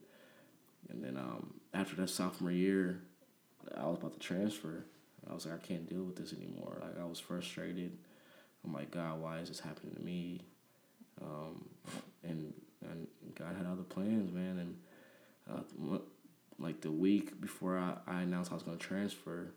and 0.88 1.04
then 1.04 1.16
um, 1.16 1.59
after 1.72 1.96
that 1.96 2.10
sophomore 2.10 2.50
year, 2.50 3.00
I 3.76 3.86
was 3.86 3.98
about 3.98 4.12
to 4.14 4.18
transfer. 4.18 4.84
I 5.28 5.34
was 5.34 5.46
like, 5.46 5.54
I 5.54 5.66
can't 5.66 5.88
deal 5.88 6.02
with 6.02 6.16
this 6.16 6.32
anymore. 6.32 6.78
Like 6.80 7.00
I 7.00 7.04
was 7.04 7.20
frustrated. 7.20 7.96
I'm 8.64 8.72
like, 8.72 8.90
God, 8.90 9.20
why 9.20 9.38
is 9.38 9.48
this 9.48 9.60
happening 9.60 9.94
to 9.94 10.02
me? 10.02 10.40
Um, 11.22 11.64
and 12.22 12.52
and 12.82 13.06
God 13.34 13.54
had 13.56 13.66
other 13.66 13.82
plans, 13.82 14.32
man. 14.32 14.58
And 14.58 14.76
uh, 15.50 15.98
like 16.58 16.80
the 16.80 16.90
week 16.90 17.40
before 17.40 17.78
I, 17.78 17.94
I 18.06 18.22
announced 18.22 18.50
I 18.50 18.54
was 18.54 18.62
going 18.62 18.78
to 18.78 18.84
transfer, 18.84 19.52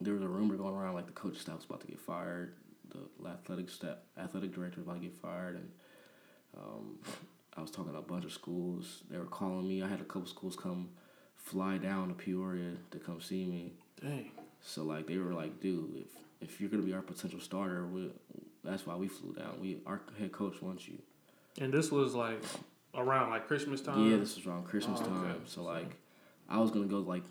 there 0.00 0.14
was 0.14 0.22
a 0.22 0.28
rumor 0.28 0.56
going 0.56 0.74
around 0.74 0.94
like 0.94 1.06
the 1.06 1.12
coach 1.12 1.36
staff 1.36 1.56
was 1.56 1.64
about 1.64 1.80
to 1.82 1.86
get 1.86 2.00
fired, 2.00 2.54
the 2.90 3.28
athletic 3.28 3.70
staff, 3.70 3.96
athletic 4.18 4.54
director 4.54 4.80
was 4.80 4.86
about 4.86 5.00
to 5.00 5.06
get 5.06 5.16
fired, 5.16 5.56
and 5.56 5.70
um, 6.56 6.98
I 7.60 7.62
was 7.62 7.70
talking 7.70 7.92
to 7.92 7.98
a 7.98 8.02
bunch 8.02 8.24
of 8.24 8.32
schools. 8.32 9.02
They 9.10 9.18
were 9.18 9.26
calling 9.26 9.68
me. 9.68 9.82
I 9.82 9.88
had 9.88 10.00
a 10.00 10.04
couple 10.04 10.26
schools 10.26 10.56
come 10.56 10.88
fly 11.36 11.76
down 11.76 12.08
to 12.08 12.14
Peoria 12.14 12.72
to 12.90 12.98
come 12.98 13.20
see 13.20 13.44
me. 13.44 13.74
Dang. 14.00 14.30
So 14.62 14.82
like 14.82 15.06
they 15.06 15.18
were 15.18 15.34
like, 15.34 15.60
dude, 15.60 15.94
if 16.06 16.08
if 16.40 16.58
you're 16.60 16.70
gonna 16.70 16.82
be 16.82 16.94
our 16.94 17.02
potential 17.02 17.38
starter, 17.38 17.86
we, 17.86 18.10
that's 18.64 18.86
why 18.86 18.96
we 18.96 19.08
flew 19.08 19.34
down. 19.34 19.58
We 19.60 19.78
our 19.86 20.00
head 20.18 20.32
coach 20.32 20.62
wants 20.62 20.88
you. 20.88 20.98
And 21.60 21.70
this 21.70 21.90
was 21.92 22.14
like 22.14 22.42
around 22.94 23.28
like 23.28 23.46
Christmas 23.46 23.82
time. 23.82 24.10
Yeah, 24.10 24.16
this 24.16 24.36
was 24.36 24.46
around 24.46 24.64
Christmas 24.64 25.00
Oh, 25.02 25.04
okay. 25.04 25.10
time. 25.32 25.42
So 25.44 25.62
like, 25.62 25.96
I 26.48 26.58
was 26.58 26.70
gonna 26.70 26.86
go 26.86 27.00
like 27.00 27.24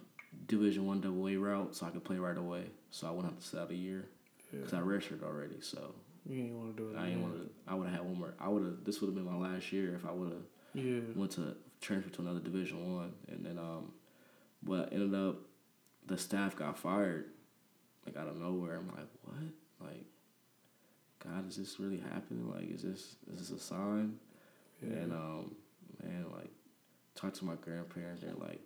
Division 0.46 0.86
One 0.86 1.02
Double 1.02 1.28
A 1.28 1.36
route, 1.38 1.76
so 1.76 1.88
I 1.88 1.90
could 1.90 2.04
play 2.04 2.18
right 2.18 2.38
away. 2.38 2.66
So 2.92 3.08
I 3.08 3.10
wouldn't 3.10 3.34
have 3.34 3.42
to 3.42 3.48
sit 3.48 3.60
out 3.60 3.72
a 3.72 3.76
year 3.76 4.06
because 4.52 4.74
I 4.76 4.80
redshirted 4.80 5.24
already. 5.24 5.60
So 5.62 5.96
You 6.28 6.44
ain't 6.44 6.56
want 6.56 6.76
to 6.76 6.84
do 6.84 6.90
it. 6.90 6.98
I 7.00 7.08
ain't 7.10 7.22
want 7.22 7.36
to. 7.36 7.50
I 7.68 7.76
would 7.76 7.88
have 7.88 7.96
had 7.98 8.06
one 8.06 8.20
more. 8.20 8.34
I 8.40 8.48
would 8.50 8.64
have. 8.64 8.84
This 8.84 9.02
would 9.02 9.08
have 9.08 9.16
been 9.16 9.26
my 9.26 9.36
last 9.38 9.72
year 9.72 9.96
if 9.96 10.06
I 10.06 10.12
would 10.12 10.30
have 10.32 10.84
Yeah. 10.86 11.00
went 11.16 11.32
to 11.34 11.56
transfer 11.82 12.10
to 12.12 12.22
another 12.22 12.40
Division 12.40 12.96
One, 12.96 13.14
and 13.30 13.46
then 13.46 13.58
um, 13.58 13.92
but 14.64 14.92
ended 14.94 15.14
up 15.16 15.38
the 16.06 16.18
staff 16.18 16.56
got 16.56 16.78
fired, 16.78 17.26
like 18.06 18.18
out 18.18 18.28
of 18.28 18.38
nowhere. 18.38 18.78
I'm 18.78 18.88
like, 18.88 19.08
what? 19.24 19.88
Like, 19.90 20.06
God, 21.24 21.48
is 21.48 21.56
this 21.58 21.80
really 21.80 21.98
happening? 22.14 22.50
Like, 22.54 22.70
is 22.70 22.82
this 22.84 23.16
is 23.32 23.40
this 23.40 23.52
a 23.52 23.60
sign? 23.60 24.20
Yeah. 24.82 24.96
And 24.98 25.14
um, 25.14 25.56
man, 26.04 26.26
like, 26.36 26.52
talk 27.16 27.34
to 27.36 27.46
my 27.46 27.56
grandparents. 27.56 28.22
They're 28.24 28.34
like, 28.34 28.62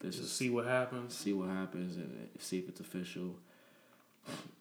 this 0.00 0.16
Just 0.16 0.26
is 0.28 0.32
see 0.32 0.50
what 0.50 0.64
happens. 0.66 1.14
see 1.16 1.32
what 1.32 1.48
happens 1.50 1.96
and 1.96 2.28
see 2.38 2.58
if 2.58 2.68
it's 2.68 2.80
official. 2.80 3.36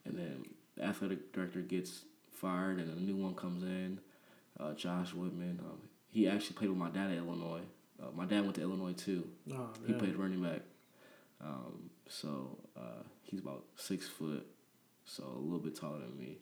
And 0.05 0.17
then 0.17 0.45
the 0.77 0.85
athletic 0.85 1.33
director 1.33 1.59
gets 1.61 2.03
fired, 2.31 2.79
and 2.79 2.95
a 2.95 2.99
new 3.01 3.15
one 3.15 3.35
comes 3.35 3.63
in. 3.63 3.99
Uh, 4.59 4.73
Josh 4.73 5.13
Whitman. 5.13 5.59
Um, 5.63 5.77
he 6.09 6.27
actually 6.27 6.55
played 6.55 6.69
with 6.69 6.79
my 6.79 6.89
dad 6.89 7.11
at 7.11 7.17
Illinois. 7.17 7.61
Uh, 8.01 8.07
my 8.15 8.25
dad 8.25 8.41
went 8.41 8.55
to 8.55 8.61
Illinois 8.61 8.93
too. 8.93 9.27
Oh, 9.53 9.69
He 9.85 9.93
played 9.93 10.15
running 10.15 10.41
back. 10.41 10.61
Um, 11.43 11.89
so 12.07 12.57
uh, 12.77 13.03
he's 13.23 13.39
about 13.39 13.63
six 13.75 14.07
foot, 14.07 14.45
so 15.05 15.23
a 15.23 15.39
little 15.39 15.59
bit 15.59 15.75
taller 15.75 15.99
than 15.99 16.17
me. 16.17 16.37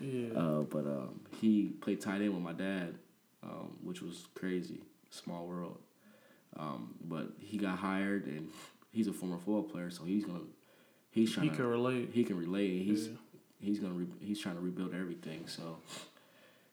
Yeah. 0.00 0.38
Uh, 0.38 0.60
but 0.62 0.86
um, 0.86 1.20
he 1.40 1.68
played 1.80 2.00
tight 2.00 2.20
end 2.20 2.34
with 2.34 2.42
my 2.42 2.52
dad, 2.52 2.94
um, 3.42 3.76
which 3.82 4.02
was 4.02 4.26
crazy. 4.34 4.80
Small 5.10 5.46
world. 5.46 5.78
Um, 6.56 6.94
but 7.04 7.28
he 7.40 7.56
got 7.58 7.78
hired, 7.78 8.26
and 8.26 8.48
he's 8.92 9.08
a 9.08 9.12
former 9.12 9.36
football 9.38 9.62
player, 9.64 9.90
so 9.90 10.04
he's 10.04 10.24
gonna 10.24 10.40
he's 11.10 11.32
trying 11.32 11.44
he 11.44 11.50
to 11.50 11.56
can 11.56 11.66
relate. 11.66 12.10
he 12.12 12.22
can 12.24 12.36
relate. 12.38 12.82
He's 12.84 13.08
Yeah. 13.08 13.14
He's 13.60 13.78
gonna 13.78 13.94
re- 13.94 14.06
he's 14.20 14.40
trying 14.40 14.56
to 14.56 14.60
rebuild 14.60 14.94
everything. 14.94 15.46
So 15.46 15.78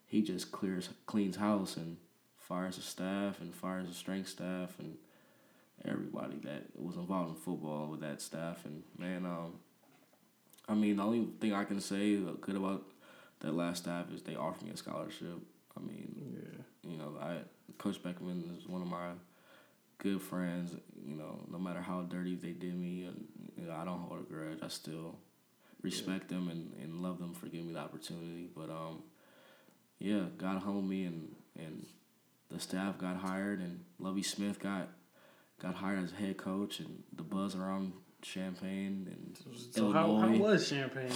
he 0.06 0.22
just 0.22 0.52
clears 0.52 0.88
cleans 1.06 1.36
house 1.36 1.76
and 1.76 1.96
fires 2.38 2.76
the 2.76 2.82
staff 2.82 3.40
and 3.40 3.54
fires 3.54 3.88
the 3.88 3.94
strength 3.94 4.28
staff 4.28 4.74
and 4.78 4.96
everybody 5.84 6.36
that 6.44 6.62
was 6.76 6.96
involved 6.96 7.30
in 7.30 7.34
football 7.36 7.86
with 7.88 8.00
that 8.00 8.20
staff. 8.20 8.64
And 8.64 8.82
man, 8.98 9.24
um, 9.26 9.54
I 10.68 10.74
mean, 10.74 10.96
the 10.96 11.02
only 11.02 11.28
thing 11.40 11.52
I 11.52 11.64
can 11.64 11.80
say 11.80 12.16
good 12.40 12.56
about 12.56 12.84
that 13.40 13.54
last 13.54 13.82
staff 13.84 14.06
is 14.14 14.22
they 14.22 14.36
offered 14.36 14.64
me 14.64 14.70
a 14.72 14.76
scholarship. 14.76 15.38
I 15.76 15.80
mean, 15.80 16.14
Yeah. 16.34 16.90
you 16.90 16.96
know, 16.98 17.16
I 17.20 17.38
Coach 17.78 18.02
Beckman 18.02 18.56
is 18.58 18.68
one 18.68 18.82
of 18.82 18.88
my 18.88 19.12
good 19.98 20.22
friends. 20.22 20.76
You 21.04 21.16
know, 21.16 21.40
no 21.50 21.58
matter 21.58 21.80
how 21.80 22.02
dirty 22.02 22.36
they 22.36 22.52
did 22.52 22.74
me, 22.78 23.04
and 23.04 23.26
you 23.58 23.66
know, 23.66 23.74
I 23.74 23.84
don't 23.84 23.98
hold 23.98 24.20
a 24.20 24.22
grudge. 24.22 24.58
I 24.62 24.68
still 24.68 25.16
respect 25.84 26.28
them 26.28 26.48
and, 26.48 26.72
and 26.82 27.00
love 27.02 27.18
them 27.18 27.34
for 27.34 27.46
giving 27.46 27.68
me 27.68 27.74
the 27.74 27.80
opportunity. 27.80 28.48
But 28.56 28.70
um, 28.70 29.02
yeah, 29.98 30.22
God 30.36 30.62
humbled 30.62 30.88
me, 30.88 31.04
and 31.04 31.34
and 31.56 31.86
the 32.50 32.58
staff 32.58 32.98
got 32.98 33.16
hired, 33.16 33.60
and 33.60 33.84
Lovie 33.98 34.22
Smith 34.22 34.58
got 34.58 34.88
got 35.60 35.74
hired 35.76 36.02
as 36.02 36.10
head 36.12 36.36
coach, 36.36 36.80
and 36.80 37.02
the 37.12 37.22
buzz 37.22 37.54
around 37.54 37.92
Champaign 38.22 39.08
and 39.10 39.38
So 39.72 39.92
how, 39.92 40.16
how 40.16 40.28
was 40.28 40.68
Champaign? 40.68 41.10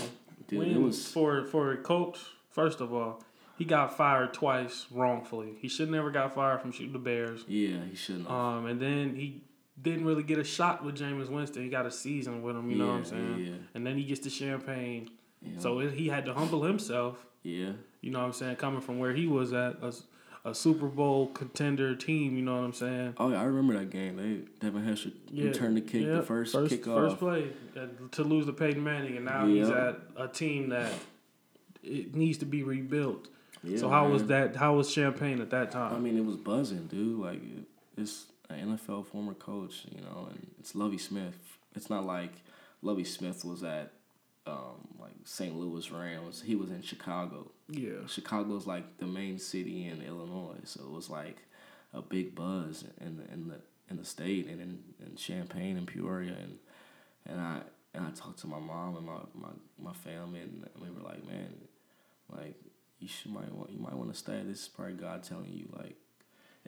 Dude, 0.46 0.58
when 0.58 0.70
it 0.70 0.80
was 0.80 1.06
for 1.10 1.44
for 1.44 1.72
a 1.72 1.78
coach. 1.78 2.18
First 2.50 2.80
of 2.80 2.92
all, 2.92 3.22
he 3.56 3.64
got 3.64 3.96
fired 3.96 4.34
twice 4.34 4.86
wrongfully. 4.90 5.56
He 5.60 5.68
should 5.68 5.90
never 5.90 6.10
got 6.10 6.34
fired 6.34 6.60
from 6.60 6.72
shooting 6.72 6.92
the 6.92 6.98
Bears. 6.98 7.44
yeah, 7.46 7.78
he 7.88 7.96
shouldn't. 7.96 8.26
have. 8.26 8.36
Um, 8.36 8.66
and 8.66 8.80
then 8.80 9.14
he 9.16 9.42
didn't 9.82 10.04
really 10.04 10.22
get 10.22 10.38
a 10.38 10.44
shot 10.44 10.84
with 10.84 10.96
Jameis 10.98 11.28
Winston. 11.28 11.62
He 11.62 11.68
got 11.68 11.86
a 11.86 11.90
season 11.90 12.42
with 12.42 12.56
him. 12.56 12.70
You 12.70 12.76
know 12.78 12.86
what 12.88 12.92
I'm 12.94 13.04
saying? 13.04 13.38
yeah. 13.46 13.52
And 13.74 13.86
then 13.86 13.96
he 13.96 14.04
gets 14.04 14.20
to 14.20 14.30
Champaign. 14.30 15.10
Yeah. 15.42 15.58
So 15.60 15.78
it, 15.80 15.92
he 15.94 16.08
had 16.08 16.24
to 16.26 16.34
humble 16.34 16.62
himself. 16.64 17.24
yeah, 17.42 17.72
You 18.00 18.10
know 18.10 18.18
what 18.20 18.26
I'm 18.26 18.32
saying? 18.32 18.56
Coming 18.56 18.80
from 18.80 18.98
where 18.98 19.12
he 19.12 19.26
was 19.28 19.52
at, 19.52 19.76
a, 19.82 19.92
a 20.44 20.52
Super 20.54 20.86
Bowl 20.88 21.28
contender 21.28 21.94
team. 21.94 22.36
You 22.36 22.42
know 22.42 22.56
what 22.56 22.64
I'm 22.64 22.72
saying? 22.72 23.14
Oh 23.18 23.30
yeah, 23.30 23.40
I 23.40 23.44
remember 23.44 23.78
that 23.78 23.90
game. 23.90 24.16
They 24.16 24.48
Devin 24.66 24.82
Hester 24.84 25.10
returned 25.32 25.76
the 25.76 25.80
kick, 25.80 26.06
the 26.06 26.22
first, 26.22 26.52
first 26.54 26.74
kickoff. 26.74 27.08
first 27.10 27.18
play 27.18 27.50
uh, 27.76 27.86
to 28.12 28.24
lose 28.24 28.46
to 28.46 28.52
Peyton 28.52 28.82
Manning, 28.82 29.16
and 29.16 29.24
now 29.26 29.46
he's 29.46 29.68
at 29.70 30.00
a 30.16 30.26
team 30.26 30.70
that 30.70 30.90
it 31.84 32.14
needs 32.16 32.38
to 32.38 32.44
be 32.46 32.62
rebuilt. 32.62 33.28
Yeah, 33.62 33.78
so 33.78 33.88
how 33.88 34.08
was 34.08 34.24
that? 34.26 34.56
How 34.56 34.74
was 34.74 34.92
Champaign 34.92 35.40
at 35.40 35.50
that 35.50 35.70
time? 35.70 35.94
I 35.94 35.98
mean, 35.98 36.16
it 36.16 36.24
was 36.24 36.36
buzzing, 36.36 36.86
dude. 36.86 37.20
Like 37.20 37.36
it- 37.42 37.64
it's 37.96 38.26
an 38.50 38.78
NFL 38.78 39.06
former 39.06 39.34
coach, 39.34 39.86
you 39.90 40.00
know, 40.00 40.28
and 40.30 40.46
it's 40.58 40.74
Lovie 40.74 40.98
Smith. 40.98 41.58
It's 41.74 41.90
not 41.90 42.06
like 42.06 42.32
Lovie 42.82 43.04
Smith 43.04 43.44
was 43.44 43.62
at 43.62 43.92
um, 44.46 44.88
like 44.98 45.12
St. 45.24 45.54
Louis 45.54 45.90
Rams. 45.90 46.42
He 46.42 46.54
was 46.54 46.70
in 46.70 46.82
Chicago. 46.82 47.50
yeah, 47.68 48.06
Chicago's 48.06 48.66
like 48.66 48.98
the 48.98 49.06
main 49.06 49.38
city 49.38 49.86
in 49.86 50.02
Illinois, 50.02 50.60
so 50.64 50.80
it 50.82 50.90
was 50.90 51.10
like 51.10 51.38
a 51.92 52.02
big 52.02 52.34
buzz 52.34 52.84
in 53.00 53.16
the 53.16 53.32
in 53.32 53.48
the 53.48 53.60
in 53.90 53.96
the 53.96 54.04
state 54.04 54.46
and 54.46 54.60
in, 54.60 54.78
in 55.04 55.16
Champaign 55.16 55.76
and 55.76 55.86
Peoria 55.86 56.34
and 56.42 56.58
and 57.26 57.40
I 57.40 57.60
and 57.94 58.06
I 58.06 58.10
talked 58.10 58.38
to 58.40 58.46
my 58.46 58.58
mom 58.58 58.96
and 58.96 59.06
my, 59.06 59.18
my, 59.34 59.48
my 59.82 59.92
family 59.92 60.40
and 60.40 60.68
we 60.80 60.90
were 60.90 61.02
like, 61.02 61.26
man, 61.26 61.54
like 62.30 62.54
you 63.00 63.08
should 63.08 63.32
might 63.32 63.52
want 63.52 63.70
you 63.70 63.78
might 63.78 63.94
want 63.94 64.12
to 64.12 64.18
stay. 64.18 64.42
This 64.44 64.62
is 64.62 64.68
probably 64.68 64.94
God 64.94 65.22
telling 65.22 65.52
you 65.52 65.68
like 65.76 65.96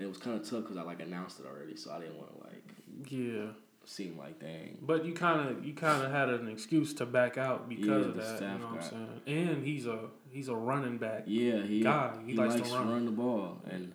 and 0.01 0.07
it 0.07 0.09
was 0.09 0.19
kind 0.19 0.41
of 0.41 0.49
tough 0.49 0.63
because 0.63 0.79
I 0.79 0.83
like 0.83 1.01
announced 1.01 1.41
it 1.41 1.47
already, 1.47 1.77
so 1.77 1.93
I 1.93 2.01
didn't 2.01 2.17
want 2.17 2.31
to 2.39 2.45
like 2.47 3.11
Yeah, 3.11 3.47
seem 3.85 4.17
like 4.19 4.41
dang. 4.41 4.79
but 4.81 5.05
you 5.05 5.13
kind 5.13 5.49
of 5.51 5.65
you 5.65 5.75
kind 5.75 6.03
of 6.03 6.11
had 6.11 6.31
an 6.31 6.49
excuse 6.49 6.95
to 6.95 7.07
back 7.07 7.37
out 7.37 7.69
because 7.69 7.87
Yeah, 7.87 7.95
of 7.97 8.15
the 8.17 8.23
that. 8.23 8.31
You 8.31 8.37
staff 8.39 8.61
know 8.61 8.67
what 8.69 8.83
I'm 8.85 8.91
saying? 9.27 9.49
And 9.51 9.65
he's 9.67 9.87
a 9.87 9.99
he's 10.31 10.49
a 10.49 10.55
running 10.57 10.97
back. 10.99 11.25
Yeah, 11.27 11.63
he 11.63 11.83
guy. 11.83 12.15
He 12.25 12.33
he, 12.33 12.39
likes 12.39 12.55
likes, 12.55 12.71
to 12.71 12.75
run. 12.77 12.89
run. 12.91 13.05
the 13.05 13.11
ball 13.13 13.59
and 13.71 13.93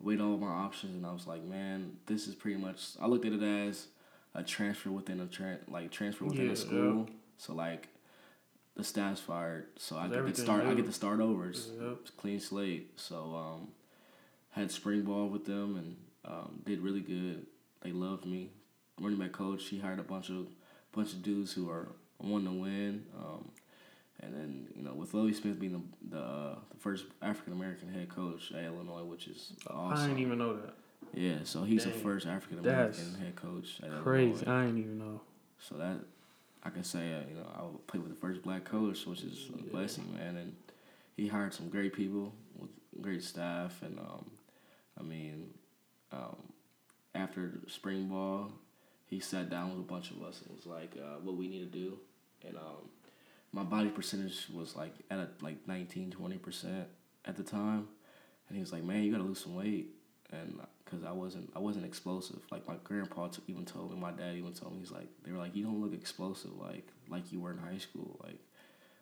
weighed 0.00 0.20
all 0.20 0.36
my 0.38 0.48
options, 0.48 0.96
and 0.96 1.06
I 1.06 1.12
was 1.12 1.26
like, 1.26 1.44
man, 1.44 1.96
this 2.06 2.26
is 2.26 2.34
pretty 2.34 2.58
much. 2.58 2.82
I 3.00 3.06
looked 3.06 3.24
at 3.26 3.32
it 3.32 3.42
as 3.42 3.88
a 4.34 4.42
transfer 4.42 4.90
within 4.90 5.20
a 5.20 5.26
tra- 5.26 5.58
like 5.68 5.90
transfer 5.90 6.24
within 6.24 6.46
Yeah, 6.46 6.52
a 6.52 6.56
school. 6.56 7.08
So 7.36 7.54
like, 7.54 7.88
the 8.74 8.84
staff's 8.84 9.20
fired, 9.20 9.66
so 9.76 9.96
I 9.98 10.08
get 10.08 10.26
to 10.34 10.34
start. 10.40 10.64
I 10.64 10.72
get 10.74 10.86
to 10.86 10.92
start 10.92 11.20
over. 11.20 11.50
It's, 11.50 11.68
Yep. 11.78 11.98
it's 12.00 12.10
clean 12.10 12.40
slate. 12.40 12.92
So 12.98 13.34
um, 13.36 13.68
had 14.52 14.70
spring 14.70 15.02
ball 15.02 15.28
with 15.28 15.44
them 15.44 15.76
and 15.76 15.96
um, 16.24 16.62
did 16.64 16.80
really 16.80 17.00
good. 17.00 17.46
They 17.82 17.92
loved 17.92 18.24
me. 18.26 18.50
Running 19.00 19.18
back 19.18 19.32
coach, 19.32 19.66
he 19.68 19.78
hired 19.78 19.98
a 19.98 20.02
bunch 20.04 20.30
of 20.30 20.46
bunch 20.92 21.12
of 21.12 21.22
dudes 21.22 21.52
who 21.52 21.68
are 21.70 21.88
wanting 22.20 22.46
to 22.54 22.60
win. 22.60 23.04
Um, 23.18 23.48
and 24.20 24.32
then 24.34 24.68
you 24.76 24.82
know, 24.84 24.92
with 24.94 25.14
Lovie 25.14 25.32
Smith 25.32 25.58
being 25.58 25.72
the 25.72 26.16
the, 26.16 26.22
uh, 26.22 26.54
the 26.70 26.76
first 26.78 27.06
African 27.22 27.54
American 27.54 27.92
head 27.92 28.08
coach 28.08 28.52
at 28.52 28.62
Illinois, 28.64 29.02
which 29.04 29.26
is 29.26 29.52
awesome. 29.68 30.04
I 30.04 30.06
didn't 30.08 30.20
even 30.22 30.38
know 30.38 30.54
that. 30.56 30.74
yeah, 31.14 31.36
so 31.44 31.64
he's 31.64 31.84
Dang. 31.84 31.92
the 31.94 31.98
first 31.98 32.26
African 32.26 32.58
American 32.60 33.14
head 33.14 33.34
coach 33.34 33.80
at 33.82 33.90
Crazy. 34.02 34.44
Illinois. 34.46 34.52
I 34.62 34.66
didn't 34.66 34.78
even 34.80 34.98
know. 34.98 35.20
So 35.58 35.76
that 35.76 35.96
I 36.62 36.70
can 36.70 36.84
say, 36.84 37.12
uh, 37.14 37.20
you 37.28 37.34
know, 37.36 37.46
I 37.58 37.62
would 37.62 37.84
play 37.88 37.98
with 37.98 38.10
the 38.10 38.20
first 38.20 38.42
black 38.42 38.64
coach, 38.64 39.04
which 39.06 39.22
is 39.22 39.48
a 39.54 39.56
Yeah. 39.58 39.72
blessing, 39.72 40.12
man. 40.14 40.36
And 40.36 40.54
he 41.16 41.26
hired 41.26 41.52
some 41.54 41.68
great 41.68 41.92
people 41.92 42.32
with 42.56 42.70
great 43.00 43.22
staff, 43.24 43.82
and 43.82 43.98
um, 43.98 44.30
I 44.98 45.02
mean, 45.02 45.50
um, 46.12 46.36
after 47.14 47.52
spring 47.68 48.08
ball, 48.08 48.50
he 49.06 49.20
sat 49.20 49.50
down 49.50 49.70
with 49.70 49.80
a 49.80 49.88
bunch 49.88 50.10
of 50.10 50.22
us 50.22 50.40
and 50.46 50.56
was 50.56 50.66
like, 50.66 50.94
uh, 50.96 51.18
"What 51.22 51.36
we 51.36 51.48
need 51.48 51.72
to 51.72 51.78
do," 51.78 51.98
and 52.46 52.56
um, 52.56 52.88
my 53.52 53.62
body 53.62 53.88
percentage 53.90 54.46
was 54.52 54.74
like 54.76 54.94
at 55.10 55.18
a, 55.18 55.28
like 55.42 55.66
19, 55.66 56.10
20 56.10 56.38
percent 56.38 56.88
at 57.24 57.36
the 57.36 57.42
time, 57.42 57.88
and 58.48 58.56
he 58.56 58.60
was 58.60 58.72
like, 58.72 58.84
"Man, 58.84 59.02
you 59.02 59.12
gotta 59.12 59.24
lose 59.24 59.40
some 59.42 59.54
weight," 59.54 59.90
and 60.30 60.58
because 60.84 61.04
I 61.04 61.12
wasn't 61.12 61.50
I 61.54 61.58
wasn't 61.58 61.84
explosive. 61.84 62.40
Like 62.50 62.66
my 62.66 62.76
grandpa 62.84 63.28
t- 63.28 63.42
even 63.48 63.64
told 63.64 63.92
me, 63.92 63.98
my 63.98 64.12
dad 64.12 64.36
even 64.36 64.52
told 64.52 64.72
me, 64.74 64.80
he's 64.80 64.90
like, 64.90 65.08
they 65.24 65.32
were 65.32 65.38
like, 65.38 65.54
"You 65.54 65.64
don't 65.64 65.80
look 65.80 65.94
explosive 65.94 66.52
like 66.58 66.86
like 67.08 67.32
you 67.32 67.40
were 67.40 67.50
in 67.50 67.58
high 67.58 67.78
school, 67.78 68.18
like." 68.22 68.38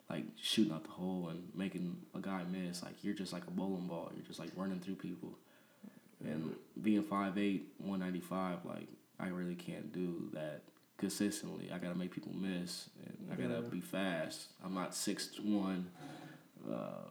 Like 0.08 0.24
shooting 0.42 0.72
out 0.72 0.82
the 0.82 0.90
hole 0.90 1.28
and 1.28 1.52
making 1.54 1.96
a 2.16 2.18
guy 2.18 2.42
miss, 2.50 2.82
like 2.82 3.04
you're 3.04 3.14
just 3.14 3.32
like 3.32 3.46
a 3.46 3.50
bowling 3.52 3.86
ball. 3.86 4.10
You're 4.12 4.26
just 4.26 4.40
like 4.40 4.50
running 4.56 4.80
through 4.80 4.96
people. 4.96 5.38
And 6.24 6.54
being 6.82 7.02
5'8", 7.02 7.62
195, 7.78 8.64
like 8.64 8.88
I 9.18 9.28
really 9.28 9.54
can't 9.54 9.92
do 9.92 10.28
that 10.34 10.62
consistently. 10.98 11.70
I 11.72 11.78
gotta 11.78 11.94
make 11.96 12.10
people 12.10 12.32
miss, 12.34 12.88
and 13.06 13.28
I 13.32 13.36
gotta 13.36 13.62
Yeah. 13.62 13.68
be 13.68 13.80
fast. 13.80 14.48
I'm 14.62 14.74
not 14.74 14.94
six 14.94 15.38
one, 15.40 15.90
uh, 16.70 17.04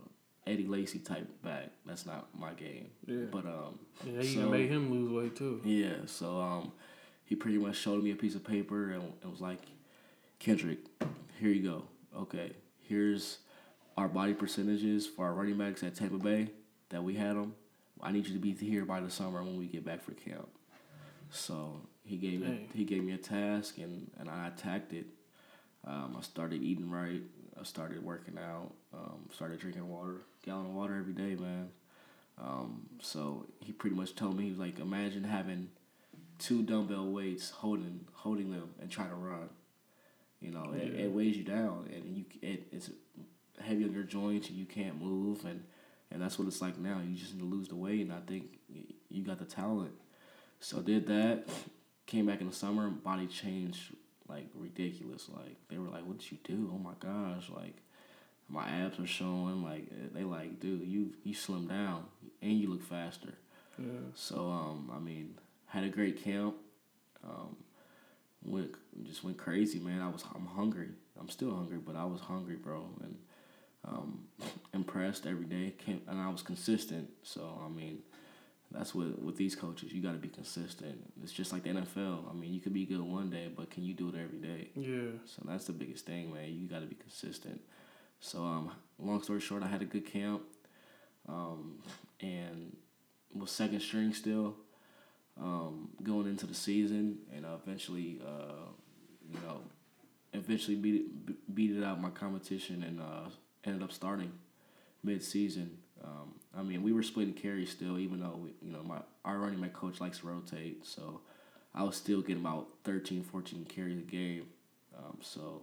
Eddie 0.45 0.68
Lacy 0.68 0.99
type 0.99 1.28
back. 1.43 1.72
That's 1.86 2.05
not 2.05 2.28
my 2.39 2.53
game. 2.53 2.89
Yeah. 3.05 3.26
But 3.32 3.45
um, 3.45 3.80
Yeah, 4.05 4.14
they 4.22 4.28
So- 4.36 4.49
made 4.49 4.70
him 4.70 4.91
lose 4.91 5.12
weight 5.12 5.36
too. 5.36 5.62
yeah. 5.66 6.05
So 6.05 6.39
um, 6.39 6.72
he 7.26 7.36
pretty 7.36 7.57
much 7.57 7.78
showed 7.78 8.03
me 8.03 8.12
a 8.12 8.16
piece 8.16 8.36
of 8.36 8.43
paper 8.43 8.91
and 8.91 9.03
it 9.22 9.28
was 9.30 9.41
like, 9.41 9.60
Kendrick, 10.39 10.80
here 11.39 11.49
you 11.51 11.64
go. 11.64 11.84
Okay, 12.16 12.53
here's 12.80 13.39
our 13.97 14.07
body 14.07 14.34
percentages 14.34 15.05
for 15.05 15.26
our 15.26 15.34
running 15.34 15.57
backs 15.57 15.84
at 15.84 15.95
Tampa 15.95 16.18
Bay 16.18 16.51
that 16.89 17.03
we 17.03 17.16
had 17.16 17.36
them. 17.36 17.53
I 18.02 18.12
need 18.12 18.28
you 18.28 18.34
to 18.34 18.39
be 18.39 18.54
here 18.54 18.86
by 18.86 19.02
the 19.02 19.10
summer 19.10 19.43
when 19.43 19.58
we 19.58 19.66
get 19.66 19.86
back 19.86 20.02
for 20.02 20.12
camp. 20.12 20.47
So 21.32 21.82
he 22.04 22.18
gave 22.18 22.41
me 22.41 22.68
he 22.74 22.84
gave 22.84 23.04
me 23.04 23.14
a 23.14 23.18
task 23.18 23.78
and, 23.78 24.10
and 24.20 24.30
I 24.30 24.47
attacked 24.47 24.93
it. 24.93 25.06
Um, 25.86 26.16
I 26.18 26.22
started 26.22 26.62
eating 26.64 26.89
right. 26.89 27.22
I 27.60 27.64
started 27.64 28.04
working 28.04 28.38
out. 28.38 28.72
Um, 28.93 29.30
started 29.34 29.60
drinking 29.60 29.88
water, 29.88 30.22
gallon 30.43 30.68
of 30.68 30.74
water 30.74 30.97
every 30.97 31.14
day, 31.14 31.36
man. 31.36 31.70
Um, 32.41 32.88
so 33.02 33.45
he 33.60 33.72
pretty 33.74 33.95
much 33.95 34.16
told 34.16 34.38
me 34.38 34.45
he 34.45 34.50
was 34.50 34.60
like, 34.60 34.80
imagine 34.80 35.24
having 35.24 35.70
two 36.39 36.64
dumbbell 36.64 37.12
weights 37.12 37.50
holding 37.50 38.06
holding 38.14 38.52
them 38.52 38.70
and 38.82 38.89
trying 38.89 39.10
to 39.10 39.16
run. 39.16 39.50
You 40.41 40.52
know, 40.52 40.72
it, 40.74 40.95
it 40.95 41.12
weighs 41.12 41.36
you 41.36 41.43
down 41.43 41.89
and 41.93 42.18
you 42.18 42.26
it, 42.41 42.68
it's 42.72 42.89
heavy 43.62 43.84
on 43.84 43.93
your 43.93 44.04
joints 44.04 44.47
and 44.47 44.58
you 44.58 44.66
can't 44.66 45.02
move 45.02 45.43
and 45.45 45.64
and 46.12 46.22
that's 46.22 46.39
what 46.39 46.47
it's 46.47 46.62
like 46.62 46.78
now. 46.78 46.99
You 47.05 47.16
just 47.16 47.34
need 47.34 47.41
to 47.41 47.45
lose 47.45 47.68
the 47.68 47.76
weight 47.76 48.01
and 48.01 48.14
I 48.14 48.20
think 48.26 48.60
you 49.10 49.24
got 49.24 49.39
the 49.39 49.45
talent. 49.45 49.93
So 50.60 50.82
did 50.82 51.07
that. 51.07 51.47
Came 52.05 52.26
back 52.26 52.41
in 52.41 52.47
the 52.47 52.55
summer, 52.55 52.89
body 52.89 53.28
changed 53.28 53.93
like 54.28 54.47
ridiculous. 54.55 55.30
Like 55.30 55.57
they 55.70 55.78
were 55.78 55.89
like, 55.89 56.05
"What 56.05 56.18
did 56.20 56.32
you 56.32 56.38
do? 56.43 56.72
Oh 56.74 56.78
my 56.78 56.93
gosh!" 56.99 57.49
Like 57.55 57.76
my 58.47 58.68
abs 58.68 58.99
are 58.99 59.07
showing. 59.07 59.64
Like 59.64 59.88
they 60.14 60.24
like, 60.24 60.60
dude, 60.60 60.88
you 60.88 61.14
you 61.24 61.34
slim 61.34 61.68
down 61.68 62.05
and 62.41 62.53
you 62.53 62.70
look 62.70 62.84
faster. 62.84 63.34
Yeah. 63.78 63.86
So 64.16 64.49
um, 64.49 64.91
I 64.95 64.99
mean, 64.99 65.36
had 65.68 65.84
a 65.84 65.89
great 65.89 66.24
camp. 66.24 66.55
Um, 67.24 67.57
went 68.43 68.72
just 69.03 69.24
went 69.24 69.38
crazy, 69.38 69.80
man. 69.80 70.01
I 70.01 70.10
was 70.10 70.24
I'm 70.36 70.45
hungry. 70.45 70.89
I'm 71.20 71.30
still 71.30 71.53
hungry, 71.53 71.78
but 71.78 71.95
I 71.95 72.05
was 72.05 72.22
hungry, 72.22 72.55
bro, 72.55 72.86
and 73.01 73.18
um, 73.86 74.26
impressed 74.74 75.26
every 75.26 75.46
day. 75.46 75.74
And 75.88 76.20
I 76.20 76.30
was 76.30 76.42
consistent. 76.42 77.10
So 77.24 77.60
I 77.64 77.70
mean, 77.70 78.00
that's 78.72 78.94
what 78.94 79.22
with 79.22 79.36
these 79.38 79.56
coaches, 79.56 79.92
you 79.92 80.02
got 80.02 80.12
to 80.12 80.18
be 80.18 80.28
consistent. 80.28 81.12
It's 81.24 81.32
just 81.32 81.52
like 81.52 81.64
the 81.64 81.70
NFL. 81.70 82.30
I 82.30 82.34
mean, 82.34 82.54
you 82.54 82.60
could 82.60 82.74
be 82.74 82.86
good 82.86 83.02
one 83.02 83.30
day, 83.30 83.50
but 83.56 83.72
can 83.72 83.84
you 83.84 83.94
do 83.94 84.10
it 84.10 84.16
every 84.16 84.38
day? 84.38 84.70
Yeah. 84.76 85.18
So 85.26 85.42
that's 85.46 85.66
the 85.66 85.74
biggest 85.74 86.06
thing, 86.06 86.34
man. 86.34 86.54
You 86.54 86.68
got 86.68 86.82
to 86.82 86.86
be 86.86 86.96
consistent. 86.96 87.62
So, 88.22 88.44
um, 88.44 88.72
long 89.00 89.24
story 89.24 89.40
short, 89.40 89.64
I 89.64 89.68
had 89.68 89.82
a 89.82 89.86
good 89.86 90.06
camp, 90.06 90.42
um, 91.28 91.80
and 92.20 92.76
was 93.34 93.50
second 93.50 93.80
string 93.80 94.14
still, 94.14 94.56
um, 95.40 95.90
going 96.04 96.28
into 96.28 96.46
the 96.46 96.54
season, 96.54 97.20
and 97.34 97.46
uh, 97.46 97.56
eventually, 97.64 98.20
uh, 98.26 98.68
you 99.32 99.40
know, 99.40 99.62
eventually 100.34 100.76
beat 100.76 100.96
it, 100.96 101.56
beat 101.56 101.78
it 101.78 101.84
out 101.84 102.02
my 102.02 102.10
competition, 102.10 102.84
and 102.84 103.00
uh, 103.00 103.30
ended 103.66 103.84
up 103.84 103.91
starting 103.91 104.32
mid 105.03 105.24
season. 105.24 105.78
Um, 106.03 106.36
I 106.57 106.64
mean, 106.64 106.82
we 106.82 106.93
were 106.93 107.03
splitting 107.03 107.34
carries 107.34 107.70
still, 107.70 107.99
even 107.99 108.20
though 108.20 108.39
we, 108.41 108.53
you 108.62 108.72
know 108.72 108.84
my 108.84 108.99
our 109.26 109.38
running 109.38 109.62
back 109.62 109.74
coach 109.74 109.99
likes 109.99 110.20
to 110.20 110.28
rotate, 110.28 110.86
so 110.86 111.22
I 111.74 111.84
was 111.84 111.95
still 111.95 112.22
getting 112.22 112.41
about 112.41 112.68
13, 112.84 113.24
14 113.24 113.66
carries 113.66 113.97
a 113.97 114.01
game. 114.01 114.47
Um, 114.97 115.18
so, 115.22 115.62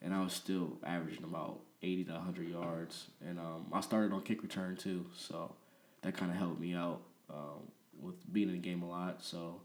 and 0.00 0.12
I 0.12 0.22
was 0.22 0.32
still 0.32 0.78
averaging 0.84 1.24
about 1.24 1.60
80 1.82 2.04
to 2.04 2.12
100 2.12 2.48
yards. 2.48 3.06
And 3.26 3.38
um, 3.38 3.66
I 3.72 3.80
started 3.80 4.12
on 4.12 4.22
kick 4.22 4.42
return 4.42 4.76
too. 4.76 5.06
So 5.16 5.54
that 6.02 6.16
kind 6.16 6.30
of 6.30 6.36
helped 6.36 6.60
me 6.60 6.74
out 6.74 7.00
um, 7.30 7.70
with 8.00 8.14
being 8.32 8.48
in 8.48 8.54
the 8.54 8.60
game 8.60 8.82
a 8.82 8.88
lot. 8.88 9.24
So 9.24 9.60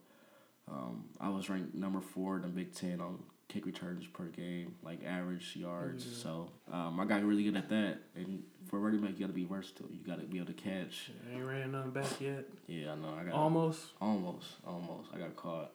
um, 0.70 1.06
I 1.20 1.30
was 1.30 1.50
ranked 1.50 1.76
number 1.76 2.02
four 2.02 2.38
in 2.38 2.42
the 2.44 2.48
Big 2.48 2.74
Ten 2.74 3.02
on 3.02 3.20
kick 3.50 3.66
returns 3.66 4.06
per 4.08 4.26
game, 4.26 4.76
like 4.84 5.04
average 5.06 5.56
yards. 5.56 6.06
Yeah. 6.06 6.24
So 6.24 6.50
um, 6.72 7.00
I 7.00 7.06
got 7.06 7.24
really 7.24 7.44
good 7.44 7.56
at 7.56 7.70
that. 7.70 7.98
And 8.16 8.44
for 8.70 8.78
a 8.78 8.80
running 8.80 9.02
back, 9.02 9.12
you 9.14 9.20
got 9.20 9.28
to 9.28 9.34
be 9.34 9.46
versatile. 9.46 9.88
You 9.92 10.00
got 10.06 10.20
to 10.20 10.26
be 10.26 10.38
able 10.38 10.48
to 10.48 10.54
catch. 10.54 11.12
Ain't 11.34 11.46
ran 11.46 11.72
nothing 11.72 11.92
back 11.92 12.20
yet. 12.20 12.46
Yeah, 12.68 12.92
I 12.92 12.96
know. 12.96 13.14
I 13.20 13.24
got 13.24 13.34
Almost. 13.34 13.82
almost, 14.02 14.48
almost. 14.66 15.10
I 15.16 15.20
got 15.20 15.36
caught. 15.36 15.72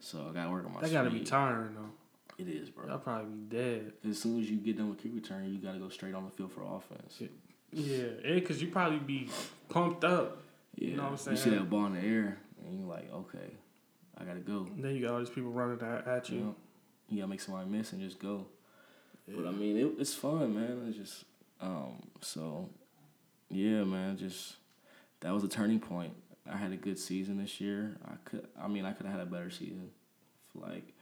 So 0.00 0.26
I 0.30 0.32
got 0.34 0.44
to 0.44 0.50
work 0.50 0.64
on 0.64 0.74
my. 0.74 0.80
That 0.80 0.92
gotta 0.92 1.10
be 1.10 1.16
speed. 1.18 1.26
tiring 1.26 1.74
though. 1.74 1.90
It 2.42 2.48
is, 2.48 2.70
bro. 2.70 2.88
I'll 2.88 2.98
probably 2.98 3.32
be 3.34 3.56
dead. 3.56 3.92
As 4.08 4.18
soon 4.20 4.40
as 4.40 4.48
you 4.48 4.58
get 4.58 4.76
done 4.78 4.90
with 4.90 5.02
kick 5.02 5.10
return, 5.12 5.52
you 5.52 5.58
got 5.58 5.72
to 5.72 5.78
go 5.80 5.88
straight 5.88 6.14
on 6.14 6.24
the 6.24 6.30
field 6.30 6.52
for 6.52 6.62
offense. 6.62 7.20
Yeah, 7.72 8.04
yeah, 8.24 8.40
cause 8.40 8.62
you 8.62 8.68
probably 8.68 9.00
be 9.00 9.28
pumped 9.68 10.04
up. 10.04 10.40
Yeah, 10.76 10.90
You 10.90 10.96
know 10.96 11.02
what 11.02 11.10
I'm 11.12 11.16
saying. 11.18 11.36
You 11.36 11.42
see 11.42 11.50
that 11.50 11.68
ball 11.68 11.86
in 11.86 11.94
the 11.94 12.00
air, 12.00 12.38
and 12.64 12.78
you're 12.78 12.88
like, 12.88 13.12
okay, 13.12 13.50
I 14.16 14.22
gotta 14.24 14.38
go. 14.38 14.68
And 14.74 14.82
then 14.84 14.94
you 14.94 15.02
got 15.02 15.14
all 15.14 15.18
these 15.18 15.28
people 15.30 15.50
running 15.50 15.82
at, 15.82 16.06
at 16.06 16.30
You 16.30 16.38
you. 16.38 16.54
You 17.08 17.16
gotta 17.18 17.28
make 17.28 17.40
somebody 17.40 17.68
miss 17.68 17.92
and 17.92 18.00
just 18.02 18.18
go. 18.18 18.46
But 19.26 19.46
I 19.46 19.50
mean, 19.50 19.76
it, 19.76 19.92
it's 19.98 20.14
fun, 20.14 20.54
man. 20.54 20.86
It's 20.88 20.96
just, 20.96 21.24
um, 21.60 22.02
so, 22.22 22.68
yeah, 23.50 23.84
man. 23.84 24.16
Just 24.16 24.56
that 25.20 25.32
was 25.34 25.44
a 25.44 25.48
turning 25.48 25.80
point. 25.80 26.12
I 26.50 26.56
had 26.56 26.72
a 26.72 26.76
good 26.76 26.98
season 26.98 27.36
this 27.38 27.60
year. 27.60 27.98
I 28.06 28.14
could, 28.24 28.46
I 28.60 28.68
mean, 28.68 28.84
I 28.86 28.92
could 28.92 29.04
have 29.06 29.16
had 29.18 29.26
a 29.26 29.30
better 29.30 29.50
season. 29.50 29.90
Like, 30.54 30.94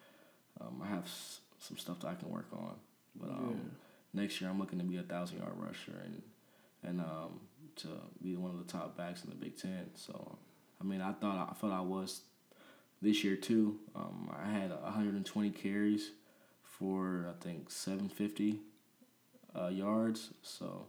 um, 0.61 0.81
I 0.83 0.89
have 0.89 1.05
s- 1.05 1.39
some 1.61 1.77
stuff 1.77 2.01
that 2.01 2.09
I 2.09 2.15
can 2.15 2.31
work 2.31 2.47
on. 2.53 2.75
But 3.15 3.31
um, 3.31 3.71
next 4.13 4.41
year, 4.41 4.51
I'm 4.51 4.59
looking 4.59 4.81
to 4.81 4.85
be 4.85 4.97
a 4.97 5.03
thousand 5.03 5.39
yard 5.39 5.53
rusher 5.57 5.93
and 6.05 6.23
and 6.83 7.01
um, 7.01 7.41
to 7.77 7.89
be 8.23 8.37
one 8.37 8.51
of 8.51 8.59
the 8.65 8.71
top 8.73 8.97
backs 8.97 9.23
in 9.25 9.31
the 9.31 9.37
Big 9.37 9.57
Ten. 9.57 9.87
So, 9.95 10.37
I 10.81 10.85
mean, 10.85 11.01
I 11.01 11.13
thought 11.13 11.49
I 11.51 11.55
felt 11.55 11.73
I 11.73 11.81
was 11.81 12.23
this 13.03 13.23
year 13.25 13.37
too. 13.37 13.79
Um, 13.95 14.31
I 14.37 14.51
had 14.51 14.71
120 14.71 15.51
carries 15.51 16.11
for 16.63 17.27
I 17.29 17.43
think 17.43 17.71
750 17.71 18.59
uh, 19.59 19.69
yards. 19.69 20.31
So, 20.43 20.87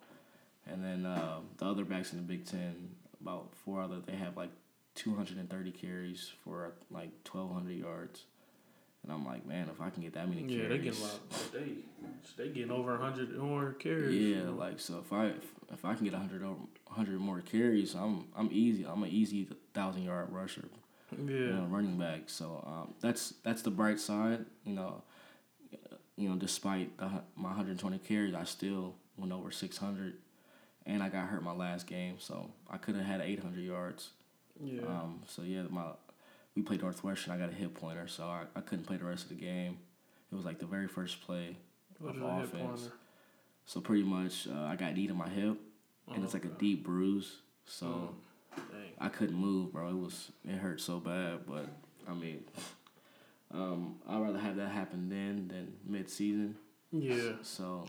and 0.70 0.84
then 0.84 1.06
uh, 1.06 1.40
the 1.58 1.66
other 1.66 1.86
backs 1.86 2.12
in 2.14 2.20
the 2.20 2.24
Big 2.24 2.46
Ten, 2.46 2.90
about 3.22 3.54
four 3.64 3.82
other, 3.82 4.00
they 4.06 4.16
have 4.16 4.36
like 4.38 4.52
230 4.96 5.72
carries 5.72 6.32
for 6.44 6.72
like 6.92 7.12
1,200 7.32 7.72
yards. 7.72 8.24
And 9.04 9.12
I'm 9.14 9.26
like, 9.26 9.46
man, 9.46 9.70
if 9.72 9.80
I 9.80 9.90
can 9.90 10.04
get 10.04 10.14
that 10.16 10.28
many 10.28 10.42
Yeah, 10.42 10.68
carries, 10.68 10.70
they 10.70 10.78
getting 10.80 11.00
a 11.02 11.04
lot. 11.04 11.20
They 11.54 12.44
they 12.44 12.50
getting 12.50 12.72
over 12.72 12.98
hundred 12.98 13.38
more 13.38 13.72
carries. 13.80 14.16
yeah, 14.36 14.50
like 14.50 14.82
so 14.82 15.00
if 15.00 15.14
I 15.14 15.28
if, 15.28 15.46
if 15.72 15.86
I 15.86 15.94
can 15.94 16.04
get 16.04 16.14
100 16.14 16.44
over 16.44 16.56
100 16.88 17.20
more 17.20 17.40
carries, 17.40 17.94
I'm 17.96 18.26
I'm 18.36 18.50
easy. 18.52 18.86
I'm 18.86 19.04
an 19.04 19.10
easy 19.10 19.48
thousand 19.74 20.04
yard 20.04 20.28
rusher. 20.32 20.66
Yeah. 21.12 21.34
you 21.34 21.54
know, 21.54 21.68
running 21.70 21.98
back. 21.98 22.24
So 22.28 22.64
um, 22.66 22.94
that's 23.02 23.34
that's 23.44 23.62
the 23.62 23.72
bright 23.72 24.00
side. 24.00 24.46
You 24.66 24.74
know, 24.74 25.02
you 26.18 26.30
know, 26.30 26.36
despite 26.36 26.98
the, 26.98 27.06
my 27.36 27.50
120 27.50 27.98
carries, 28.00 28.36
I 28.36 28.44
still 28.44 28.96
went 29.18 29.32
over 29.32 29.52
600, 29.52 30.14
and 30.86 31.02
I 31.02 31.10
got 31.10 31.28
hurt 31.28 31.44
my 31.44 31.54
last 31.54 31.88
game, 31.88 32.16
so 32.20 32.52
I 32.70 32.78
could 32.78 32.96
have 32.96 33.06
had 33.06 33.22
800 33.22 33.62
yards. 33.62 34.10
yeah. 34.62 34.82
Um, 34.82 35.22
so 35.28 35.44
yeah, 35.44 35.64
my 35.70 35.86
we 36.56 36.62
played 36.62 36.82
Northwestern. 36.82 37.34
I 37.34 37.38
got 37.38 37.50
a 37.50 37.56
hip 37.56 37.76
pointer, 37.76 38.08
so 38.08 38.24
I, 38.24 38.44
I 38.56 38.62
couldn't 38.62 38.86
play 38.86 38.98
the 38.98 39.06
rest 39.06 39.24
of 39.24 39.30
the 39.30 39.36
game. 39.36 39.78
It 40.32 40.36
was 40.36 40.44
like 40.44 40.60
the 40.60 40.66
very 40.66 40.88
first 40.88 41.22
play 41.22 41.56
What 42.00 42.16
of 42.16 42.18
is 42.18 42.24
a 42.24 42.36
hip 42.36 42.54
offense. 42.54 42.90
So 43.66 43.82
pretty 43.82 44.04
much, 44.04 44.48
uh, 44.48 44.64
I 44.64 44.76
got 44.76 44.96
knee 44.96 45.08
to 45.08 45.14
my 45.14 45.30
hip, 45.30 45.58
and 46.14 46.24
it's 46.24 46.34
like 46.34 46.46
a 46.46 46.50
deep 46.50 46.84
bruise. 46.84 47.38
So. 47.66 47.86
Mm. 47.86 48.08
I 49.00 49.10
couldn't 49.10 49.36
move, 49.36 49.74
bro. 49.74 49.90
It 49.90 49.98
was 49.98 50.32
it 50.48 50.58
hurt 50.58 50.82
so 50.82 51.00
bad, 51.00 51.42
but 51.48 51.68
I 52.08 52.14
mean, 52.14 52.44
um, 53.54 53.96
I'd 54.08 54.22
rather 54.22 54.40
have 54.40 54.56
that 54.58 54.70
happen 54.70 55.10
then 55.10 55.48
than 55.48 55.74
mid 55.86 56.10
season. 56.10 56.56
Yeah. 56.92 57.34
So, 57.44 57.86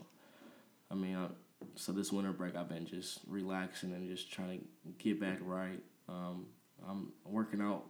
I 0.90 0.94
mean, 0.94 1.16
I, 1.16 1.28
so 1.76 1.92
this 1.92 2.12
winter 2.12 2.32
break, 2.32 2.56
I've 2.56 2.68
been 2.68 2.86
just 2.86 3.20
relaxing 3.26 3.92
and 3.92 4.08
just 4.08 4.30
trying 4.30 4.58
to 4.58 4.64
get 4.98 5.20
back 5.20 5.38
right. 5.40 5.82
Um, 6.08 6.46
I'm 6.88 7.12
working 7.24 7.60
out 7.60 7.84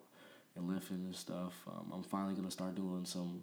and 0.56 0.68
lifting 0.68 1.04
and 1.04 1.16
stuff. 1.16 1.54
Um, 1.66 1.90
I'm 1.92 2.02
finally 2.02 2.34
gonna 2.34 2.50
start 2.50 2.74
doing 2.74 3.04
some 3.04 3.42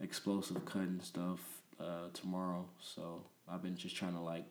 explosive 0.00 0.64
cutting 0.64 1.00
stuff 1.02 1.40
uh, 1.80 2.08
tomorrow. 2.12 2.66
So 2.80 3.22
I've 3.48 3.62
been 3.62 3.76
just 3.76 3.96
trying 3.96 4.14
to 4.14 4.20
like 4.20 4.44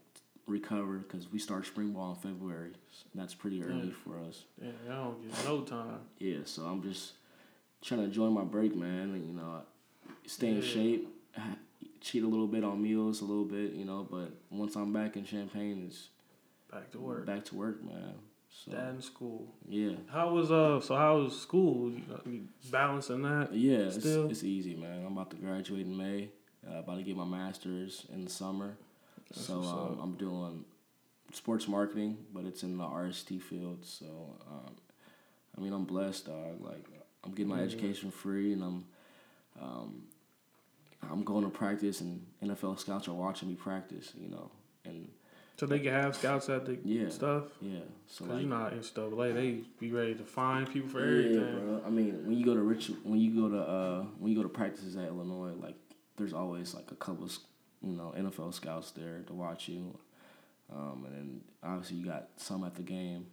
recover 0.47 0.97
because 0.99 1.31
we 1.31 1.39
start 1.39 1.65
spring 1.65 1.91
ball 1.91 2.11
in 2.11 2.31
February. 2.33 2.71
And 3.13 3.21
that's 3.21 3.33
pretty 3.33 3.63
early 3.63 3.87
Yeah. 3.87 3.93
for 4.03 4.19
us. 4.19 4.45
Yeah, 4.61 4.71
I 4.89 4.95
don't 4.95 5.21
get 5.27 5.45
no 5.45 5.61
time. 5.61 5.99
Yeah, 6.19 6.39
so 6.45 6.63
I'm 6.65 6.81
just 6.83 7.13
trying 7.81 8.01
to 8.01 8.05
enjoy 8.05 8.29
my 8.29 8.43
break, 8.43 8.75
man. 8.75 9.11
And, 9.11 9.25
you 9.27 9.33
know, 9.33 9.61
stay 10.25 10.49
in 10.49 10.55
Yeah. 10.57 10.61
shape, 10.61 11.07
cheat 12.01 12.23
a 12.23 12.27
little 12.27 12.47
bit 12.47 12.63
on 12.63 12.81
meals, 12.81 13.21
a 13.21 13.25
little 13.25 13.45
bit, 13.45 13.73
you 13.73 13.85
know. 13.85 14.07
But 14.09 14.31
once 14.49 14.75
I'm 14.75 14.93
back 14.93 15.17
in 15.17 15.25
Champaign, 15.25 15.85
it's 15.87 16.09
Back 16.71 16.91
to 16.91 16.99
work. 16.99 17.25
back 17.25 17.45
to 17.45 17.55
work, 17.55 17.83
man. 17.83 18.15
So 18.49 18.71
Dad 18.71 18.95
in 18.95 19.01
school. 19.01 19.53
yeah, 19.67 19.95
How 20.07 20.33
was 20.33 20.49
uh? 20.51 20.79
So 20.79 20.95
how 20.95 21.19
was 21.19 21.37
school? 21.39 21.91
You, 22.25 22.47
balancing 22.71 23.21
that? 23.23 23.53
yeah, 23.53 23.77
it's, 23.79 23.99
Still? 23.99 24.29
it's 24.29 24.43
easy, 24.43 24.75
man. 24.75 25.05
I'm 25.05 25.11
about 25.11 25.29
to 25.31 25.35
graduate 25.37 25.85
in 25.85 25.95
May. 25.97 26.29
Uh, 26.67 26.79
about 26.79 26.95
to 26.95 27.03
get 27.03 27.15
my 27.17 27.25
master's 27.25 28.05
in 28.13 28.23
the 28.23 28.29
summer. 28.29 28.77
That's 29.35 29.47
so 29.47 29.61
um. 29.61 29.99
I'm 30.01 30.13
doing 30.15 30.65
sports 31.33 31.67
marketing, 31.67 32.17
but 32.33 32.45
it's 32.45 32.63
in 32.63 32.77
the 32.77 32.83
RST 32.85 33.41
field. 33.41 33.85
So 33.85 34.05
um, 34.49 34.75
I 35.57 35.61
mean, 35.61 35.73
I'm 35.73 35.85
blessed, 35.85 36.25
dog. 36.27 36.61
Like 36.61 36.85
I'm 37.23 37.31
getting 37.31 37.49
my 37.49 37.59
Mhm. 37.59 37.65
education 37.65 38.11
free, 38.11 38.53
and 38.53 38.63
I'm 38.63 38.85
um, 39.61 40.03
I'm 41.11 41.23
going 41.23 41.43
to 41.43 41.49
practice, 41.49 42.01
and 42.01 42.25
NFL 42.43 42.79
scouts 42.79 43.07
are 43.07 43.13
watching 43.13 43.49
me 43.49 43.55
practice. 43.55 44.11
You 44.19 44.29
know, 44.29 44.51
and 44.85 45.09
So 45.57 45.65
they 45.65 45.79
can 45.79 45.91
have 45.93 46.15
scouts 46.15 46.49
at 46.49 46.65
the 46.65 46.77
Yeah. 46.83 47.09
stuff. 47.09 47.45
yeah, 47.61 47.79
so 48.07 48.25
like. 48.25 48.41
you 48.41 48.47
know 48.49 48.57
how 48.57 48.69
NCAA 48.69 49.33
they 49.33 49.51
be 49.79 49.91
ready 49.91 50.15
to 50.15 50.23
find 50.23 50.69
people 50.69 50.89
for 50.89 50.99
yeah, 50.99 51.05
everything. 51.39 51.65
bro. 51.67 51.81
I 51.85 51.89
mean, 51.89 52.25
when 52.25 52.37
you 52.37 52.45
go 52.45 52.53
to 52.53 52.61
Rich, 52.61 52.91
when 53.03 53.19
you 53.19 53.31
go 53.41 53.49
to 53.49 53.61
uh, 53.61 54.03
when 54.19 54.31
you 54.31 54.37
go 54.37 54.43
to 54.43 54.49
practices 54.49 54.95
at 54.97 55.07
Illinois, 55.07 55.53
like 55.61 55.75
there's 56.17 56.33
always 56.33 56.73
like 56.73 56.91
a 56.91 56.95
couple, 56.95 57.25
of, 57.25 57.37
you 57.85 57.95
know, 57.95 58.13
NFL 58.17 58.53
scouts 58.53 58.91
there 58.91 59.21
to 59.27 59.33
watch 59.33 59.67
you, 59.67 59.97
um, 60.73 61.03
and 61.07 61.15
then 61.15 61.41
obviously 61.63 61.97
you 61.97 62.05
got 62.05 62.29
some 62.37 62.63
at 62.63 62.75
the 62.75 62.81
game, 62.81 63.27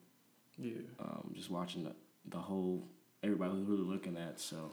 Yeah. 0.58 0.74
um, 1.00 1.32
just 1.34 1.50
watching 1.50 1.84
the, 1.84 1.92
the 2.28 2.38
whole 2.38 2.86
everybody 3.22 3.52
who's 3.52 3.66
really 3.66 3.82
looking 3.84 4.16
at. 4.16 4.38
So, 4.40 4.72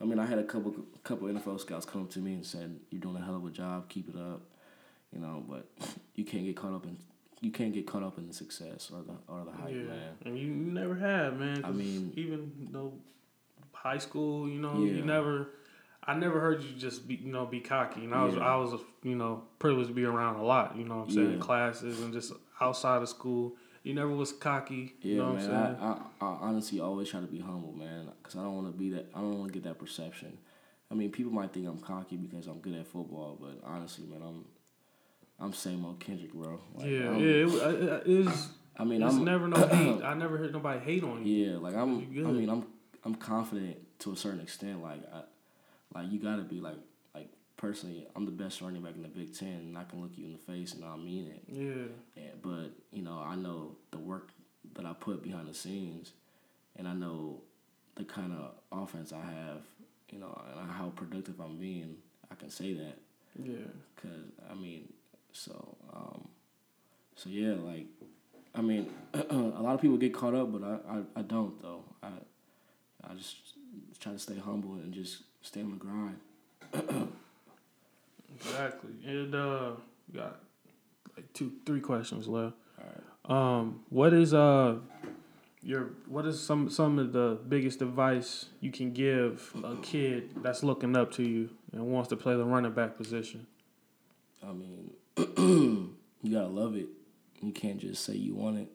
I 0.00 0.04
mean, 0.04 0.18
I 0.18 0.26
had 0.26 0.38
a 0.38 0.44
couple 0.44 0.74
couple 1.04 1.28
NFL 1.28 1.60
scouts 1.60 1.84
come 1.86 2.06
to 2.08 2.18
me 2.20 2.34
and 2.34 2.44
said, 2.46 2.78
"You're 2.90 3.00
doing 3.00 3.16
a 3.16 3.24
hell 3.24 3.36
of 3.36 3.44
a 3.44 3.50
job. 3.50 3.88
Keep 3.88 4.08
it 4.10 4.16
up," 4.16 4.40
you 5.12 5.20
know. 5.20 5.44
But 5.48 5.68
you 6.14 6.24
can't 6.24 6.44
get 6.44 6.56
caught 6.56 6.72
up 6.74 6.84
in 6.86 6.96
you 7.42 7.50
can't 7.50 7.72
get 7.72 7.86
caught 7.86 8.02
up 8.02 8.18
in 8.18 8.26
the 8.26 8.34
success 8.34 8.90
or 8.92 9.02
the 9.02 9.14
or 9.28 9.44
the 9.44 9.50
hype, 9.52 9.70
yeah. 9.70 9.82
man. 9.82 10.12
And 10.26 10.38
you, 10.38 10.48
never 10.48 10.94
have, 10.94 11.38
man. 11.38 11.64
I 11.64 11.70
mean- 11.70 12.12
even 12.16 12.68
though 12.70 12.92
high 13.72 13.96
school, 13.98 14.46
you 14.48 14.60
know, 14.60 14.82
Yeah. 14.84 14.92
you 14.92 15.02
never. 15.04 15.48
I 16.10 16.14
never 16.18 16.40
heard 16.40 16.62
you 16.62 16.72
just 16.76 17.06
be, 17.08 17.14
you 17.16 17.30
know, 17.32 17.46
be 17.46 17.60
cocky. 17.60 18.04
And 18.04 18.14
I 18.14 18.24
was, 18.24 18.34
Yeah. 18.34 18.40
I 18.52 18.56
was, 18.56 18.80
you 19.02 19.14
know, 19.14 19.42
privileged 19.58 19.88
to 19.88 19.94
be 19.94 20.04
around 20.04 20.36
a 20.36 20.42
lot. 20.44 20.76
You 20.76 20.84
know, 20.84 20.98
what 20.98 21.08
I'm 21.08 21.14
saying 21.14 21.32
Yeah. 21.34 21.38
classes 21.38 22.00
and 22.00 22.12
just 22.12 22.32
outside 22.60 23.02
of 23.02 23.08
school. 23.08 23.54
You 23.82 23.94
never 23.94 24.10
was 24.10 24.32
cocky. 24.32 24.94
Yeah, 25.00 25.12
you 25.12 25.16
know 25.18 25.32
man. 25.32 25.36
I'm 25.36 25.40
saying? 25.40 25.76
I, 25.80 26.00
I, 26.20 26.26
I 26.26 26.38
honestly 26.48 26.80
always 26.80 27.08
try 27.08 27.20
to 27.20 27.26
be 27.26 27.38
humble, 27.40 27.72
man, 27.72 28.08
because 28.22 28.36
I 28.36 28.42
don't 28.42 28.54
want 28.54 28.66
to 28.72 28.76
be 28.78 28.90
that. 28.90 29.06
I 29.14 29.20
don't 29.20 29.38
want 29.38 29.52
to 29.52 29.58
get 29.58 29.64
that 29.68 29.78
perception. 29.78 30.36
I 30.90 30.94
mean, 30.94 31.10
people 31.10 31.32
might 31.32 31.52
think 31.52 31.66
I'm 31.66 31.78
cocky 31.78 32.16
because 32.16 32.46
I'm 32.46 32.58
good 32.58 32.74
at 32.74 32.86
football, 32.86 33.38
but 33.40 33.60
honestly, 33.64 34.04
man, 34.06 34.20
I'm 34.22 34.44
I'm 35.38 35.52
same 35.54 35.84
old 35.86 35.98
Kendrick, 36.00 36.34
bro. 36.34 36.60
Like, 36.74 36.88
yeah, 36.90 36.98
I'm- 37.04 37.18
yeah. 37.20 37.26
It, 37.26 37.48
it, 37.48 38.02
it 38.06 38.26
is. 38.26 38.48
I 38.76 38.84
mean, 38.84 39.02
It's 39.02 39.14
I'm 39.14 39.24
never 39.24 39.48
no 39.48 39.66
hate. 39.68 40.02
I 40.02 40.14
never 40.14 40.36
heard 40.36 40.52
nobody 40.52 40.80
hate 40.80 41.02
on 41.04 41.24
you. 41.24 41.46
yeah, 41.52 41.56
like 41.58 41.74
I'm. 41.74 41.98
I 42.26 42.30
mean, 42.32 42.48
I'm 42.50 42.66
I'm 43.04 43.14
confident 43.14 43.76
to 44.00 44.12
a 44.12 44.16
certain 44.16 44.40
extent. 44.40 44.82
Like, 44.82 45.00
I, 45.14 45.22
like 45.94 46.10
you 46.10 46.18
gotta 46.18 46.42
be 46.42 46.60
like 46.60 46.78
like 47.14 47.28
personally, 47.56 48.06
I'm 48.14 48.24
the 48.24 48.30
best 48.30 48.60
running 48.60 48.82
back 48.82 48.94
in 48.94 49.02
the 49.02 49.08
Big 49.08 49.36
Ten, 49.36 49.48
and 49.48 49.78
I 49.78 49.84
can 49.84 50.00
look 50.00 50.12
you 50.16 50.26
in 50.26 50.32
the 50.32 50.38
face 50.38 50.74
and 50.74 50.84
I 50.84 50.96
mean 50.96 51.26
it. 51.26 51.42
Yeah, 51.48 51.84
Yeah, 52.16 52.30
but 52.42 52.70
you 52.92 53.02
know, 53.02 53.22
I 53.24 53.36
know 53.36 53.76
the 53.90 53.98
work 53.98 54.30
that 54.74 54.86
I 54.86 54.92
put 54.92 55.22
behind 55.22 55.48
the 55.48 55.54
scenes, 55.54 56.12
and 56.76 56.86
I 56.86 56.94
know 56.94 57.40
the 57.96 58.04
kind 58.04 58.32
of 58.32 58.52
offense 58.72 59.12
I 59.12 59.20
have. 59.20 59.62
You 60.10 60.18
know, 60.18 60.42
and 60.60 60.70
how 60.72 60.88
productive 60.88 61.40
I'm 61.40 61.56
being. 61.56 61.96
I 62.32 62.34
can 62.34 62.50
say 62.50 62.74
that 62.74 62.98
yeah. 63.38 63.54
because 63.94 64.24
I 64.50 64.54
mean, 64.54 64.92
so 65.32 65.76
um, 65.92 66.28
so 67.14 67.28
yeah, 67.30 67.54
like 67.54 67.86
I 68.54 68.60
mean, 68.60 68.90
a 69.14 69.34
lot 69.34 69.74
of 69.74 69.80
people 69.80 69.96
get 69.96 70.14
caught 70.14 70.34
up, 70.34 70.52
but 70.52 70.62
I, 70.62 70.96
I, 70.96 71.20
I 71.20 71.22
don't 71.22 71.60
though. 71.62 71.84
I 72.02 72.08
I 73.08 73.14
just 73.14 73.36
try 74.00 74.12
to 74.12 74.18
stay 74.18 74.38
humble 74.38 74.74
and 74.74 74.92
just 74.92 75.22
stay 75.42 75.62
on 75.62 75.70
the 75.70 75.76
grind. 75.76 77.12
Exactly. 78.40 78.92
And 79.04 79.34
uh, 79.34 79.72
we 80.08 80.18
got 80.18 80.40
like 81.16 81.30
two, 81.34 81.52
three 81.66 81.80
questions 81.80 82.26
left. 82.26 82.54
All 82.78 82.86
right. 82.86 83.58
Um, 83.58 83.80
what 83.90 84.14
is 84.14 84.32
uh 84.32 84.76
your 85.62 85.90
what 86.06 86.24
is 86.24 86.40
some 86.40 86.70
some 86.70 86.98
of 86.98 87.12
the 87.12 87.38
biggest 87.48 87.82
advice 87.82 88.46
you 88.60 88.70
can 88.72 88.92
give 88.92 89.52
a 89.62 89.76
kid 89.76 90.30
that's 90.42 90.62
looking 90.62 90.96
up 90.96 91.12
to 91.12 91.22
you 91.22 91.50
and 91.72 91.84
wants 91.86 92.08
to 92.08 92.16
play 92.16 92.34
the 92.34 92.44
running 92.44 92.72
back 92.72 92.96
position? 92.96 93.46
I 94.42 94.52
mean, 94.52 94.90
you 96.22 96.32
gotta 96.32 96.48
love 96.48 96.76
it. 96.76 96.88
You 97.42 97.52
can't 97.52 97.78
just 97.78 98.04
say 98.04 98.14
you 98.14 98.34
want 98.34 98.58
it. 98.58 98.68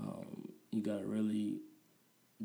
Um, 0.00 0.52
you 0.72 0.82
gotta 0.82 1.06
really 1.06 1.58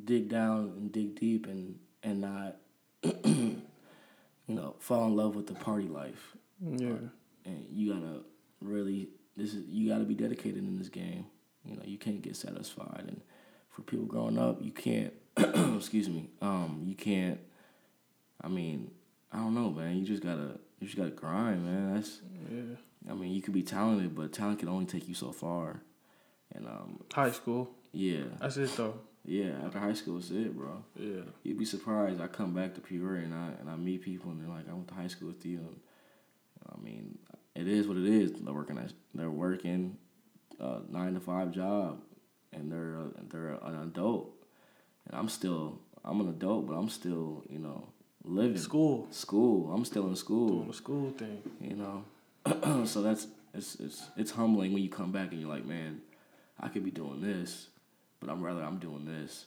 dig 0.06 0.30
down 0.30 0.74
and 0.78 0.92
dig 0.92 1.20
deep 1.20 1.46
and 1.48 1.78
and 2.04 2.22
not, 2.22 2.58
you 3.26 3.62
know, 4.48 4.76
fall 4.80 5.06
in 5.08 5.16
love 5.16 5.36
with 5.36 5.48
the 5.48 5.54
party 5.54 5.88
life. 5.88 6.36
Yeah, 6.62 6.96
And 7.46 7.66
you 7.72 7.94
gotta 7.94 8.22
really 8.62 9.10
this 9.38 9.54
is 9.54 9.66
you 9.68 9.90
gotta 9.90 10.04
be 10.06 10.16
dedicated 10.16 10.58
in 10.60 10.78
this 10.78 10.90
game. 10.90 11.26
You 11.66 11.76
know, 11.76 11.84
you 11.86 11.98
can't 11.98 12.22
get 12.22 12.36
satisfied. 12.36 13.06
And 13.08 13.22
for 13.70 13.82
people 13.82 14.06
growing 14.06 14.38
up, 14.38 14.60
you 14.62 14.72
can't. 14.72 15.14
excuse 15.78 16.10
me. 16.10 16.30
Um, 16.42 16.82
you 16.86 16.96
can't. 16.96 17.40
I 18.42 18.48
mean, 18.48 18.92
I 19.32 19.38
don't 19.38 19.54
know, 19.54 19.70
man. 19.72 19.98
You 19.98 20.06
just 20.06 20.24
gotta 20.24 20.60
you 20.80 20.88
just 20.88 20.98
gotta 20.98 21.12
grind, 21.12 21.66
man. 21.66 21.96
That's 21.96 22.20
yeah. 22.52 22.76
I 23.10 23.14
mean, 23.14 23.32
you 23.32 23.42
could 23.42 23.54
be 23.54 23.64
talented, 23.64 24.16
but 24.16 24.34
talent 24.34 24.60
can 24.60 24.68
only 24.70 24.86
take 24.86 25.08
you 25.08 25.14
so 25.16 25.32
far. 25.32 25.82
And 26.54 26.66
um, 26.68 27.00
High 27.14 27.32
school. 27.32 27.70
yeah, 27.92 28.24
That's 28.42 28.58
it 28.58 28.76
though. 28.76 28.96
Yeah. 29.26 29.52
After 29.66 29.80
high 29.80 29.94
school, 29.94 30.18
it's 30.18 30.32
it, 30.32 30.56
bro. 30.56 30.84
Yeah. 30.96 31.22
You'd 31.44 31.60
be 31.60 31.66
surprised. 31.66 32.22
I 32.22 32.28
come 32.28 32.54
back 32.54 32.74
to 32.76 32.82
Peoria 32.82 33.24
and 33.24 33.34
I 33.34 33.52
and 33.60 33.70
I 33.70 33.76
meet 33.76 34.02
people 34.02 34.32
and 34.32 34.42
they're 34.42 34.50
like, 34.50 34.70
I 34.70 34.74
went 34.74 34.88
to 34.90 34.94
high 34.94 35.08
school 35.08 35.28
with 35.30 35.46
you. 35.46 35.58
And, 35.60 35.80
I 36.74 36.84
mean, 36.84 37.18
it 37.56 37.68
is 37.68 37.88
what 37.88 37.98
it 37.98 38.06
is. 38.06 38.34
They're 38.34 38.54
working. 38.54 38.80
They're 39.14 39.30
working 39.30 39.98
a 40.60 40.80
nine 40.90 41.14
to 41.14 41.20
five 41.20 41.52
job, 41.52 42.02
and 42.54 42.72
they're 42.72 42.96
a, 42.96 43.12
they're 43.30 43.58
an 43.64 43.84
adult. 43.84 44.32
And 45.08 45.18
I'm 45.18 45.30
still 45.30 45.80
I'm 46.04 46.22
an 46.22 46.30
adult, 46.30 46.68
but 46.68 46.74
I'm 46.74 46.90
still 46.90 47.44
you 47.50 47.60
know 47.60 47.90
living 48.24 48.58
School. 48.58 49.08
School. 49.12 49.74
I'm 49.74 49.86
still 49.86 50.08
in 50.08 50.16
school. 50.16 50.50
Doing 50.50 50.68
the 50.68 50.74
school 50.74 51.12
thing. 51.12 51.42
you 51.62 51.76
know 51.76 52.04
so 52.86 53.02
that's 53.02 53.28
it's 53.54 53.76
it's 53.76 54.10
it's 54.18 54.32
humbling 54.32 54.74
when 54.74 54.84
you 54.84 54.90
come 54.90 55.12
back 55.12 55.32
and 55.32 55.42
you're 55.42 55.50
like 55.50 55.66
man 55.66 56.02
i 56.60 56.68
could 56.68 56.84
be 56.84 56.92
doing 56.92 57.22
this 57.22 57.68
but 58.20 58.30
i'm 58.30 58.42
rather 58.42 58.62
i'm 58.62 58.78
doing 58.80 59.06
this 59.06 59.46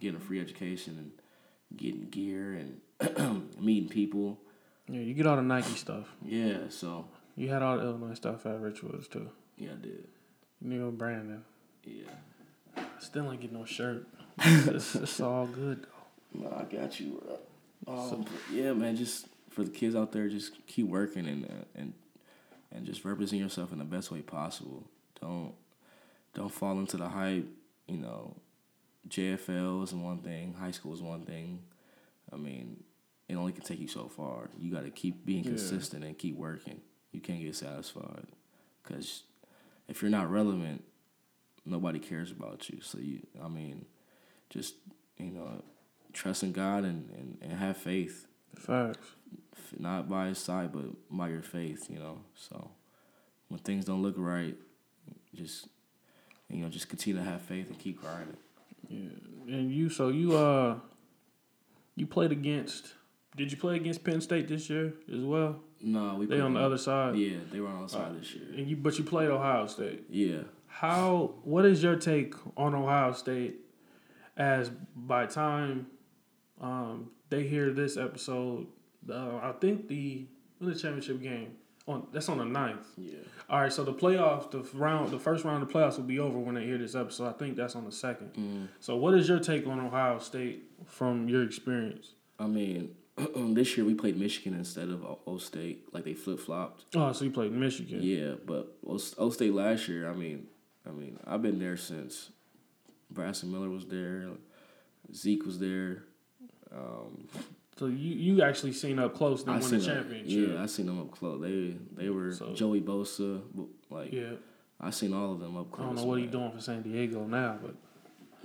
getting 0.00 0.16
a 0.16 0.20
free 0.20 0.40
education 0.40 0.96
and 0.98 1.78
getting 1.78 2.08
gear 2.10 2.54
and 2.54 3.48
meeting 3.60 3.88
people. 3.88 4.38
Yeah, 4.88 5.00
you 5.00 5.14
get 5.14 5.26
all 5.26 5.36
the 5.36 5.42
Nike 5.42 5.74
stuff. 5.74 6.06
Yeah, 6.24 6.68
so 6.68 7.06
You 7.34 7.48
had 7.48 7.62
all 7.62 7.76
the 7.76 7.84
Illinois 7.84 8.14
stuff 8.14 8.46
at 8.46 8.60
Richwoods 8.60 9.10
too. 9.10 9.28
yeah, 9.56 9.70
I 9.72 9.82
did. 9.82 10.06
You 10.62 10.88
and 10.88 10.98
Brandon. 10.98 11.44
Yeah. 11.84 12.10
I 12.76 12.82
still 13.00 13.30
ain't 13.30 13.40
get 13.40 13.52
no 13.52 13.64
shirt. 13.64 14.06
it's, 14.38 14.94
it's 14.94 15.20
all 15.20 15.46
good 15.46 15.84
though. 15.84 16.42
No, 16.42 16.56
I 16.56 16.64
got 16.64 17.00
you. 17.00 17.22
Bro. 17.84 17.94
Um, 17.94 18.24
yeah, 18.52 18.72
man. 18.72 18.96
Just 18.96 19.28
for 19.50 19.64
the 19.64 19.70
kids 19.70 19.94
out 19.94 20.12
there, 20.12 20.28
just 20.28 20.66
keep 20.66 20.86
working 20.86 21.26
and 21.26 21.44
uh, 21.46 21.64
and 21.74 21.92
and 22.72 22.84
just 22.84 23.04
represent 23.04 23.40
yourself 23.40 23.72
in 23.72 23.78
the 23.78 23.84
best 23.84 24.10
way 24.10 24.20
possible. 24.20 24.84
Don't 25.20 25.52
don't 26.34 26.52
fall 26.52 26.78
into 26.78 26.96
the 26.96 27.08
hype. 27.08 27.46
You 27.86 27.98
know, 27.98 28.36
JFL 29.08 29.84
is 29.84 29.94
one 29.94 30.18
thing, 30.18 30.54
high 30.54 30.70
school 30.72 30.92
is 30.94 31.02
one 31.02 31.22
thing. 31.22 31.60
I 32.32 32.36
mean, 32.36 32.82
it 33.28 33.34
only 33.36 33.52
can 33.52 33.62
take 33.64 33.80
you 33.80 33.88
so 33.88 34.08
far. 34.08 34.50
You 34.58 34.72
got 34.72 34.84
to 34.84 34.90
keep 34.90 35.24
being 35.24 35.44
Yeah. 35.44 35.50
consistent 35.50 36.04
and 36.04 36.18
keep 36.18 36.36
working. 36.36 36.80
You 37.12 37.20
can't 37.20 37.40
get 37.40 37.54
satisfied 37.54 38.26
because 38.82 39.22
if 39.88 40.02
you're 40.02 40.10
not 40.10 40.30
relevant, 40.30 40.82
nobody 41.64 41.98
cares 41.98 42.30
about 42.30 42.68
you. 42.68 42.80
So 42.80 42.98
you, 42.98 43.20
I 43.42 43.48
mean, 43.48 43.86
just 44.50 44.74
you 45.18 45.30
know, 45.30 45.62
trust 46.12 46.42
in 46.42 46.52
God 46.52 46.84
and, 46.84 47.08
and, 47.10 47.38
and 47.40 47.52
have 47.52 47.76
faith, 47.76 48.26
Facts. 48.56 48.98
Not 49.78 50.08
by 50.08 50.28
His 50.28 50.38
side, 50.38 50.72
but 50.72 50.84
by 51.10 51.28
your 51.28 51.42
faith. 51.42 51.88
You 51.90 51.98
know, 51.98 52.20
so 52.34 52.70
when 53.48 53.60
things 53.60 53.84
don't 53.84 54.02
look 54.02 54.14
right, 54.18 54.56
just 55.34 55.68
you 56.50 56.62
know, 56.62 56.68
just 56.68 56.88
continue 56.88 57.18
to 57.18 57.28
have 57.28 57.42
faith 57.42 57.68
and 57.68 57.78
keep 57.78 58.00
grinding. 58.00 58.36
Yeah. 58.88 59.54
And 59.54 59.70
you 59.70 59.88
so 59.90 60.08
you 60.08 60.36
uh 60.36 60.76
you 61.94 62.06
played 62.06 62.32
against 62.32 62.94
did 63.36 63.50
you 63.50 63.58
play 63.58 63.76
against 63.76 64.02
Penn 64.04 64.20
State 64.20 64.48
this 64.48 64.70
year 64.70 64.94
as 65.12 65.20
well? 65.20 65.60
No, 65.82 66.14
we 66.14 66.26
They 66.26 66.36
played 66.36 66.40
on 66.42 66.54
the 66.54 66.60
other 66.60 66.78
side. 66.78 67.16
Yeah, 67.16 67.36
they 67.52 67.60
were 67.60 67.68
on 67.68 67.74
the 67.74 67.80
other 67.84 67.92
side 67.92 68.20
this 68.20 68.34
year. 68.34 68.46
And 68.56 68.68
you 68.68 68.76
but 68.76 68.98
you 68.98 69.04
played 69.04 69.28
Ohio 69.28 69.66
State. 69.66 70.04
Yeah. 70.08 70.42
How 70.66 71.34
what 71.42 71.64
is 71.64 71.82
your 71.82 71.96
take 71.96 72.34
on 72.56 72.74
Ohio 72.74 73.12
State 73.12 73.56
as 74.36 74.70
by 74.94 75.26
time 75.26 75.86
um 76.60 77.10
they 77.28 77.46
hear 77.46 77.72
this 77.72 77.96
episode 77.96 78.66
uh, 79.10 79.38
I 79.42 79.52
think 79.60 79.88
the 79.88 80.26
when 80.58 80.72
the 80.72 80.78
championship 80.78 81.22
game 81.22 81.52
on 81.86 82.06
that's 82.12 82.28
on 82.28 82.38
the 82.38 82.44
9th. 82.44 82.84
Yeah. 82.96 83.18
All 83.48 83.60
right, 83.60 83.72
so 83.72 83.84
the 83.84 83.92
playoff, 83.94 84.50
the 84.50 84.66
round, 84.76 85.10
the 85.10 85.18
first 85.18 85.44
round 85.44 85.62
of 85.62 85.68
the 85.68 85.74
playoffs 85.74 85.96
will 85.96 86.04
be 86.04 86.18
over 86.18 86.38
when 86.38 86.56
they 86.56 86.64
hear 86.64 86.78
this 86.78 86.94
episode. 86.94 87.28
I 87.28 87.32
think 87.32 87.56
that's 87.56 87.76
on 87.76 87.84
the 87.84 87.92
second. 87.92 88.32
Mm. 88.34 88.68
So, 88.80 88.96
what 88.96 89.14
is 89.14 89.28
your 89.28 89.38
take 89.38 89.66
on 89.66 89.78
Ohio 89.78 90.18
State 90.18 90.64
from 90.86 91.28
your 91.28 91.44
experience? 91.44 92.12
I 92.38 92.46
mean, 92.46 92.94
this 93.36 93.76
year 93.76 93.86
we 93.86 93.94
played 93.94 94.18
Michigan 94.18 94.54
instead 94.54 94.88
of 94.88 95.04
O- 95.04 95.38
State. 95.38 95.92
Like 95.94 96.04
they 96.04 96.14
flip 96.14 96.40
flopped. 96.40 96.84
Oh, 96.96 97.12
so 97.12 97.24
you 97.24 97.30
played 97.30 97.52
Michigan. 97.52 98.00
Yeah, 98.02 98.34
but 98.44 98.76
O 98.86 98.98
O 99.18 99.30
State 99.30 99.54
last 99.54 99.86
year. 99.88 100.10
I 100.10 100.14
mean, 100.14 100.48
I 100.86 100.90
mean, 100.90 101.18
I've 101.26 101.42
been 101.42 101.58
there 101.58 101.76
since 101.76 102.30
Braxton 103.10 103.52
Miller 103.52 103.70
was 103.70 103.86
there, 103.86 104.28
Zeke 105.14 105.46
was 105.46 105.58
there. 105.58 106.02
Um, 106.74 107.28
So 107.78 107.86
you 107.86 108.14
you 108.14 108.42
actually 108.42 108.72
seen 108.72 108.98
up 108.98 109.14
close 109.14 109.44
them 109.44 109.54
I 109.54 109.58
win 109.58 109.70
the 109.70 109.76
them- 109.78 109.86
championship. 109.96 110.50
Yeah, 110.54 110.62
I 110.62 110.66
seen 110.66 110.86
them 110.86 110.98
up 111.00 111.10
close. 111.10 111.40
They 111.42 111.76
they 111.94 112.08
were 112.10 112.32
So- 112.32 112.54
Joey 112.54 112.80
Bosa. 112.80 113.42
Like 113.90 114.12
yeah. 114.12 114.32
I 114.80 114.90
seen 114.90 115.12
all 115.12 115.32
of 115.32 115.40
them 115.40 115.56
up 115.56 115.70
close. 115.70 115.84
I 115.84 115.86
don't 115.88 115.96
know 115.96 116.04
what 116.04 116.18
he's 116.20 116.30
doing 116.30 116.50
for 116.52 116.60
San 116.60 116.82
Diego 116.82 117.26
now, 117.26 117.58
but 117.62 117.74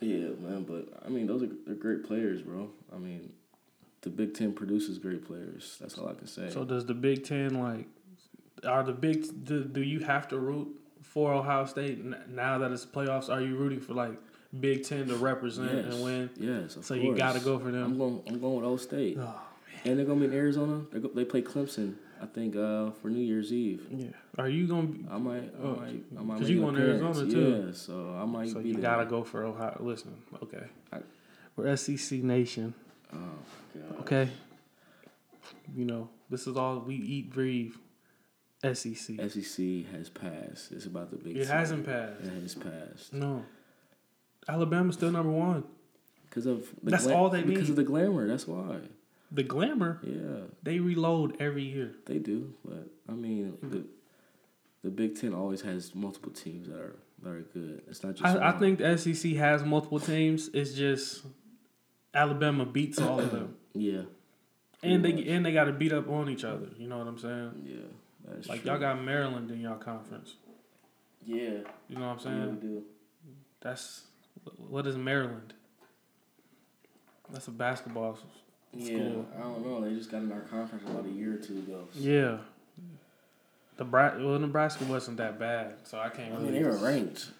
Yeah, 0.01 0.29
man, 0.39 0.63
but 0.63 1.01
I 1.05 1.09
mean, 1.09 1.27
those 1.27 1.43
are 1.43 1.49
they're 1.65 1.75
great 1.75 2.03
players, 2.03 2.41
bro. 2.41 2.69
I 2.93 2.97
mean, 2.97 3.31
the 4.01 4.09
Big 4.09 4.33
Ten 4.33 4.51
produces 4.53 4.97
great 4.97 5.25
players. 5.25 5.77
That's 5.79 5.97
all 5.97 6.09
I 6.09 6.13
can 6.13 6.27
say. 6.27 6.49
so 6.49 6.65
does 6.65 6.85
the 6.85 6.93
Big 6.93 7.23
Ten 7.23 7.55
like 7.61 7.87
are 8.65 8.83
the 8.83 8.93
big 8.93 9.25
do, 9.45 9.63
do 9.63 9.81
you 9.81 10.01
have 10.01 10.27
to 10.27 10.37
root 10.37 10.67
for 11.01 11.33
Ohio 11.33 11.65
State 11.65 12.03
now 12.29 12.57
that 12.59 12.71
it's 12.71 12.85
playoffs? 12.85 13.29
Are 13.29 13.41
you 13.41 13.55
rooting 13.55 13.79
for 13.79 13.93
like 13.93 14.19
Big 14.59 14.83
Ten 14.83 15.07
to 15.07 15.15
represent 15.15 15.71
yes, 15.85 15.93
and 15.93 16.03
win? 16.03 16.29
Yes, 16.37 16.75
of 16.75 16.85
So 16.85 16.93
you 16.93 17.15
got 17.15 17.33
to 17.33 17.39
go 17.39 17.57
for 17.57 17.71
them. 17.71 17.83
I'm 17.83 17.97
going. 17.97 18.21
I'm 18.27 18.39
going 18.39 18.55
with 18.55 18.65
O 18.65 18.77
State, 18.77 19.17
Oh, 19.19 19.41
and 19.85 19.97
they're 19.97 20.05
gonna 20.05 20.19
be 20.19 20.25
in 20.25 20.33
Arizona. 20.33 20.81
They 20.91 20.99
go, 20.99 21.09
they 21.13 21.23
play 21.25 21.41
Clemson. 21.41 21.95
I 22.21 22.25
think 22.27 22.55
uh, 22.55 22.91
for 23.01 23.09
New 23.09 23.23
Year's 23.23 23.51
Eve. 23.51 23.87
yeah. 23.89 24.07
Are 24.37 24.49
you 24.49 24.67
gonna? 24.67 24.89
I 25.09 25.17
might. 25.17 25.43
I 25.59 25.63
Oh, 25.63 25.75
might. 25.77 26.03
I 26.19 26.21
might 26.21 26.39
'cause 26.39 26.49
you 26.49 26.59
going 26.61 26.75
to 26.75 26.81
Arizona, 26.81 27.31
too. 27.31 27.63
Yeah, 27.67 27.71
so 27.73 28.15
I 28.15 28.25
might 28.25 28.49
so 28.49 28.59
be 28.61 28.67
you 28.69 28.73
there. 28.75 28.81
gotta 28.83 29.05
go 29.05 29.23
for 29.23 29.43
Ohio. 29.43 29.77
Listen, 29.79 30.13
okay. 30.43 30.65
I- 30.93 30.99
We're 31.55 31.75
SEC 31.75 32.21
Nation. 32.21 32.73
Oh 33.13 33.17
God. 33.73 33.99
Okay. 34.01 34.29
You 35.75 35.85
know, 35.85 36.09
this 36.29 36.45
is 36.47 36.57
all 36.57 36.79
we 36.79 36.95
eat, 36.95 37.31
breathe. 37.33 37.73
SEC. 38.63 39.15
SEC 39.29 39.85
has 39.91 40.09
passed. 40.09 40.71
It's 40.71 40.85
about 40.85 41.09
the 41.09 41.17
Big. 41.17 41.37
It 41.37 41.47
hasn't 41.47 41.85
passed. 41.85 42.21
It 42.21 42.41
has 42.41 42.53
passed 42.55 43.13
No. 43.13 43.43
Alabama's 44.47 44.95
still 44.95 45.11
number 45.11 45.31
one. 45.31 45.63
because 46.29 46.45
of 46.45 46.67
the 46.83 46.91
That's 46.91 47.07
all 47.07 47.29
they 47.29 47.41
Because 47.43 47.63
need. 47.63 47.69
of 47.71 47.75
the 47.75 47.83
glamour. 47.83 48.27
That's 48.27 48.47
why. 48.47 48.77
The 49.33 49.43
glamour, 49.43 49.99
Yeah. 50.03 50.45
they 50.63 50.79
reload 50.79 51.35
every 51.41 51.63
year. 51.63 51.95
They 52.05 52.19
do, 52.19 52.53
but 52.65 52.87
I 53.07 53.13
mean, 53.13 53.53
mm-hmm. 53.53 53.69
the 53.69 53.85
the 54.83 54.89
Big 54.89 55.15
Ten 55.19 55.33
always 55.33 55.61
has 55.61 55.93
multiple 55.93 56.31
teams 56.31 56.67
that 56.67 56.77
are 56.79 56.95
that 57.21 57.29
are 57.29 57.41
good. 57.53 57.81
It's 57.87 58.03
not 58.03 58.15
just. 58.15 58.25
I, 58.35 58.49
I 58.49 58.51
think 58.59 58.79
the 58.79 58.97
SEC 58.97 59.33
has 59.33 59.63
multiple 59.63 59.99
teams. 59.99 60.49
It's 60.53 60.73
just 60.73 61.23
Alabama 62.13 62.65
beats 62.65 62.99
all 62.99 63.19
of 63.19 63.31
them, 63.31 63.55
Yeah. 63.73 64.01
and 64.83 65.05
they 65.05 65.13
much. 65.13 65.25
and 65.27 65.45
they 65.45 65.53
got 65.53 65.65
to 65.65 65.71
beat 65.73 65.93
up 65.93 66.09
on 66.09 66.29
each 66.29 66.43
other. 66.43 66.67
You 66.77 66.87
know 66.87 66.97
what 66.97 67.07
I'm 67.07 67.17
saying? 67.19 67.51
Yeah. 67.65 68.37
Like 68.49 68.61
true. 68.63 68.71
y'all 68.71 68.79
got 68.79 69.01
Maryland 69.03 69.51
in 69.51 69.59
y'all 69.61 69.77
conference. 69.77 70.35
Yeah. 71.23 71.59
You 71.87 71.97
know 71.97 72.07
what 72.09 72.25
I'm 72.25 72.33
Yeah, 72.39 72.43
saying? 72.45 72.59
we 72.61 72.67
do. 72.67 72.83
That's 73.61 74.07
what 74.57 74.87
is 74.87 74.95
Maryland? 74.97 75.53
That's 77.31 77.47
a 77.47 77.51
basketball. 77.51 78.13
s- 78.13 78.19
Yeah. 78.73 78.97
I 79.37 79.41
don't 79.41 79.65
know. 79.65 79.81
They 79.81 79.93
just 79.95 80.11
got 80.11 80.21
in 80.23 80.31
our 80.31 80.41
conference 80.41 80.83
about 80.89 81.05
a 81.05 81.09
year 81.09 81.33
or 81.33 81.37
two 81.37 81.59
ago. 81.59 81.87
Yeah. 81.95 82.37
The 83.77 83.85
Bra- 83.85 84.17
well, 84.17 84.37
Nebraska 84.39 84.83
wasn't 84.85 85.17
that 85.17 85.39
bad, 85.39 85.75
so 85.87 85.97
I 85.99 86.09
can't. 86.09 86.33
I 86.33 86.37
Really 86.37 86.51
mean, 86.51 86.63
they 86.63 86.69
were 86.69 86.77
ranked. 86.77 87.31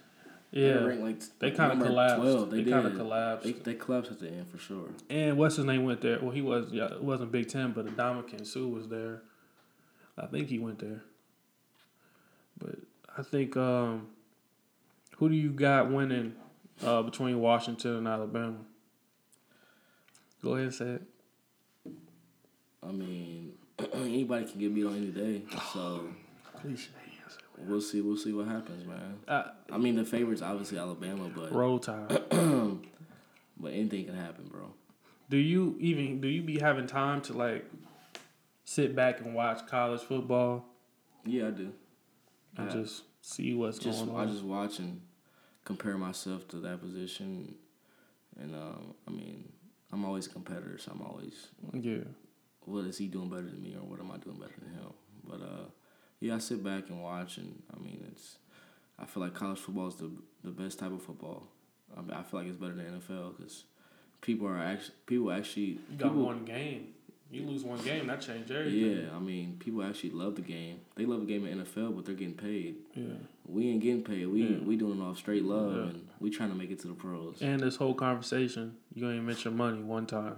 Yeah, 0.52 0.82
were 0.82 0.88
ranked 0.88 1.04
like 1.04 1.40
they 1.40 1.52
kind 1.52 1.72
of 1.74 1.86
collapsed. 1.88 2.16
12. 2.22 2.50
They, 2.52 2.64
They, 2.64 2.72
kind 2.72 2.88
of 2.88 2.96
collapsed. 2.96 3.46
They, 3.46 3.52
they 3.54 3.74
collapsed 3.76 4.12
at 4.12 4.20
the 4.20 4.30
end 4.30 4.48
for 4.50 4.58
sure. 4.58 4.90
and 5.10 5.38
what's 5.38 5.56
his 5.58 5.66
name 5.66 5.84
went 5.86 6.02
there? 6.02 6.20
Well, 6.22 6.32
he 6.32 6.42
was. 6.42 6.72
Yeah, 6.72 6.86
it 6.88 7.04
wasn't 7.04 7.32
Big 7.32 7.48
Ten, 7.48 7.72
but 7.74 7.86
Ndamukong 7.86 8.46
Suh 8.46 8.68
was 8.68 8.88
there. 8.90 9.22
I 10.18 10.26
think 10.26 10.50
he 10.50 10.60
went 10.60 10.80
there. 10.80 11.04
But 12.58 12.76
I 13.18 13.24
think 13.24 13.56
um, 13.56 14.08
who 15.18 15.30
do 15.30 15.36
you 15.36 15.52
got 15.52 15.90
winning 15.92 16.34
uh, 16.84 17.02
between 17.04 17.40
Washington 17.40 17.96
and 17.98 18.08
Alabama? 18.08 18.58
Go 20.44 20.54
ahead 20.54 20.66
and 20.66 20.74
say 20.74 20.86
it. 20.86 21.04
I 22.84 22.92
mean, 22.92 23.54
anybody 23.94 24.46
can 24.46 24.60
get 24.60 24.74
beat 24.74 24.86
on 24.86 24.96
any 24.98 25.08
day. 25.08 25.44
So 25.74 26.06
answer. 26.64 26.90
we'll 27.60 27.82
see. 27.82 28.02
We'll 28.02 28.18
see 28.18 28.34
what 28.34 28.48
happens, 28.48 28.86
man. 28.88 29.20
Uh, 29.28 29.44
I 29.72 29.78
mean, 29.78 29.96
the 29.96 30.06
favorite's 30.06 30.42
obviously 30.42 30.78
Alabama, 30.80 31.30
but 31.36 31.52
roll 31.54 31.78
tide. 31.80 32.08
but 32.30 33.74
anything 33.74 34.06
can 34.06 34.16
happen, 34.16 34.46
bro. 34.52 34.74
Do 35.30 35.38
you 35.38 35.78
even 35.80 36.20
do 36.22 36.28
you 36.28 36.42
be 36.42 36.60
having 36.60 36.88
time 36.88 37.22
to 37.22 37.34
like 37.34 37.66
sit 38.66 38.96
back 38.96 39.22
and 39.22 39.34
watch 39.36 39.66
college 39.68 40.02
football 40.02 40.66
Yeah, 41.26 41.48
I 41.48 41.52
do. 41.52 41.72
and 42.58 42.68
Yeah. 42.68 42.82
just 42.82 43.04
see 43.22 43.54
what's 43.54 43.78
just 43.78 44.06
going 44.06 44.16
on. 44.18 44.28
I 44.28 44.32
just 44.32 44.44
watch 44.44 44.80
and 44.80 45.02
compare 45.66 45.98
myself 45.98 46.48
to 46.50 46.58
that 46.58 46.82
position, 46.82 47.56
and 48.40 48.56
um, 48.56 48.94
I 49.08 49.12
mean, 49.12 49.52
I'm 49.92 50.06
always 50.06 50.28
a 50.28 50.30
competitor, 50.30 50.78
so 50.78 50.92
I'm 50.94 51.02
always 51.02 51.48
yeah. 51.74 52.04
what 52.66 52.86
is 52.86 52.98
he 52.98 53.08
doing 53.08 53.30
better 53.30 53.44
than 53.44 53.62
me, 53.62 53.76
or 53.76 53.86
what 53.86 54.00
am 54.00 54.12
I 54.12 54.18
doing 54.18 54.38
better 54.38 54.54
than 54.60 54.74
him? 54.74 54.94
But 55.28 55.42
uh, 55.42 55.66
yeah, 56.20 56.36
I 56.36 56.40
sit 56.40 56.64
back 56.64 56.90
and 56.90 57.02
watch, 57.02 57.38
and 57.38 57.62
I 57.76 57.80
mean, 57.80 58.06
it's 58.12 58.38
I 58.98 59.06
feel 59.06 59.24
like 59.24 59.34
college 59.34 59.60
football 59.60 59.88
is 59.88 59.96
the 59.96 60.12
the 60.44 60.52
best 60.52 60.80
type 60.80 60.92
of 60.92 61.02
football. 61.02 61.48
I 61.96 62.02
mean, 62.02 62.12
I 62.12 62.24
feel 62.24 62.40
like 62.40 62.50
it's 62.50 62.58
better 62.58 62.74
than 62.74 62.86
NFL 62.86 63.38
because 63.38 63.66
people 64.22 64.48
are 64.48 64.60
actually 64.60 64.96
people 65.06 65.32
actually 65.32 65.80
You 65.90 65.98
got 65.98 66.10
people, 66.10 66.26
one 66.26 66.46
game. 66.46 66.94
You 67.32 67.46
lose 67.46 67.64
one 67.64 67.82
game, 67.82 68.08
that 68.08 68.20
changed 68.20 68.52
everything. 68.52 69.06
Yeah, 69.06 69.16
I 69.16 69.20
mean, 69.20 69.56
people 69.58 69.84
actually 69.84 70.10
love 70.10 70.36
the 70.36 70.42
game. 70.42 70.82
They 70.96 71.06
love 71.06 71.22
the 71.22 71.26
game 71.26 71.46
in 71.48 71.64
NFL, 71.64 71.96
but 71.96 72.06
they're 72.06 72.16
getting 72.16 72.34
paid. 72.34 72.76
Yeah. 72.94 73.06
We 73.52 73.68
ain't 73.70 73.82
getting 73.82 74.04
paid. 74.04 74.26
We 74.28 74.44
Yeah. 74.44 74.58
we 74.60 74.76
doing 74.78 75.00
it 75.00 75.04
off 75.04 75.18
straight 75.18 75.44
love, 75.44 75.76
Yeah. 75.76 75.82
and 75.84 76.08
we 76.20 76.30
trying 76.30 76.50
to 76.50 76.56
make 76.56 76.72
it 76.72 76.80
to 76.80 76.88
the 76.88 76.94
pros. 76.94 77.42
And 77.42 77.60
this 77.60 77.76
whole 77.76 77.94
conversation, 77.94 78.78
you 78.94 79.10
ain't 79.10 79.26
mention 79.26 79.56
money 79.58 79.82
one 79.82 80.06
time. 80.06 80.36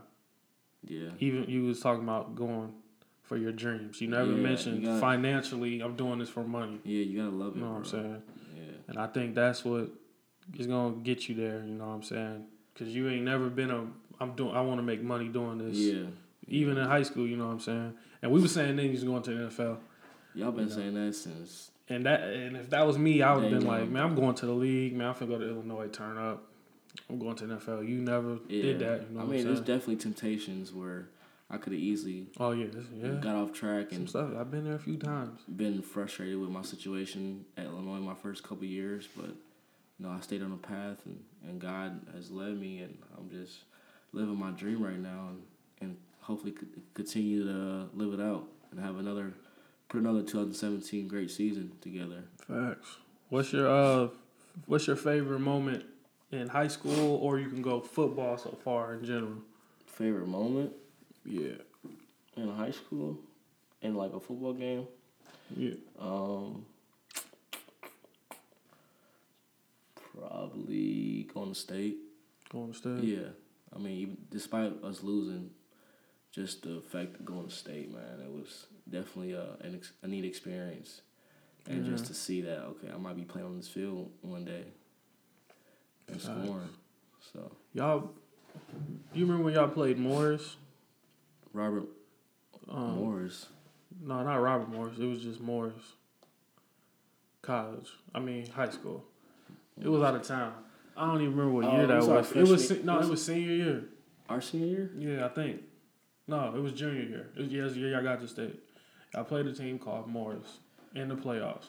Yeah, 0.86 1.10
Even 1.20 1.50
you 1.50 1.64
was 1.66 1.80
talking 1.80 2.04
about 2.04 2.36
going 2.36 2.74
for 3.22 3.38
your 3.38 3.52
dreams. 3.54 4.02
You 4.02 4.10
never 4.10 4.32
Yeah, 4.32 4.38
mentioned 4.38 4.82
you 4.82 4.88
gotta- 4.88 5.00
financially. 5.00 5.80
I'm 5.82 5.96
doing 5.96 6.20
this 6.20 6.30
for 6.30 6.44
money. 6.44 6.80
yeah, 6.84 7.04
you 7.04 7.18
gotta 7.18 7.36
love 7.36 7.54
it. 7.56 7.60
You 7.60 7.64
know 7.66 7.72
what 7.72 7.78
I'm 7.78 7.86
saying? 7.86 8.22
Yeah, 8.58 8.64
And 8.90 8.98
I 8.98 9.08
think 9.08 9.34
that's 9.36 9.64
what 9.64 9.90
is 10.58 10.68
gonna 10.68 10.96
get 10.98 11.30
you 11.30 11.36
there. 11.36 11.64
You 11.66 11.74
know 11.76 11.88
what 11.88 11.94
I'm 11.94 12.04
saying? 12.04 12.46
Cause 12.76 12.88
you 12.90 13.08
ain't 13.08 13.24
never 13.24 13.50
been 13.50 13.70
a. 13.72 13.88
I'm 14.20 14.34
doing. 14.36 14.56
I 14.56 14.62
want 14.62 14.80
to 14.80 14.84
make 14.84 15.02
money 15.04 15.28
doing 15.30 15.60
this. 15.60 15.78
Yeah. 15.78 16.06
Even 16.48 16.78
in 16.78 16.86
high 16.86 17.04
school, 17.04 17.26
you 17.28 17.38
know 17.38 17.46
what 17.48 17.54
I'm 17.54 17.60
saying. 17.60 17.94
And 18.22 18.32
we 18.32 18.42
were 18.42 18.48
saying 18.48 18.76
then 18.76 18.90
he's 18.90 19.04
going 19.04 19.22
to 19.24 19.30
the 19.34 19.40
NFL. 19.48 19.78
Y'all 20.36 20.52
been 20.52 20.70
saying 20.70 20.94
that 20.96 21.14
since. 21.14 21.72
And 21.94 22.06
that 22.06 22.22
and 22.24 22.58
if 22.58 22.70
that 22.72 22.86
was 22.88 22.98
me, 22.98 23.22
I 23.22 23.34
would 23.34 23.44
have 23.44 23.52
been 23.52 23.68
like, 23.68 23.88
man, 23.90 24.04
I'm 24.04 24.16
going 24.16 24.36
to 24.36 24.46
the 24.46 24.54
league. 24.54 24.96
Man, 24.96 25.08
I'm 25.08 25.14
finna 25.16 25.28
go 25.30 25.38
to 25.40 25.50
Illinois, 25.50 25.88
turn 25.88 26.18
up. 26.18 26.44
I'm 27.10 27.18
going 27.20 27.36
to 27.38 27.48
the 27.48 27.56
NFL. 27.56 27.88
You 27.88 27.98
never 28.02 28.38
Yeah. 28.48 28.62
did 28.62 28.80
that. 28.80 29.02
You 29.10 29.16
know 29.16 29.22
I 29.22 29.24
what 29.24 29.32
mean, 29.32 29.40
I'm 29.42 29.46
there's 29.48 29.60
definitely 29.60 29.98
temptations 29.98 30.72
where 30.74 31.10
I 31.50 31.58
could 31.58 31.74
have 31.74 31.82
easily 31.82 32.28
oh 32.40 32.52
yeah, 32.52 32.68
yeah. 32.96 33.10
got 33.22 33.36
off 33.36 33.52
track 33.54 33.92
and 33.92 34.10
stuff. 34.10 34.30
I've 34.38 34.50
been 34.50 34.64
there 34.64 34.76
a 34.76 34.80
few 34.80 34.98
times. 34.98 35.40
been 35.56 35.82
frustrated 35.82 36.38
with 36.40 36.50
my 36.50 36.62
situation 36.64 37.46
at 37.58 37.66
Illinois 37.66 38.00
my 38.00 38.16
first 38.16 38.44
couple 38.44 38.66
years, 38.66 39.08
but 39.16 39.28
you 39.28 40.06
know 40.06 40.10
I 40.10 40.20
stayed 40.22 40.42
on 40.42 40.52
the 40.52 40.58
path 40.58 40.98
and, 41.06 41.24
and 41.48 41.60
God 41.62 42.00
has 42.16 42.32
led 42.32 42.60
me, 42.60 42.80
and 42.80 42.98
I'm 43.18 43.30
just 43.30 43.60
living 44.14 44.38
my 44.38 44.52
dream 44.52 44.82
right 44.84 44.98
now, 45.00 45.30
and, 45.30 45.42
and 45.82 45.98
hopefully 46.22 46.54
continue 46.96 47.44
to 47.46 47.90
live 47.94 48.18
it 48.20 48.24
out 48.24 48.48
and 48.72 48.80
have 48.80 48.98
another 48.98 49.34
put 49.94 50.02
another 50.02 50.22
2017 50.24 51.08
great 51.08 51.30
season 51.30 51.72
together. 51.80 52.24
Facts. 52.48 52.98
What's 53.30 53.54
your 53.54 53.68
uh, 53.70 54.08
what's 54.66 54.88
your 54.88 54.96
favorite 54.96 55.40
moment 55.40 55.86
in 56.32 56.48
high 56.50 56.68
school, 56.68 57.18
or 57.18 57.40
you 57.40 57.48
can 57.48 57.62
go 57.62 57.80
football 57.80 58.38
so 58.40 58.58
far 58.64 58.96
in 58.96 59.06
general? 59.06 59.36
Favorite 59.86 60.28
moment 60.28 60.72
Yeah, 61.24 61.58
in 62.36 62.50
high 62.50 62.72
school, 62.72 63.20
in 63.84 63.94
like 63.96 64.14
a 64.14 64.20
football 64.20 64.54
game. 64.54 64.88
yeah. 65.56 65.76
Um, 66.00 66.66
probably 70.18 71.30
going 71.34 71.50
to 71.54 71.56
state. 71.60 71.98
Going 72.52 72.72
to 72.72 72.78
state. 72.78 73.04
Yeah, 73.04 73.28
I 73.76 73.78
mean, 73.78 73.98
even 74.00 74.18
despite 74.32 74.74
us 74.84 75.04
losing, 75.04 75.52
just 76.32 76.64
the 76.64 76.82
fact 76.82 77.16
of 77.20 77.26
going 77.26 77.46
to 77.48 77.54
state, 77.54 77.92
man, 77.94 78.20
it 78.24 78.32
was 78.32 78.66
definitely 78.90 79.34
a 79.34 79.44
an 79.62 79.76
ex- 79.76 79.94
a 80.02 80.08
neat 80.08 80.26
experience, 80.26 81.02
and 81.68 81.86
just 81.86 82.06
to 82.06 82.14
see 82.14 82.42
that, 82.42 82.60
okay, 82.66 82.90
I 82.94 82.98
might 82.98 83.16
be 83.16 83.24
playing 83.24 83.48
on 83.48 83.58
this 83.58 83.68
field 83.68 84.12
one 84.22 84.46
day 84.46 84.64
and 86.08 86.20
scoring. 86.22 86.70
So 87.34 87.52
Y'all, 87.74 88.12
you 89.14 89.26
remember 89.26 89.44
when 89.46 89.54
y'all 89.54 89.68
played 89.70 89.98
Morris? 89.98 90.58
Robert 91.54 91.86
Um, 92.70 92.96
Morris, 92.98 93.48
No, 94.02 94.24
not 94.24 94.36
Robert 94.38 94.70
Morris. 94.70 94.98
It 95.00 95.06
was 95.06 95.22
just 95.22 95.40
Morris. 95.40 95.94
College. 97.42 97.90
I 98.16 98.20
mean, 98.20 98.48
high 98.50 98.70
school. 98.70 99.04
It 99.82 99.88
was 99.90 100.02
out 100.02 100.16
of 100.16 100.24
town. 100.24 100.54
I 100.96 101.08
don't 101.08 101.22
even 101.22 101.36
remember 101.36 101.52
what 101.54 101.66
Oh, 101.66 101.74
year 101.76 101.84
it 101.84 101.88
that 101.88 101.98
was 101.98 102.08
was. 102.08 102.32
It 102.32 102.48
was 102.48 102.68
se- 102.68 102.82
no, 102.84 103.00
it 103.00 103.10
was 103.10 103.26
senior 103.26 103.52
year. 103.52 103.84
our 104.30 104.40
senior 104.42 104.68
year. 104.68 104.92
Yeah, 105.18 105.26
I 105.26 105.30
think. 105.30 105.62
No, 106.28 106.54
it 106.56 106.62
was 106.62 106.72
junior 106.74 107.02
year. 107.04 107.30
It 107.36 107.42
was 107.42 107.52
yeah, 107.52 107.62
it 107.62 107.64
was 107.66 107.74
the 107.74 107.80
year 107.82 108.00
I 108.00 108.04
got 108.04 108.22
to 108.22 108.28
state. 108.28 108.63
I 109.16 109.24
played 109.24 109.46
a 109.48 109.54
team 109.54 109.78
called 109.80 110.08
Morris 110.08 110.58
in 110.96 111.08
the 111.10 111.16
playoffs. 111.16 111.66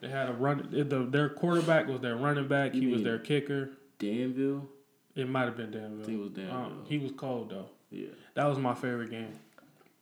They 0.00 0.08
had 0.08 0.28
a 0.28 0.32
run. 0.32 0.68
The, 0.70 0.84
their 0.84 1.28
quarterback 1.28 1.86
was 1.88 2.00
their 2.00 2.16
running 2.16 2.48
back. 2.48 2.74
You 2.74 2.80
He 2.82 2.86
was 2.88 3.02
their 3.02 3.18
kicker. 3.18 3.70
Danville, 3.98 4.68
It 5.14 5.28
might 5.28 5.44
have 5.44 5.56
been 5.56 5.70
Danville. 5.70 6.08
it 6.08 6.18
was 6.18 6.30
Danville. 6.30 6.54
Um, 6.54 6.84
he 6.86 6.98
was 6.98 7.12
cold 7.16 7.50
though. 7.50 7.66
yeah, 7.90 8.08
That 8.34 8.44
was 8.44 8.58
my 8.58 8.74
favorite 8.74 9.10
game 9.10 9.32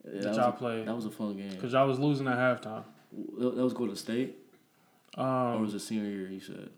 Yeah, 0.04 0.20
that, 0.22 0.34
y'all 0.34 0.50
played 0.52 0.86
that 0.88 0.94
was 0.96 1.06
a 1.06 1.10
fun 1.12 1.36
game. 1.36 1.50
because 1.50 1.72
y'all 1.72 1.86
was 1.86 2.00
losing 2.00 2.26
at 2.26 2.36
halftime. 2.36 2.82
That 3.38 3.54
was 3.54 3.72
going 3.72 3.90
to 3.90 3.96
state, 3.96 4.36
or 5.16 5.24
Um, 5.24 5.62
was 5.62 5.74
it 5.74 5.78
senior 5.80 6.10
year? 6.10 6.28
You 6.28 6.40
said 6.40 6.70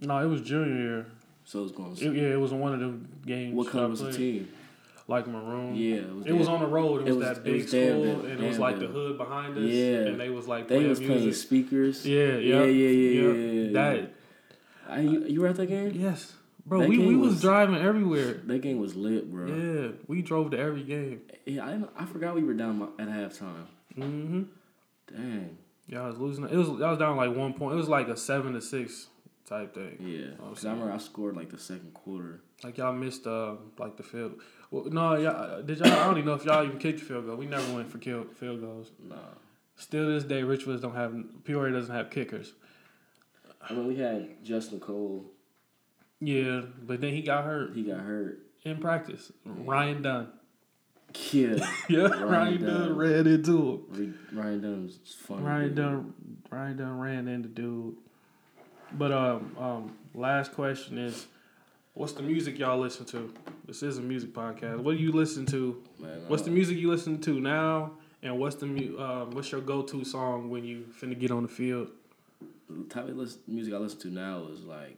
no, 0.00 0.18
it 0.18 0.26
was 0.26 0.40
junior 0.40 0.76
year. 0.76 1.06
so. 1.44 1.60
It 1.60 1.62
was 1.62 1.72
going. 1.72 1.92
It, 1.92 1.98
To, 2.00 2.12
yeah, 2.12 2.32
it 2.32 2.40
was 2.40 2.52
one 2.52 2.74
of 2.74 2.80
them 2.80 3.08
games. 3.24 3.54
what 3.54 3.68
color 3.68 3.86
was 3.88 4.00
the 4.00 4.12
team? 4.12 4.48
Like 5.06 5.26
maroon. 5.26 5.74
Yeah, 5.74 5.96
it 5.96 6.14
was. 6.14 6.26
It 6.26 6.32
was 6.32 6.48
on 6.48 6.60
the 6.60 6.66
road. 6.66 7.02
It 7.02 7.08
It 7.08 7.10
was, 7.10 7.16
was- 7.26 7.36
that 7.36 7.44
big 7.44 7.68
school, 7.68 7.80
Danville, 7.80 8.26
and 8.30 8.42
it 8.42 8.48
was 8.48 8.58
like 8.58 8.78
the 8.78 8.86
hood 8.86 9.18
behind 9.18 9.58
us. 9.58 9.64
Yeah. 9.64 9.96
and 10.08 10.18
they 10.20 10.30
was 10.30 10.48
like 10.48 10.66
They 10.68 10.76
playing 10.76 10.88
was 10.90 10.98
playing 11.00 11.24
music. 11.24 11.46
speakers. 11.46 12.06
Yeah, 12.06 12.36
yeah, 12.38 12.38
yeah, 12.38 12.64
yeah, 12.64 12.88
yeah, 12.88 13.20
yeah, 13.20 13.32
yeah, 13.32 13.62
yeah. 13.66 13.72
That 13.72 14.10
I, 14.88 15.00
you, 15.00 15.24
you 15.26 15.40
were 15.42 15.48
at 15.48 15.56
that 15.56 15.66
game? 15.66 15.92
yes, 15.94 16.32
bro. 16.64 16.80
That 16.80 16.88
we 16.88 16.98
we 16.98 17.16
was, 17.16 17.32
was- 17.34 17.40
driving 17.42 17.76
everywhere. 17.76 18.34
That 18.46 18.60
game 18.62 18.78
was 18.80 18.94
lit, 18.96 19.30
bro. 19.30 19.46
Yeah, 19.46 19.54
Yeah, 19.82 19.88
we 20.08 20.22
drove 20.22 20.52
to 20.52 20.58
every 20.58 20.82
game. 20.84 21.20
Yeah, 21.44 21.66
I 21.66 22.02
I 22.02 22.06
forgot 22.06 22.34
we 22.34 22.42
were 22.42 22.54
down 22.54 22.88
at 22.98 23.08
halftime. 23.08 23.66
Mm-hmm. 23.98 24.42
Dang. 25.14 25.58
Yeah, 25.86 26.02
I 26.04 26.06
was 26.08 26.18
losing. 26.18 26.44
It 26.44 26.56
was 26.56 26.68
I 26.80 26.88
was 26.90 26.98
down 26.98 27.16
like 27.18 27.34
one 27.36 27.52
point. 27.52 27.74
It 27.74 27.76
was 27.76 27.88
like 27.90 28.08
a 28.08 28.16
seven 28.16 28.54
to 28.54 28.60
six 28.62 29.08
type 29.48 29.74
thing. 29.74 29.96
Yeah, 30.00 30.36
because 30.48 30.64
I 30.66 30.70
remember 30.72 30.92
I 30.92 30.98
scored 30.98 31.36
like 31.36 31.50
the 31.50 31.58
second 31.58 31.92
quarter. 31.94 32.40
Like 32.62 32.78
y'all 32.78 32.92
missed 32.92 33.26
uh 33.26 33.56
like 33.78 33.96
the 33.96 34.02
field. 34.02 34.40
Well, 34.70 34.84
no, 34.86 35.14
y'all 35.16 35.62
did 35.62 35.78
y'all? 35.78 35.88
I 35.92 36.06
don't 36.06 36.14
even 36.18 36.26
know 36.26 36.34
if 36.34 36.44
y'all 36.44 36.64
even 36.64 36.78
kicked 36.78 37.00
the 37.00 37.04
field 37.04 37.26
goal. 37.26 37.36
We 37.36 37.46
never 37.46 37.74
went 37.74 37.90
for 37.90 37.98
kill, 37.98 38.24
field 38.24 38.60
goals. 38.60 38.90
Nah, 39.02 39.16
Still 39.76 40.04
to 40.06 40.12
this 40.12 40.24
day, 40.24 40.42
Richwoods 40.42 40.80
don't 40.80 40.94
have 40.94 41.14
Peoria 41.44 41.72
doesn't 41.72 41.94
have 41.94 42.10
kickers. 42.10 42.52
I 43.68 43.72
mean 43.72 43.86
we 43.86 43.96
had 43.96 44.44
Justin 44.44 44.80
Cole. 44.80 45.26
Yeah, 46.20 46.62
but 46.82 47.00
then 47.00 47.12
he 47.12 47.22
got 47.22 47.44
hurt 47.44 47.74
He 47.74 47.82
got 47.82 48.00
hurt. 48.00 48.40
in 48.64 48.78
practice. 48.78 49.30
Ryan 49.44 50.02
Dunn. 50.02 50.28
Yeah, 51.32 51.56
Yeah, 51.88 52.00
Ryan 52.08 52.28
Ryan, 52.28 52.64
Dunn. 52.64 52.80
Dunn. 52.80 52.96
ran 52.96 53.26
into 53.26 53.84
him. 53.96 54.18
Ryan 54.32 54.60
Dunn's 54.60 54.98
funny. 55.26 55.42
Ryan 55.42 55.66
dude. 55.68 55.76
Dunn, 55.76 56.14
Ryan 56.50 56.76
Dunn 56.76 56.98
ran 56.98 57.28
into 57.28 57.48
dude. 57.48 57.96
But 58.96 59.12
um, 59.12 59.56
um, 59.58 59.96
last 60.14 60.52
question 60.52 60.98
is, 60.98 61.26
what's 61.94 62.12
the 62.12 62.22
music 62.22 62.58
y'all 62.58 62.78
listen 62.78 63.04
to? 63.06 63.32
This 63.66 63.82
is 63.82 63.98
a 63.98 64.00
music 64.00 64.32
podcast. 64.32 64.78
What 64.78 64.96
do 64.96 65.02
you 65.02 65.10
listen 65.10 65.46
to? 65.46 65.82
Man, 65.98 66.20
What's 66.28 66.42
the 66.44 66.50
music 66.50 66.78
you 66.78 66.90
listen 66.90 67.20
to 67.22 67.40
now? 67.40 67.92
And 68.22 68.38
what's 68.38 68.56
the 68.56 68.66
mu- 68.66 68.98
um, 68.98 69.32
what's 69.32 69.50
your 69.52 69.60
go 69.60 69.82
to 69.82 70.04
song 70.04 70.48
when 70.48 70.64
you 70.64 70.86
finna 71.00 71.18
get 71.18 71.30
on 71.30 71.42
the 71.42 71.48
field? 71.48 71.90
the 72.70 72.84
type 72.84 73.08
of 73.08 73.16
listen, 73.16 73.40
music 73.46 73.74
I 73.74 73.76
listen 73.76 74.00
to 74.00 74.08
now 74.08 74.46
is 74.50 74.64
like 74.64 74.96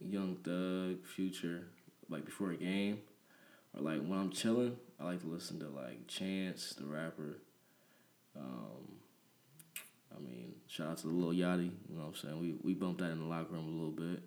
Young 0.00 0.36
Thug, 0.44 1.04
Future, 1.04 1.64
like 2.08 2.24
before 2.24 2.52
a 2.52 2.56
game, 2.56 3.00
or 3.76 3.82
like 3.82 4.00
when 4.06 4.18
I'm 4.18 4.30
chilling. 4.30 4.76
I 5.00 5.04
like 5.04 5.20
to 5.22 5.26
listen 5.26 5.58
to 5.60 5.68
like 5.68 6.06
Chance, 6.06 6.74
the 6.78 6.86
rapper. 6.86 7.38
Um, 8.36 8.98
I 10.14 10.20
mean, 10.20 10.54
shout 10.70 10.88
out 10.88 10.96
to 10.98 11.08
the 11.08 11.12
Lil 11.12 11.30
Yachty. 11.34 11.64
You 11.88 11.96
know 11.96 12.02
what 12.02 12.08
I'm 12.08 12.14
saying? 12.14 12.40
We 12.40 12.54
we 12.62 12.74
bumped 12.74 13.00
that 13.00 13.10
in 13.10 13.18
the 13.18 13.24
locker 13.26 13.52
room 13.52 13.66
a 13.66 13.70
little 13.70 13.90
bit. 13.90 14.22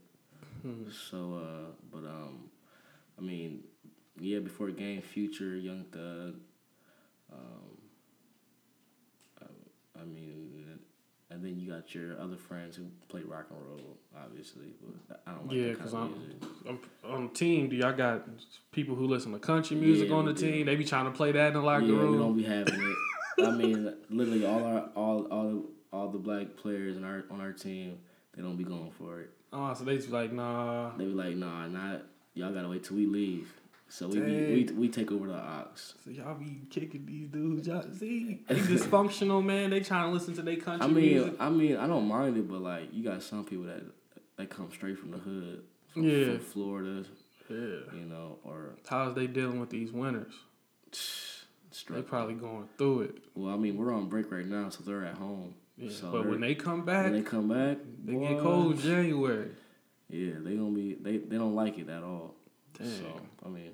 Hmm. 0.61 0.89
So, 1.09 1.41
uh, 1.43 1.71
but 1.91 2.07
um, 2.07 2.49
I 3.17 3.21
mean, 3.21 3.63
yeah, 4.19 4.39
before 4.39 4.69
game, 4.69 5.01
Future, 5.01 5.55
Young 5.55 5.85
Thug. 5.91 6.35
Um, 7.31 7.77
I, 9.41 10.01
I 10.01 10.05
mean, 10.05 10.79
and 11.29 11.43
then 11.43 11.57
you 11.59 11.71
got 11.71 11.93
your 11.95 12.19
other 12.19 12.35
friends 12.37 12.75
who 12.75 12.83
play 13.09 13.21
rock 13.23 13.47
and 13.49 13.59
roll, 13.67 13.97
obviously. 14.23 14.67
But 15.07 15.21
I 15.25 15.31
don't 15.31 15.47
like 15.47 15.57
Yeah, 15.57 15.69
because 15.71 15.93
I'm, 15.93 16.11
music. 16.11 16.37
I'm 16.69 16.79
on 17.11 17.27
the 17.29 17.33
team. 17.33 17.69
Do 17.69 17.75
y'all 17.75 17.91
got 17.93 18.27
people 18.71 18.95
who 18.95 19.07
listen 19.07 19.31
to 19.33 19.39
country 19.39 19.75
music 19.75 20.09
Yeah, 20.09 20.15
on 20.15 20.25
the 20.25 20.33
we 20.33 20.37
do. 20.37 20.51
team? 20.51 20.65
They 20.67 20.75
be 20.75 20.85
trying 20.85 21.05
to 21.05 21.11
play 21.11 21.31
that 21.31 21.47
in 21.47 21.53
the 21.53 21.61
locker 21.61 21.85
yeah, 21.85 22.05
we 22.05 22.17
don't 22.17 22.37
be 22.37 22.43
having 22.43 22.75
it. 22.75 22.97
I 23.43 23.49
mean, 23.49 23.93
literally 24.11 24.45
all 24.45 24.63
our 24.63 24.89
all 24.95 25.23
all 25.31 25.63
all 25.93 26.09
the 26.09 26.17
black 26.17 26.57
players 26.57 26.97
in 26.97 27.03
our 27.05 27.23
on 27.31 27.39
our 27.39 27.53
team, 27.53 27.99
they 28.35 28.41
don't 28.41 28.57
be 28.57 28.63
going 28.65 28.91
for 28.97 29.21
it. 29.21 29.29
Oh, 29.53 29.73
so 29.75 29.83
they 29.85 29.95
just 29.95 30.07
be 30.07 30.13
like, 30.13 30.33
nah. 30.33 30.89
They 30.97 31.05
be 31.05 31.11
like, 31.13 31.35
nah, 31.35 31.67
not 31.67 32.01
y'all 32.33 32.51
gotta 32.51 32.67
wait 32.67 32.83
till 32.83 32.97
we 32.97 33.05
leave. 33.05 33.53
So 33.89 34.07
we 34.07 34.19
be, 34.19 34.65
we 34.67 34.73
we 34.73 34.89
take 34.89 35.11
over 35.11 35.27
the 35.27 35.35
aux. 35.35 35.67
So 35.75 36.09
y'all 36.09 36.33
be 36.33 36.61
kicking 36.71 37.05
these 37.05 37.27
dudes. 37.27 37.67
Y'all 37.67 37.85
see, 37.97 38.41
they 38.47 38.55
dysfunctional, 38.55 39.45
man. 39.45 39.69
They 39.69 39.81
trying 39.81 40.07
to 40.07 40.13
listen 40.13 40.33
to 40.35 40.41
their 40.41 40.55
country 40.55 40.83
I 40.83 40.91
mean, 40.91 41.13
music. 41.13 41.35
I 41.39 41.49
mean, 41.49 41.77
I 41.77 41.85
don't 41.85 42.07
mind 42.07 42.35
it, 42.37 42.49
but 42.49 42.61
like 42.61 42.91
you 42.91 43.03
got 43.03 43.21
some 43.21 43.45
people 43.45 43.65
that 43.65 43.83
that 44.37 44.49
come 44.49 44.71
straight 44.71 44.97
from 44.97 45.11
the 45.11 45.19
hood, 45.19 45.61
from, 45.93 46.03
Yeah. 46.09 46.25
from 46.25 46.39
Florida, 46.39 47.05
Yeah. 47.47 47.55
you 47.93 48.05
know, 48.09 48.39
or 48.43 48.71
How's 48.87 49.13
they 49.13 49.27
dealing 49.27 49.59
with 49.59 49.69
these 49.69 49.91
winners? 49.91 50.33
straight. 51.71 51.97
They 51.97 52.01
probably 52.01 52.35
going 52.35 52.67
through 52.77 53.01
it. 53.01 53.17
Well, 53.35 53.53
I 53.53 53.57
mean, 53.57 53.77
we're 53.77 53.93
on 53.93 54.07
break 54.09 54.31
right 54.31 54.45
now, 54.45 54.69
so 54.69 54.83
they're 54.83 55.05
at 55.05 55.15
home. 55.17 55.55
Yeah. 55.77 55.89
So 55.89 56.11
but 56.11 56.27
when 56.27 56.41
they 56.41 56.55
come 56.55 56.85
back, 56.85 57.05
when 57.05 57.13
they, 57.13 57.21
come 57.21 57.47
back, 57.49 57.77
they 58.05 58.13
get 58.15 58.39
cold 58.39 58.79
January. 58.79 59.49
Yeah, 60.09 60.33
they 60.39 60.55
gonna 60.55 60.71
be 60.71 60.93
they 60.95 61.17
they 61.17 61.37
don't 61.37 61.55
like 61.55 61.77
it 61.79 61.89
at 61.89 62.03
all. 62.03 62.35
Dang. 62.77 62.87
So 62.87 63.21
I 63.45 63.49
mean, 63.49 63.71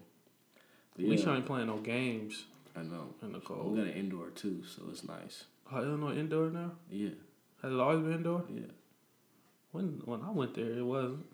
but 0.96 1.04
At 1.04 1.10
least 1.10 1.24
yeah, 1.24 1.30
y'all 1.30 1.38
ain't 1.38 1.46
playing 1.46 1.68
no 1.68 1.78
games 1.78 2.46
I 2.76 2.84
know. 2.84 3.14
in 3.22 3.34
the 3.34 3.40
cold, 3.40 3.72
We 3.72 3.78
got 3.80 3.88
an 3.88 3.94
indoor 3.94 4.30
too, 4.30 4.64
so 4.64 4.84
it's 4.90 5.04
nice. 5.04 5.44
Oh, 5.72 5.82
Illinois 5.84 6.16
indoor 6.18 6.50
now? 6.50 6.72
Yeah, 6.90 7.10
Has 7.62 7.72
it 7.74 7.80
always 7.80 8.00
been 8.00 8.14
indoor? 8.14 8.44
yeah. 8.50 8.62
When 9.72 10.02
when 10.06 10.22
I 10.22 10.32
went 10.32 10.56
there, 10.56 10.72
it 10.78 10.82
wasn't. 10.86 11.26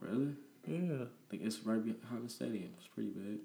Really? 0.00 0.34
Yeah. 0.66 1.04
I 1.04 1.30
think 1.30 1.42
it's 1.44 1.58
right 1.64 1.82
behind 1.82 2.24
the 2.26 2.28
stadium. 2.28 2.70
It's 2.78 2.86
pretty 2.86 3.10
big. 3.10 3.38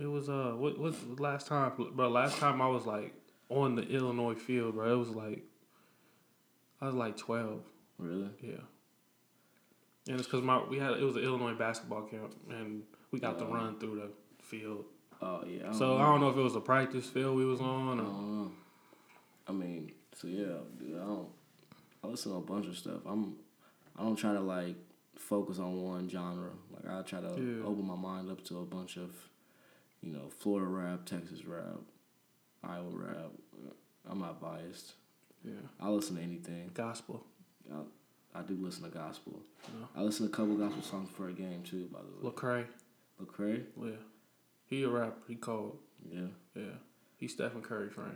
It 0.00 0.06
was 0.06 0.28
uh 0.28 0.52
what 0.56 0.78
what 0.78 0.92
was 0.92 1.18
last 1.18 1.48
time 1.48 1.72
bro 1.94 2.08
last 2.08 2.38
time 2.38 2.62
I 2.62 2.68
was 2.68 2.86
like 2.86 3.14
on 3.48 3.74
the 3.74 3.82
Illinois 3.82 4.34
field, 4.34 4.74
bro. 4.74 4.92
It 4.92 4.98
was 4.98 5.10
like 5.10 5.42
I 6.80 6.86
was 6.86 6.94
like 6.94 7.16
twelve. 7.16 7.62
Really? 7.98 8.30
Yeah. 8.40 8.60
And 10.08 10.18
it's 10.18 10.26
because 10.26 10.42
my 10.42 10.62
we 10.64 10.78
had 10.78 10.92
it 10.92 11.02
was 11.02 11.16
an 11.16 11.22
Illinois 11.24 11.54
basketball 11.54 12.02
camp, 12.02 12.34
and 12.50 12.82
we 13.10 13.18
got 13.20 13.38
to 13.38 13.44
Oh. 13.46 13.52
run 13.52 13.78
through 13.78 13.96
the 13.96 14.10
field. 14.44 14.84
Oh 15.20 15.44
yeah. 15.46 15.70
I 15.70 15.72
So 15.72 15.96
I 15.98 16.02
don't 16.06 16.20
know 16.20 16.28
if 16.30 16.36
it 16.36 16.40
was 16.42 16.56
a 16.56 16.60
practice 16.60 17.06
field 17.08 17.36
we 17.36 17.44
was 17.44 17.60
on. 17.60 17.88
I 17.88 18.02
Or, 18.02 18.04
don't 18.04 18.38
know. 18.44 18.50
I 19.48 19.52
mean, 19.52 19.92
so 20.14 20.28
yeah, 20.28 20.58
dude. 20.78 20.96
I 20.96 21.04
don't. 21.04 21.28
I 22.04 22.06
listen 22.06 22.32
to 22.32 22.38
a 22.38 22.40
bunch 22.40 22.66
of 22.66 22.76
stuff. 22.76 23.00
I'm. 23.06 23.36
I 23.98 24.02
don't 24.02 24.16
try 24.16 24.32
to 24.32 24.40
like 24.40 24.76
focus 25.16 25.58
on 25.58 25.82
one 25.82 26.08
genre. 26.08 26.50
Like 26.72 26.86
I 26.86 27.02
try 27.02 27.20
to 27.20 27.26
Yeah. 27.28 27.64
open 27.66 27.84
my 27.84 27.96
mind 27.96 28.30
up 28.30 28.44
to 28.44 28.58
a 28.60 28.64
bunch 28.64 28.96
of, 28.96 29.10
you 30.00 30.12
know, 30.12 30.28
Florida 30.38 30.68
rap, 30.68 31.04
Texas 31.04 31.44
rap, 31.44 31.80
Iowa 32.62 32.90
rap. 32.92 33.32
I'm 34.08 34.20
not 34.20 34.40
biased. 34.40 34.94
Yeah, 35.44 35.52
I 35.80 35.88
listen 35.88 36.16
to 36.16 36.22
anything. 36.22 36.70
gospel. 36.74 37.24
I, 37.72 38.38
I 38.38 38.42
do 38.42 38.56
listen 38.60 38.84
to 38.84 38.90
gospel. 38.90 39.40
I 39.96 40.02
listen 40.02 40.26
to 40.26 40.32
a 40.32 40.36
couple 40.36 40.54
gospel 40.56 40.82
songs 40.82 41.10
for 41.16 41.28
a 41.28 41.32
game 41.32 41.62
too. 41.64 41.88
By 41.92 41.98
the 42.00 42.26
way, 42.26 42.32
Lecrae. 42.34 42.64
Lecrae. 43.22 43.62
Yeah, 43.82 43.90
he 44.66 44.82
a 44.84 44.88
rapper. 44.88 45.16
He 45.26 45.34
cold. 45.36 45.78
Yeah, 46.10 46.20
Yeah, 46.54 46.62
he's 47.16 47.32
Stephen 47.32 47.60
Curry 47.62 47.90
friend. 47.90 48.14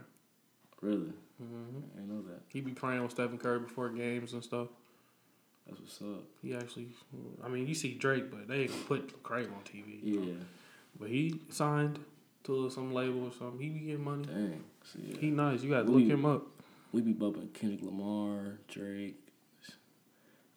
really. 0.80 1.12
hmm 1.38 1.80
I 1.98 2.02
know 2.12 2.22
that. 2.22 2.42
He 2.48 2.60
be 2.60 2.72
praying 2.72 3.02
with 3.02 3.12
Stephen 3.12 3.38
Curry 3.38 3.58
before 3.60 3.88
games 3.90 4.32
and 4.32 4.42
stuff. 4.44 4.68
That's 5.66 5.80
what's 5.80 6.00
up. 6.02 6.24
He 6.42 6.54
actually, 6.54 6.88
I 7.44 7.48
mean, 7.48 7.66
you 7.66 7.74
see 7.74 7.94
Drake, 7.94 8.30
but 8.30 8.48
they 8.48 8.62
ain't 8.62 8.70
gonna 8.70 8.82
put 8.84 9.22
Lecrae 9.22 9.44
on 9.46 9.62
TV. 9.64 10.00
Yeah. 10.02 10.34
But 10.98 11.08
he 11.08 11.40
signed 11.50 11.98
to 12.44 12.68
some 12.70 12.92
label 12.92 13.24
or 13.26 13.32
something. 13.32 13.60
He 13.60 13.68
be 13.68 13.80
getting 13.86 14.04
money. 14.04 14.24
Dang. 14.24 14.64
Yeah. 14.96 15.16
He 15.20 15.30
nice. 15.30 15.62
You 15.62 15.70
got 15.70 15.86
to 15.86 15.92
We- 15.92 16.02
look 16.04 16.10
him 16.12 16.24
up. 16.26 16.46
We 16.92 17.00
be 17.00 17.12
bumping 17.12 17.48
Kendrick 17.48 17.82
Lamar, 17.82 18.58
Drake. 18.68 19.18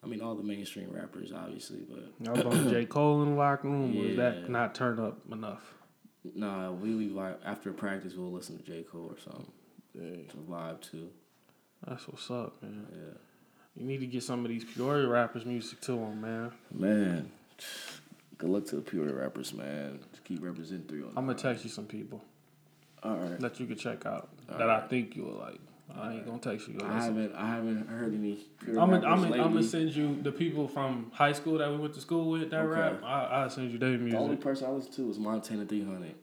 I 0.04 0.08
mean, 0.08 0.20
all 0.20 0.34
the 0.36 0.42
mainstream 0.44 0.90
rappers, 0.92 1.32
obviously, 1.34 1.80
but 1.88 2.28
I 2.28 2.32
was 2.44 2.56
on 2.58 2.70
J. 2.70 2.84
Cole 2.86 3.22
in 3.22 3.30
the 3.30 3.36
locker 3.36 3.66
room. 3.68 3.96
Was 4.06 4.16
that 4.16 4.48
not 4.48 4.74
turned 4.74 5.00
up 5.00 5.18
enough? 5.32 5.74
nah, 6.34 6.70
we 6.72 6.94
we 6.94 7.08
vibe, 7.08 7.36
after 7.44 7.72
practice 7.72 8.14
we'll 8.14 8.32
listen 8.32 8.56
to 8.58 8.62
J 8.64 8.82
Cole 8.82 9.12
or 9.14 9.18
something 9.18 9.50
Dang. 9.96 10.26
to 10.28 10.36
vibe 10.38 10.80
too. 10.80 11.08
That's 11.86 12.06
what's 12.08 12.30
up, 12.30 12.60
man. 12.62 12.86
Yeah, 12.92 13.18
You 13.76 13.86
need 13.86 13.98
to 14.00 14.06
get 14.06 14.22
some 14.24 14.44
of 14.44 14.48
these 14.50 14.64
Peoria 14.64 15.06
rappers' 15.08 15.44
music 15.44 15.80
to 15.82 15.92
them, 15.92 16.20
man. 16.20 16.50
man. 16.72 17.30
Good 18.38 18.50
luck 18.50 18.66
to 18.66 18.76
the 18.76 18.82
pure 18.82 19.12
rappers, 19.14 19.54
man. 19.54 20.00
Just 20.12 20.24
keep 20.24 20.42
representing 20.42 20.86
three 20.88 21.02
oh 21.02 21.06
on. 21.06 21.12
I'm 21.16 21.26
gonna 21.26 21.38
text 21.38 21.62
you 21.64 21.70
some 21.70 21.86
people 21.86 22.22
All 23.02 23.16
right. 23.16 23.38
that 23.40 23.58
you 23.60 23.66
can 23.66 23.76
check 23.76 24.04
out 24.04 24.28
All 24.50 24.58
that 24.58 24.68
I 24.68 24.80
think 24.88 25.14
you 25.16 25.22
will 25.24 25.38
like. 25.38 25.60
I 25.94 26.14
ain't 26.14 26.26
gonna 26.26 26.38
text 26.38 26.68
you. 26.68 26.78
I 26.82 26.92
haven't 26.94 27.34
I 27.34 27.46
haven't 27.48 27.86
heard 27.88 28.12
any 28.14 28.38
I'm 28.68 28.74
rappers 28.90 29.02
gonna 29.02 29.06
I'm 29.06 29.22
lately. 29.22 29.40
I'm 29.40 29.52
gonna 29.54 29.62
send 29.62 29.90
you 29.94 30.20
the 30.22 30.32
people 30.32 30.68
from 30.68 31.10
high 31.12 31.32
school 31.32 31.58
that 31.58 31.70
we 31.70 31.76
went 31.76 31.94
to 31.94 32.00
school 32.00 32.30
with 32.30 32.50
that 32.50 32.60
Okay. 32.60 32.80
rap. 32.80 33.02
I 33.04 33.24
I'll 33.24 33.50
send 33.50 33.70
you 33.72 33.78
their 33.78 33.96
the 33.96 34.16
only 34.16 34.36
person 34.36 34.66
I 34.66 34.70
listen 34.72 34.92
to 34.94 35.10
is 35.10 35.18
Montana 35.18 35.64
300, 35.64 36.14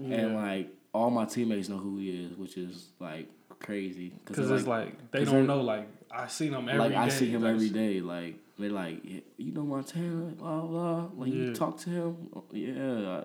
Yeah. 0.00 0.14
and 0.16 0.34
like 0.34 0.68
all 0.92 1.10
my 1.10 1.24
teammates 1.24 1.68
know 1.68 1.78
who 1.78 1.98
he 1.98 2.10
is, 2.24 2.36
which 2.36 2.56
is 2.56 2.88
like 3.00 3.28
crazy. 3.58 4.12
Because 4.24 4.48
they're 4.48 4.58
it's 4.58 4.66
like 4.66 5.10
they 5.10 5.20
'cause 5.20 5.32
don't 5.32 5.46
know. 5.46 5.60
Like 5.62 5.88
I 6.10 6.28
seen 6.28 6.52
them 6.52 6.68
every 6.68 6.78
like 6.80 6.90
day. 6.92 6.96
I 6.96 7.08
see 7.08 7.28
him 7.28 7.42
like, 7.42 7.54
every 7.54 7.70
day. 7.70 8.00
Like 8.00 8.36
they're 8.58 8.70
like, 8.70 9.00
yeah, 9.04 9.20
you 9.36 9.52
know 9.52 9.64
Montana, 9.64 10.26
blah 10.32 10.60
blah. 10.62 11.08
Like 11.16 11.32
Yeah. 11.32 11.38
you 11.46 11.54
talk 11.54 11.78
to 11.80 11.90
him, 11.90 12.16
yeah. 12.52 13.24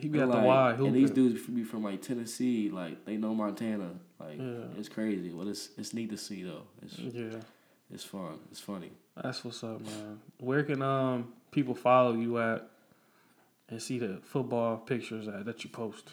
He 0.00 0.08
be 0.08 0.18
at 0.20 0.28
the 0.28 0.34
like, 0.36 0.44
Y 0.44 0.70
and 0.86 0.94
these 0.94 1.10
dudes 1.10 1.46
be 1.46 1.62
from 1.64 1.84
like 1.84 2.02
Tennessee. 2.02 2.70
Like 2.70 3.04
they 3.04 3.16
know 3.16 3.34
Montana. 3.34 3.90
Like 4.18 4.38
Yeah. 4.38 4.64
it's 4.78 4.88
crazy. 4.88 5.30
Well, 5.32 5.48
it's 5.48 5.70
it's 5.76 5.92
neat 5.94 6.10
to 6.10 6.16
see 6.16 6.42
though. 6.42 6.62
It's 6.82 6.98
Yeah, 6.98 7.40
it's 7.90 8.04
fun. 8.04 8.38
It's 8.50 8.60
funny. 8.60 8.90
that's 9.22 9.44
what's 9.44 9.62
up, 9.62 9.80
man. 9.82 10.20
Where 10.38 10.62
can 10.64 10.82
um 10.82 11.32
people 11.50 11.74
follow 11.74 12.14
you 12.14 12.38
at 12.38 12.68
and 13.68 13.80
see 13.80 13.98
the 13.98 14.18
football 14.22 14.78
pictures 14.78 15.28
at 15.28 15.44
that 15.44 15.62
you 15.64 15.70
post? 15.70 16.10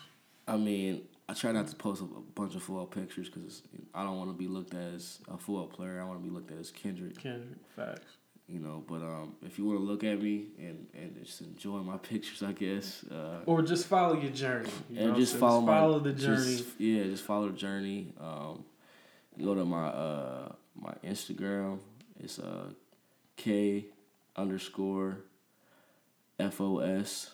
I 0.48 0.58
mean, 0.58 1.04
I 1.30 1.34
try 1.34 1.52
not 1.54 1.68
to 1.70 1.76
post 1.76 2.02
a 2.02 2.06
bunch 2.06 2.56
of 2.56 2.64
football 2.64 2.86
pictures 2.88 3.30
because 3.30 3.64
I 3.96 4.04
don't 4.04 4.18
want 4.18 4.30
to 4.32 4.38
be 4.38 4.48
looked 4.48 4.74
at 4.74 4.94
as 4.94 5.20
a 5.30 5.38
football 5.38 5.68
player. 5.68 6.00
I 6.02 6.04
want 6.06 6.22
to 6.22 6.28
be 6.28 6.34
looked 6.34 6.52
at 6.52 6.58
as 6.58 6.72
Kendrick. 6.72 7.18
Kendrick, 7.18 7.58
facts. 7.76 8.18
You 8.52 8.60
know, 8.60 8.84
but 8.86 8.98
um, 8.98 9.36
if 9.46 9.58
you 9.58 9.66
want 9.66 9.80
to 9.80 9.84
look 9.86 10.04
at 10.04 10.22
me 10.22 10.48
and, 10.60 10.86
and 10.94 11.16
just 11.24 11.40
enjoy 11.42 11.78
my 11.80 11.96
pictures, 12.10 12.44
I 12.44 12.52
guess. 12.52 13.04
Uh, 13.10 13.40
Or 13.46 13.62
just 13.62 13.88
follow 13.88 14.20
your 14.20 14.32
journey. 14.32 14.70
You 14.90 15.00
and 15.00 15.16
just 15.16 15.36
I'm 15.36 15.40
saying? 15.40 15.50
follow 15.50 15.62
my 15.62 15.78
follow 15.80 16.00
the 16.00 16.12
journey. 16.12 16.58
just- 16.58 16.80
yeah, 16.80 17.04
just 17.04 17.24
follow 17.24 17.48
the 17.48 17.58
journey. 17.58 18.14
Um, 18.20 18.66
go 19.42 19.56
to 19.56 19.64
my 19.64 19.88
uh 19.88 20.52
my 20.76 20.94
Instagram. 21.04 21.80
It's 22.20 22.40
uh 22.40 22.66
K 23.38 23.86
underscore 24.36 25.20
F 26.38 26.60
O 26.60 26.80
S. 26.80 27.32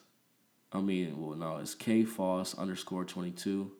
I 0.71 0.81
mean, 0.81 1.19
well, 1.19 1.35
no, 1.35 1.57
it's 1.57 1.73
K 1.73 2.03
Foss 2.03 2.55
underscore 2.57 3.05
twenty 3.05 3.31
two. 3.31 3.71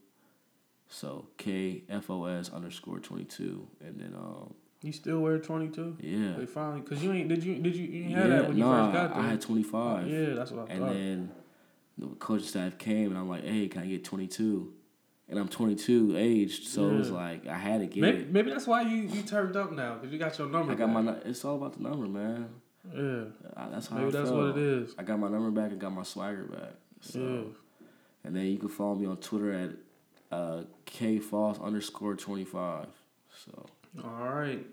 So 0.90 1.28
K 1.38 1.84
F 1.88 2.10
O 2.10 2.26
S 2.26 2.50
underscore 2.50 3.00
twenty 3.00 3.26
two, 3.26 3.68
and 3.86 4.00
then 4.00 4.16
um 4.18 4.56
you 4.82 4.92
still 4.92 5.20
wear 5.20 5.40
twenty 5.40 5.70
two? 5.70 5.98
yeah 6.00 6.34
They 6.38 6.46
finally 6.46 6.82
because 6.82 7.04
you 7.04 7.12
ain't 7.14 7.30
did 7.30 7.44
you 7.44 7.56
did 7.56 7.76
you 7.76 7.86
you 7.86 8.02
ain't 8.04 8.12
yeah 8.12 8.18
had 8.22 8.32
that 8.32 8.48
when 8.48 8.58
you 8.58 8.64
first 8.64 8.94
got 8.94 9.14
there? 9.16 9.24
I 9.24 9.28
had 9.30 9.42
twenty 9.42 9.64
five. 9.64 10.08
Yeah, 10.08 10.34
that's 10.34 10.52
what 10.52 10.70
I 10.70 10.74
And 10.74 10.80
thought. 10.84 10.92
And 10.96 11.30
then 11.30 11.32
the 11.98 12.08
coaching 12.16 12.48
staff 12.48 12.78
came 12.78 13.10
and 13.10 13.18
I'm 13.18 13.28
like, 13.28 13.44
hey, 13.44 13.68
can 13.68 13.82
I 13.82 13.88
get 13.88 14.04
22? 14.04 14.72
And 15.30 15.40
I'm 15.40 15.48
22 15.48 16.16
aged, 16.16 16.68
so 16.68 16.90
it 16.90 16.94
was 16.94 17.10
like 17.12 17.48
I 17.48 17.58
had 17.58 17.82
to 17.82 17.88
get 17.88 18.02
maybe, 18.02 18.18
it. 18.20 18.32
maybe 18.32 18.50
that's 18.52 18.68
why 18.68 18.84
you 18.84 18.98
you 19.02 19.24
turned 19.24 19.58
up 19.58 19.72
now 19.74 19.96
because 19.96 20.14
you 20.14 20.20
got 20.20 20.38
your 20.38 20.48
number. 20.48 20.72
I 20.72 20.76
got 20.76 20.94
back. 20.94 21.04
my. 21.04 21.16
It's 21.26 21.44
all 21.44 21.56
about 21.56 21.74
the 21.74 21.82
number, 21.84 22.08
man. 22.08 22.48
yeah. 22.96 23.24
I, 23.58 23.68
that's 23.70 23.88
how 23.88 23.98
Maybe 23.98 24.08
I 24.10 24.12
that's 24.12 24.30
felt. 24.30 24.40
what 24.42 24.58
it 24.58 24.64
is. 24.64 24.96
I 24.98 25.04
got 25.04 25.20
my 25.20 25.28
number 25.28 25.50
back 25.52 25.72
and 25.72 25.82
got 25.82 25.92
my 25.92 26.04
swagger 26.04 26.44
back. 26.44 26.74
So, 27.02 27.20
Yeah. 27.20 27.86
and 28.24 28.36
then 28.36 28.46
you 28.46 28.58
can 28.58 28.70
follow 28.70 28.96
me 28.96 29.06
on 29.08 29.18
Twitter 29.18 29.52
at 29.52 29.72
uh, 30.32 30.64
kfoss 30.86 31.62
underscore 31.62 32.16
25. 32.16 32.86
So 33.46 33.66
All 34.04 34.30
right. 34.30 34.66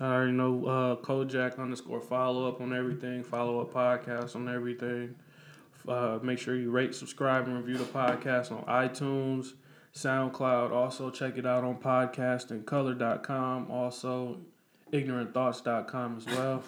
I 0.00 0.04
already 0.04 0.32
know 0.32 0.64
uh, 0.66 0.96
Kojak 0.96 1.58
underscore 1.58 2.00
follow 2.00 2.46
up 2.48 2.60
on 2.60 2.72
everything, 2.72 3.24
follow 3.24 3.60
up 3.60 3.72
podcast 3.72 4.36
on 4.36 4.48
everything. 4.48 5.14
Uh, 5.88 6.18
make 6.22 6.38
sure 6.38 6.54
you 6.54 6.70
rate, 6.70 6.94
subscribe, 6.94 7.46
and 7.48 7.56
review 7.56 7.78
the 7.78 7.84
podcast 7.84 8.52
on 8.52 8.62
iTunes, 8.64 9.54
SoundCloud. 9.94 10.70
Also, 10.70 11.10
check 11.10 11.36
it 11.38 11.46
out 11.46 11.64
on 11.64 11.76
podcastingcolor.com. 11.78 13.70
Also, 13.70 14.38
ignorantthoughts.com 14.92 16.16
as 16.18 16.26
well. 16.26 16.62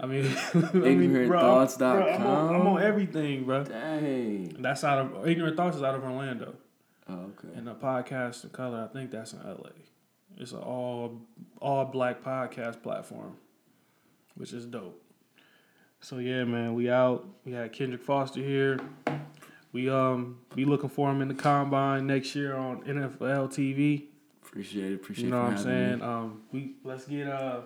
I 0.00 0.06
mean, 0.06 0.26
I 0.54 0.76
mean, 0.76 1.16
I'm- 1.16 1.28
bro, 1.28 1.38
I'm, 1.40 2.26
on, 2.26 2.54
I'm 2.54 2.66
on 2.66 2.82
everything, 2.82 3.44
bro. 3.44 3.64
dang. 3.64 4.56
That's 4.58 4.84
out 4.84 4.98
of 4.98 5.26
Ignorant 5.28 5.56
Thoughts 5.56 5.76
is 5.76 5.82
out 5.82 5.94
of 5.94 6.02
Orlando. 6.04 6.54
Oh, 7.08 7.14
okay. 7.38 7.48
And 7.56 7.66
the 7.66 7.74
podcast 7.74 8.44
in 8.44 8.50
color, 8.50 8.86
I 8.88 8.92
think 8.92 9.10
that's 9.10 9.32
in 9.32 9.40
LA. 9.42 9.70
It's 10.40 10.52
an 10.52 10.60
all 10.60 11.20
all 11.60 11.84
black 11.84 12.22
podcast 12.24 12.82
platform, 12.82 13.36
which 14.36 14.54
is 14.54 14.64
dope. 14.64 15.00
So 16.00 16.16
yeah, 16.16 16.44
man, 16.44 16.72
we 16.72 16.90
out. 16.90 17.28
We 17.44 17.52
had 17.52 17.74
Kendrick 17.74 18.02
Foster 18.02 18.40
here. 18.40 18.80
We 19.72 19.90
um 19.90 20.38
be 20.54 20.64
looking 20.64 20.88
for 20.88 21.10
him 21.10 21.20
in 21.20 21.28
the 21.28 21.34
combine 21.34 22.06
next 22.06 22.34
year 22.34 22.56
on 22.56 22.82
NFL 22.84 23.50
TV. 23.50 24.04
Appreciate 24.42 24.92
it. 24.92 24.94
Appreciate 24.94 25.24
You 25.26 25.30
know 25.30 25.42
what 25.42 25.52
I'm 25.52 25.58
saying? 25.58 25.98
me. 25.98 26.04
Um, 26.04 26.42
we 26.52 26.72
let's 26.84 27.04
get 27.04 27.28
uh 27.28 27.60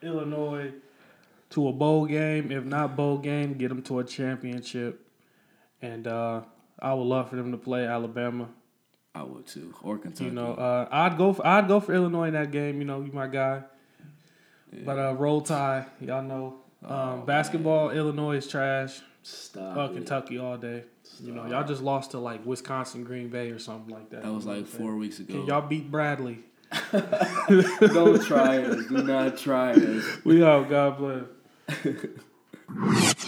Illinois 0.00 0.72
to 1.50 1.68
a 1.68 1.72
bowl 1.72 2.06
game. 2.06 2.52
If 2.52 2.64
not 2.64 2.94
bowl 2.94 3.18
game, 3.18 3.54
get 3.54 3.68
them 3.68 3.82
to 3.82 3.98
a 3.98 4.04
championship. 4.04 5.04
And 5.82 6.06
uh, 6.06 6.42
I 6.78 6.94
would 6.94 7.02
love 7.02 7.30
for 7.30 7.36
them 7.36 7.50
to 7.50 7.58
play 7.58 7.84
Alabama. 7.84 8.48
I 9.14 9.22
would 9.22 9.46
too, 9.46 9.74
or 9.82 9.98
Kentucky. 9.98 10.24
You 10.24 10.30
know, 10.30 10.54
uh, 10.54 10.88
I'd 10.90 11.18
go 11.18 11.32
for 11.32 11.46
I'd 11.46 11.68
go 11.68 11.80
for 11.80 11.92
Illinois 11.94 12.28
in 12.28 12.34
that 12.34 12.50
game. 12.50 12.78
You 12.78 12.84
know, 12.86 13.02
you 13.02 13.12
my 13.12 13.26
guy. 13.26 13.62
Yeah. 14.72 14.80
But 14.84 14.98
uh, 14.98 15.14
roll 15.14 15.42
tie, 15.42 15.86
y'all 16.00 16.22
know. 16.22 16.56
Um, 16.84 16.90
Oh, 16.90 17.22
basketball, 17.26 17.90
Illinois 17.90 18.38
is 18.38 18.48
trash. 18.48 19.00
Stop. 19.22 19.90
It. 19.90 19.94
Kentucky 19.94 20.38
all 20.38 20.56
day. 20.56 20.84
You 21.22 21.32
know, 21.32 21.46
y'all 21.46 21.62
just 21.64 21.82
lost 21.82 22.12
to 22.12 22.18
like 22.18 22.44
Wisconsin, 22.44 23.04
Green 23.04 23.28
Bay, 23.28 23.50
or 23.50 23.58
something 23.58 23.94
like 23.94 24.10
that. 24.10 24.22
That 24.22 24.32
was 24.32 24.46
like 24.46 24.66
four 24.66 24.96
weeks 24.96 25.20
ago. 25.20 25.34
Can 25.34 25.46
y'all 25.46 25.60
beat 25.66 25.90
Bradley? 25.90 26.38
Don't 26.92 28.22
try 28.24 28.62
us. 28.62 28.86
Do 28.86 29.02
not 29.02 29.36
try 29.36 29.72
us. 29.72 30.04
We 30.24 30.42
out. 30.42 30.70
God 30.70 30.98
bless. 30.98 31.24